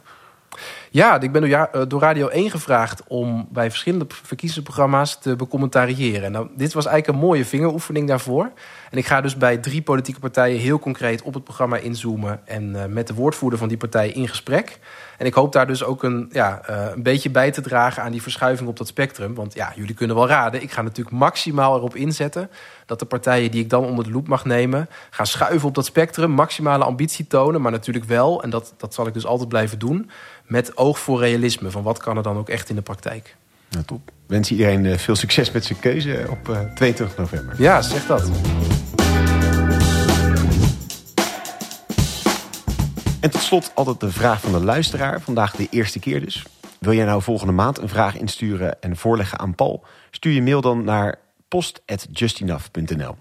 Ja, 0.90 1.20
ik 1.20 1.32
ben 1.32 1.42
door, 1.88 2.02
eh, 2.02 2.08
Radio 2.08 2.28
1 2.28 2.50
gevraagd 2.50 3.04
om 3.08 3.48
bij 3.52 3.70
verschillende 3.70 4.06
verkiezingsprogramma's 4.24 5.20
te 5.20 5.36
becommentariëren. 5.36 6.32
Nou, 6.32 6.48
dit 6.56 6.74
was 6.74 6.86
eigenlijk 6.86 7.18
een 7.18 7.28
mooie 7.28 7.46
vingeroefening 7.46 8.08
daarvoor. 8.08 8.52
En 8.92 8.98
ik 8.98 9.06
ga 9.06 9.22
dus 9.22 9.38
bij 9.38 9.58
drie 9.58 9.82
politieke 9.82 10.20
partijen 10.20 10.60
heel 10.60 10.80
concreet 10.80 11.22
op 11.22 11.34
het 11.34 11.44
programma 11.44 11.78
inzoomen 11.78 12.42
en 12.46 12.76
eh, 12.76 12.86
met 12.86 13.08
de 13.08 13.14
woordvoerder 13.14 13.60
van 13.60 13.68
die 13.68 13.78
partij 13.78 14.10
in 14.10 14.28
gesprek. 14.28 14.80
En 15.20 15.26
ik 15.26 15.34
hoop 15.34 15.54
daar 15.54 15.68
dus 15.68 15.84
ook 15.84 16.04
een, 16.04 16.30
ja, 16.32 16.62
eh, 16.66 16.92
een 16.96 17.04
beetje 17.04 17.30
bij 17.30 17.52
te 17.52 17.62
dragen 17.62 18.04
aan 18.04 18.12
die 18.12 18.22
verschuiving 18.22 18.70
op 18.70 18.78
dat 18.78 18.88
spectrum. 18.88 19.36
Want 19.36 19.54
ja, 19.54 19.72
jullie 19.76 19.96
kunnen 19.96 20.16
wel 20.16 20.28
raden, 20.28 20.62
ik 20.62 20.72
ga 20.72 20.82
natuurlijk 20.82 21.16
maximaal 21.16 21.76
erop 21.76 21.96
inzetten 21.96 22.50
dat 22.86 23.00
de 23.00 23.06
partijen 23.06 23.52
die 23.52 23.62
ik 23.64 23.70
dan 23.70 23.84
onder 23.84 24.04
de 24.04 24.12
loep 24.12 24.28
mag 24.28 24.46
nemen, 24.46 24.90
gaan 25.10 25.26
schuiven 25.26 25.68
op 25.68 25.76
dat 25.76 25.86
spectrum, 25.86 26.32
maximale 26.32 26.84
ambitie 26.84 27.28
tonen, 27.28 27.62
maar 27.62 27.72
natuurlijk 27.72 28.06
wel, 28.06 28.44
en 28.44 28.50
dat, 28.50 28.74
dat 28.78 28.94
zal 28.94 29.08
ik 29.08 29.14
dus 29.14 29.26
altijd 29.26 29.50
blijven 29.50 29.80
doen, 29.80 30.10
met 30.46 30.78
oog 30.78 31.00
voor 31.00 31.20
realisme. 31.20 31.72
Van 31.72 31.84
wat 31.84 31.98
kan 31.98 32.18
er 32.18 32.24
dan 32.24 32.38
ook 32.38 32.50
echt 32.50 32.70
in 32.70 32.76
de 32.76 32.82
praktijk? 32.82 33.36
Nou, 33.70 33.86
top. 33.86 34.12
Wens 34.28 34.52
iedereen 34.52 34.86
eh, 34.86 34.98
veel 34.98 35.16
succes 35.16 35.52
met 35.52 35.66
zijn 35.66 35.80
keuze 35.80 36.26
op 36.30 36.50
eh, 36.50 36.60
22 36.76 37.18
november. 37.18 37.62
Ja, 37.62 37.82
zeg 37.82 38.06
dat. 38.06 38.30
En 43.20 43.30
tot 43.30 43.42
slot 43.42 43.72
altijd 43.76 44.00
de 44.00 44.12
vraag 44.12 44.42
van 44.42 44.52
de 44.52 44.60
luisteraar. 44.60 45.22
Vandaag 45.22 45.56
de 45.56 45.68
eerste 45.70 46.00
keer 46.00 46.20
dus. 46.20 46.46
Wil 46.80 46.94
jij 46.94 47.06
nou 47.06 47.22
volgende 47.22 47.54
maand 47.54 47.78
een 47.78 47.90
vraag 47.90 48.18
insturen 48.18 48.82
en 48.82 48.98
voorleggen 48.98 49.40
aan 49.40 49.56
Paul? 49.56 49.84
Stuur 50.12 50.34
je 50.34 50.42
mail 50.42 50.62
dan 50.62 50.84
naar 50.84 51.16
post.justenough.nl. 51.48 53.16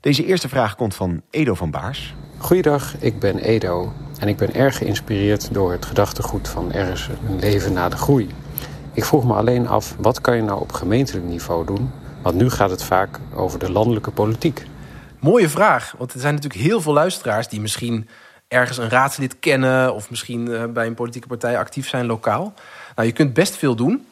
Deze 0.00 0.24
eerste 0.26 0.48
vraag 0.48 0.74
komt 0.74 0.94
van 0.94 1.22
Edo 1.30 1.54
van 1.54 1.70
Baars. 1.70 2.14
Goeiedag, 2.38 2.94
ik 2.98 3.18
ben 3.18 3.38
Edo 3.38 3.92
en 4.18 4.28
ik 4.28 4.36
ben 4.36 4.54
erg 4.54 4.76
geïnspireerd 4.76 5.54
door 5.54 5.72
het 5.72 5.84
gedachtegoed 5.84 6.48
van 6.48 6.72
Er 6.72 6.88
is 6.88 7.08
een 7.28 7.38
leven 7.38 7.72
na 7.72 7.88
de 7.88 7.96
groei. 7.96 8.28
Ik 8.92 9.04
vroeg 9.04 9.24
me 9.24 9.34
alleen 9.34 9.68
af, 9.68 9.96
wat 9.98 10.20
kan 10.20 10.36
je 10.36 10.42
nou 10.42 10.60
op 10.60 10.72
gemeentelijk 10.72 11.26
niveau 11.26 11.66
doen? 11.66 11.90
Want 12.22 12.36
nu 12.36 12.50
gaat 12.50 12.70
het 12.70 12.82
vaak 12.82 13.20
over 13.34 13.58
de 13.58 13.72
landelijke 13.72 14.10
politiek. 14.10 14.66
Mooie 15.20 15.48
vraag, 15.48 15.94
want 15.98 16.12
er 16.12 16.20
zijn 16.20 16.34
natuurlijk 16.34 16.62
heel 16.62 16.80
veel 16.80 16.92
luisteraars 16.92 17.48
die 17.48 17.60
misschien 17.60 18.08
ergens 18.54 18.78
een 18.78 18.88
raadslid 18.88 19.38
kennen 19.38 19.94
of 19.94 20.10
misschien 20.10 20.52
eh, 20.52 20.64
bij 20.64 20.86
een 20.86 20.94
politieke 20.94 21.28
partij 21.28 21.58
actief 21.58 21.88
zijn 21.88 22.06
lokaal. 22.06 22.54
Nou, 22.96 23.08
je 23.08 23.14
kunt 23.14 23.32
best 23.32 23.56
veel 23.56 23.74
doen. 23.74 24.06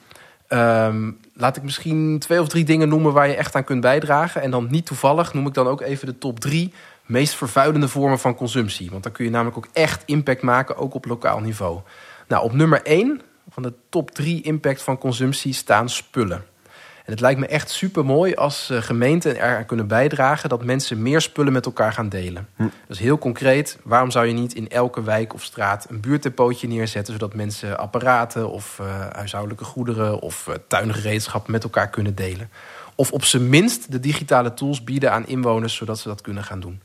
Ehm, 0.48 1.11
laat 1.35 1.57
ik 1.57 1.62
misschien 1.62 2.18
twee 2.18 2.40
of 2.40 2.48
drie 2.48 2.64
dingen 2.64 2.88
noemen 2.88 3.12
waar 3.12 3.28
je 3.28 3.35
echt 3.35 3.55
aan 3.55 3.64
kunt 3.64 3.81
bijdragen. 3.81 4.42
En 4.42 4.50
dan 4.50 4.66
niet 4.70 4.87
toevallig 4.87 5.35
noem 5.35 5.46
ik 5.46 5.55
dan 5.55 5.66
ook 5.66 5.81
even 5.81 6.07
de 6.07 6.18
top 6.18 6.40
drie 6.40 6.72
meest 7.07 7.35
vervuilende 7.35 7.88
vormen 7.88 8.18
van 8.18 8.35
consumptie. 8.35 8.90
Want 8.90 9.02
dan 9.02 9.12
kun 9.12 9.24
je 9.24 9.31
namelijk 9.31 9.57
ook 9.57 9.68
echt 9.72 10.02
impact 10.07 10.42
maken, 10.42 10.76
ook 10.76 10.94
op 10.94 11.05
lokaal 11.05 11.40
niveau. 11.40 11.81
Nou, 12.28 12.44
op 12.44 12.52
nummer 12.52 12.83
1 12.83 13.20
van 13.50 13.62
de 13.62 13.72
top 13.88 14.11
3 14.11 14.42
impact 14.42 14.83
van 14.83 14.98
consumptie 14.98 15.52
staan 15.52 15.88
spullen. 15.88 16.44
En 17.05 17.12
het 17.12 17.21
lijkt 17.21 17.41
me 17.41 17.47
echt 17.47 17.71
super 17.71 18.05
mooi 18.05 18.35
als 18.35 18.69
uh, 18.71 18.83
gemeenten 18.83 19.37
eraan 19.37 19.67
kunnen 19.67 19.87
bijdragen 19.87 20.49
dat 20.49 20.65
mensen 20.65 21.03
meer 21.03 21.21
spullen 21.21 21.53
met 21.53 21.67
elkaar 21.67 21.93
gaan 21.93 22.09
delen. 22.09 22.49
Hm. 22.57 22.69
Dus 22.88 22.99
heel 22.99 23.19
concreet, 23.19 23.79
waarom 23.83 24.11
zou 24.11 24.27
je 24.27 24.33
niet 24.33 24.55
in 24.55 24.69
elke 24.69 25.03
wijk 25.03 25.35
of 25.35 25.43
straat 25.43 25.87
een 25.91 26.01
buurtdepootje 26.01 26.69
neerzetten, 26.69 27.12
zodat 27.12 27.35
mensen 27.35 27.79
apparaten 27.79 28.51
of 28.51 28.79
uh, 28.81 28.87
huishoudelijke 29.12 29.65
goederen 29.65 30.21
of 30.21 30.47
uh, 30.49 30.55
tuingereedschappen 30.69 31.53
met 31.53 31.65
elkaar 31.65 31.88
kunnen 31.88 32.15
delen? 32.15 32.51
Of 32.95 33.12
op 33.12 33.25
zijn 33.25 33.49
minst 33.49 33.93
de 33.93 34.01
digitale 34.01 34.55
tools 34.55 34.85
bieden 34.85 35.12
aan 35.12 35.27
inwoners, 35.27 35.75
zodat 35.75 35.99
ze 35.99 36.09
dat 36.09 36.21
kunnen 36.21 36.45
gaan 36.45 36.61
doen. 36.61 36.83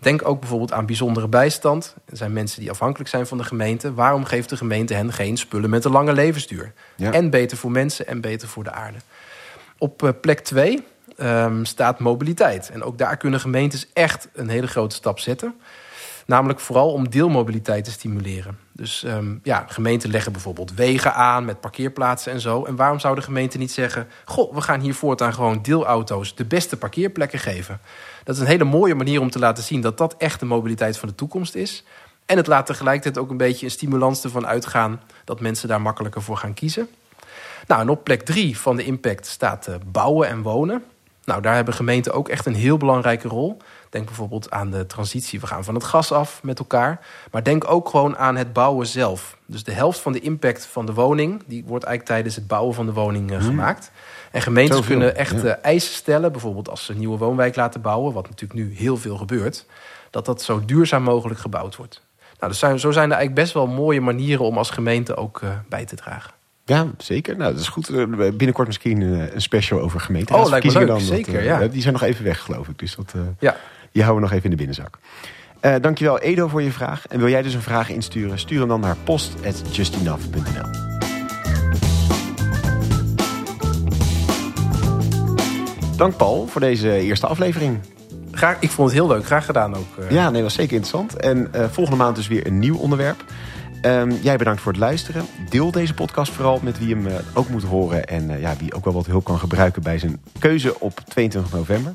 Denk 0.00 0.28
ook 0.28 0.40
bijvoorbeeld 0.40 0.72
aan 0.72 0.86
bijzondere 0.86 1.28
bijstand. 1.28 1.94
Er 2.04 2.16
zijn 2.16 2.32
mensen 2.32 2.60
die 2.60 2.70
afhankelijk 2.70 3.10
zijn 3.10 3.26
van 3.26 3.38
de 3.38 3.44
gemeente. 3.44 3.94
Waarom 3.94 4.24
geeft 4.24 4.48
de 4.48 4.56
gemeente 4.56 4.94
hen 4.94 5.12
geen 5.12 5.36
spullen 5.36 5.70
met 5.70 5.84
een 5.84 5.92
lange 5.92 6.12
levensduur? 6.12 6.72
En 6.96 7.30
beter 7.30 7.56
voor 7.56 7.70
mensen 7.70 8.06
en 8.06 8.20
beter 8.20 8.48
voor 8.48 8.64
de 8.64 8.72
aarde. 8.72 8.98
Op 9.84 10.02
eh, 10.02 10.10
plek 10.20 10.40
2 10.40 10.74
um, 10.74 10.82
ehm, 11.16 11.64
staat 11.64 11.98
mobiliteit. 11.98 12.70
En 12.70 12.82
ook 12.82 12.98
daar 12.98 13.16
kunnen 13.16 13.40
gemeentes 13.40 13.88
echt 13.92 14.28
een 14.32 14.48
hele 14.48 14.66
grote 14.66 14.94
stap 14.94 15.18
zetten. 15.18 15.54
Namelijk 16.26 16.60
vooral 16.60 16.92
om 16.92 17.10
deelmobiliteit 17.10 17.84
te 17.84 17.90
stimuleren. 17.90 18.58
Dus 18.72 19.02
um, 19.02 19.40
ja, 19.42 19.64
gemeenten 19.68 20.10
leggen 20.10 20.32
bijvoorbeeld 20.32 20.74
wegen 20.74 21.14
aan 21.14 21.44
met 21.44 21.60
parkeerplaatsen 21.60 22.32
en 22.32 22.40
zo. 22.40 22.64
En 22.64 22.76
waarom 22.76 22.98
zou 22.98 23.14
de 23.14 23.22
gemeente 23.22 23.58
niet 23.58 23.72
zeggen: 23.72 24.08
Goh, 24.24 24.54
we 24.54 24.60
gaan 24.60 24.80
hier 24.80 24.94
voortaan 24.94 25.34
gewoon 25.34 25.62
deelauto's 25.62 26.34
de 26.34 26.44
beste 26.44 26.76
parkeerplekken 26.76 27.38
geven? 27.38 27.80
Dat 28.24 28.34
is 28.34 28.40
een 28.40 28.48
hele 28.48 28.64
mooie 28.64 28.94
manier 28.94 29.20
om 29.20 29.30
te 29.30 29.38
laten 29.38 29.64
zien 29.64 29.80
dat 29.80 29.98
dat 29.98 30.14
echt 30.18 30.40
de 30.40 30.46
mobiliteit 30.46 30.98
van 30.98 31.08
de 31.08 31.14
toekomst 31.14 31.54
is. 31.54 31.84
En 32.26 32.36
het 32.36 32.46
laat 32.46 32.66
tegelijkertijd 32.66 33.18
ook 33.18 33.30
een 33.30 33.36
beetje 33.36 33.66
een 33.66 33.72
stimulans 33.72 34.24
ervan 34.24 34.46
uitgaan 34.46 35.00
dat 35.24 35.40
mensen 35.40 35.68
daar 35.68 35.80
makkelijker 35.80 36.22
voor 36.22 36.36
gaan 36.36 36.54
kiezen. 36.54 36.88
Nou, 37.66 37.80
en 37.80 37.88
op 37.88 38.04
plek 38.04 38.22
drie 38.22 38.58
van 38.58 38.76
de 38.76 38.84
impact 38.84 39.26
staat 39.26 39.68
uh, 39.68 39.74
bouwen 39.86 40.28
en 40.28 40.42
wonen. 40.42 40.84
Nou, 41.24 41.42
daar 41.42 41.54
hebben 41.54 41.74
gemeenten 41.74 42.12
ook 42.12 42.28
echt 42.28 42.46
een 42.46 42.54
heel 42.54 42.76
belangrijke 42.76 43.28
rol. 43.28 43.56
Denk 43.90 44.06
bijvoorbeeld 44.06 44.50
aan 44.50 44.70
de 44.70 44.86
transitie. 44.86 45.40
We 45.40 45.46
gaan 45.46 45.64
van 45.64 45.74
het 45.74 45.84
gas 45.84 46.12
af 46.12 46.42
met 46.42 46.58
elkaar. 46.58 47.06
Maar 47.30 47.42
denk 47.42 47.70
ook 47.70 47.88
gewoon 47.88 48.16
aan 48.16 48.36
het 48.36 48.52
bouwen 48.52 48.86
zelf. 48.86 49.36
Dus 49.46 49.64
de 49.64 49.72
helft 49.72 49.98
van 49.98 50.12
de 50.12 50.20
impact 50.20 50.66
van 50.66 50.86
de 50.86 50.94
woning... 50.94 51.42
die 51.46 51.64
wordt 51.66 51.84
eigenlijk 51.84 52.14
tijdens 52.14 52.36
het 52.36 52.46
bouwen 52.46 52.74
van 52.74 52.86
de 52.86 52.92
woning 52.92 53.32
uh, 53.32 53.42
gemaakt. 53.42 53.90
En 54.30 54.42
gemeentes 54.42 54.86
kunnen 54.86 55.16
echt 55.16 55.42
ja. 55.42 55.58
eisen 55.62 55.94
stellen. 55.94 56.32
Bijvoorbeeld 56.32 56.70
als 56.70 56.84
ze 56.84 56.92
een 56.92 56.98
nieuwe 56.98 57.18
woonwijk 57.18 57.56
laten 57.56 57.80
bouwen... 57.80 58.12
wat 58.12 58.28
natuurlijk 58.28 58.60
nu 58.60 58.74
heel 58.76 58.96
veel 58.96 59.16
gebeurt... 59.16 59.66
dat 60.10 60.26
dat 60.26 60.42
zo 60.42 60.64
duurzaam 60.64 61.02
mogelijk 61.02 61.40
gebouwd 61.40 61.76
wordt. 61.76 62.02
Nou, 62.38 62.50
dus 62.52 62.58
zijn, 62.58 62.80
zo 62.80 62.90
zijn 62.90 63.10
er 63.10 63.16
eigenlijk 63.16 63.40
best 63.40 63.54
wel 63.54 63.66
mooie 63.66 64.00
manieren... 64.00 64.44
om 64.44 64.58
als 64.58 64.70
gemeente 64.70 65.16
ook 65.16 65.40
uh, 65.40 65.50
bij 65.68 65.84
te 65.84 65.96
dragen. 65.96 66.32
Ja, 66.66 66.86
zeker. 66.98 67.36
Nou, 67.36 67.52
dat 67.52 67.60
is 67.60 67.68
goed. 67.68 67.90
Binnenkort 68.16 68.66
misschien 68.66 69.00
een 69.00 69.40
special 69.40 69.80
over 69.80 70.00
gemeente. 70.00 70.34
Oh, 70.34 70.48
lijkt 70.48 70.66
me 70.66 70.72
leuk. 70.72 70.86
Dan, 70.86 71.00
zeker, 71.00 71.32
dat, 71.32 71.42
uh, 71.42 71.46
ja. 71.46 71.68
Die 71.68 71.80
zijn 71.80 71.92
nog 71.92 72.02
even 72.02 72.24
weg, 72.24 72.40
geloof 72.40 72.68
ik. 72.68 72.78
Dus 72.78 72.94
dat, 72.94 73.14
ja. 73.38 73.56
die 73.92 74.02
houden 74.02 74.14
we 74.14 74.20
nog 74.20 74.30
even 74.30 74.44
in 74.44 74.50
de 74.50 74.56
binnenzak. 74.56 74.98
Uh, 75.60 75.74
dankjewel 75.80 76.18
Edo 76.18 76.48
voor 76.48 76.62
je 76.62 76.72
vraag. 76.72 77.06
En 77.06 77.18
wil 77.18 77.28
jij 77.28 77.42
dus 77.42 77.54
een 77.54 77.62
vraag 77.62 77.90
insturen? 77.90 78.38
Stuur 78.38 78.58
hem 78.58 78.68
dan 78.68 78.80
naar 78.80 78.96
post.justenough.nl 79.04 80.92
Dank 85.96 86.16
Paul 86.16 86.46
voor 86.46 86.60
deze 86.60 86.98
eerste 86.98 87.26
aflevering. 87.26 87.78
Graag, 88.30 88.56
ik 88.60 88.70
vond 88.70 88.88
het 88.90 88.98
heel 88.98 89.08
leuk. 89.08 89.24
Graag 89.24 89.44
gedaan 89.44 89.74
ook. 89.74 89.86
Ja, 90.08 90.30
nee, 90.30 90.42
was 90.42 90.54
zeker 90.54 90.76
interessant. 90.76 91.16
En 91.16 91.50
volgende 91.70 92.02
maand 92.02 92.16
dus 92.16 92.28
weer 92.28 92.46
een 92.46 92.58
nieuw 92.58 92.76
onderwerp. 92.76 93.24
Um, 93.86 94.10
jij 94.22 94.36
bedankt 94.36 94.60
voor 94.60 94.72
het 94.72 94.80
luisteren. 94.80 95.26
Deel 95.48 95.70
deze 95.70 95.94
podcast 95.94 96.32
vooral 96.32 96.60
met 96.62 96.78
wie 96.78 96.94
hem 96.94 97.06
uh, 97.06 97.14
ook 97.34 97.48
moet 97.48 97.62
horen. 97.62 98.06
En 98.06 98.30
uh, 98.30 98.40
ja, 98.40 98.56
wie 98.58 98.74
ook 98.74 98.84
wel 98.84 98.94
wat 98.94 99.06
hulp 99.06 99.24
kan 99.24 99.38
gebruiken 99.38 99.82
bij 99.82 99.98
zijn 99.98 100.20
keuze 100.38 100.80
op 100.80 101.00
22 101.08 101.52
november. 101.52 101.94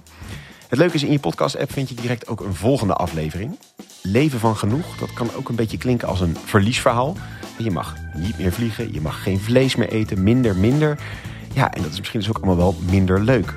Het 0.67 0.80
leuke 0.80 0.95
is, 0.95 1.04
in 1.04 1.12
je 1.12 1.19
podcast-app 1.19 1.71
vind 1.71 1.89
je 1.89 1.95
direct 1.95 2.28
ook 2.28 2.41
een 2.41 2.56
volgende 2.56 2.93
aflevering. 2.93 3.58
Leven 4.02 4.39
van 4.39 4.58
genoeg, 4.58 4.97
dat 4.97 5.13
kan 5.13 5.30
ook 5.36 5.49
een 5.49 5.56
beetje 5.56 5.78
klinken 5.78 6.08
als 6.08 6.21
een 6.21 6.38
verliesverhaal. 6.45 7.17
Je 7.58 7.71
mag 7.71 7.95
niet 8.13 8.38
meer 8.38 8.52
vliegen, 8.52 8.93
je 8.93 9.02
mag 9.02 9.23
geen 9.23 9.39
vlees 9.39 9.75
meer 9.75 9.89
eten, 9.89 10.23
minder, 10.23 10.56
minder. 10.56 10.99
Ja, 11.54 11.73
en 11.73 11.82
dat 11.82 11.91
is 11.91 11.97
misschien 11.97 12.19
dus 12.19 12.30
ook 12.30 12.38
allemaal 12.38 12.58
wel 12.58 12.75
minder 12.89 13.23
leuk. 13.23 13.54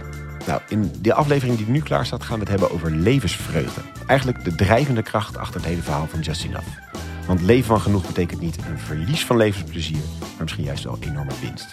Nou, 0.46 0.60
in 0.68 0.92
de 1.00 1.14
aflevering 1.14 1.56
die 1.56 1.66
nu 1.66 1.80
klaar 1.80 2.06
staat 2.06 2.22
gaan 2.22 2.34
we 2.34 2.40
het 2.40 2.50
hebben 2.50 2.70
over 2.70 2.90
levensvreugde. 2.90 3.80
Eigenlijk 4.06 4.44
de 4.44 4.54
drijvende 4.54 5.02
kracht 5.02 5.36
achter 5.36 5.60
het 5.60 5.68
hele 5.68 5.82
verhaal 5.82 6.06
van 6.06 6.20
Just 6.20 6.44
Enough. 6.44 6.91
Want 7.26 7.40
leven 7.40 7.66
van 7.66 7.80
genoeg 7.80 8.06
betekent 8.06 8.40
niet 8.40 8.56
een 8.56 8.78
verlies 8.78 9.24
van 9.24 9.36
levensplezier, 9.36 10.02
maar 10.20 10.42
misschien 10.42 10.64
juist 10.64 10.84
wel 10.84 10.98
enorme 11.00 11.32
winst. 11.40 11.66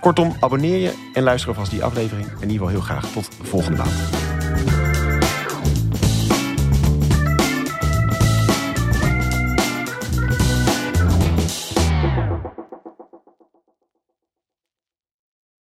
Kortom, 0.00 0.36
abonneer 0.40 0.78
je 0.78 1.10
en 1.12 1.22
luister 1.22 1.48
alvast 1.48 1.70
die 1.70 1.84
aflevering. 1.84 2.26
In 2.26 2.50
ieder 2.50 2.50
geval 2.50 2.68
heel 2.68 2.80
graag 2.80 3.12
tot 3.12 3.28
volgende 3.42 3.76
maand. 3.76 4.97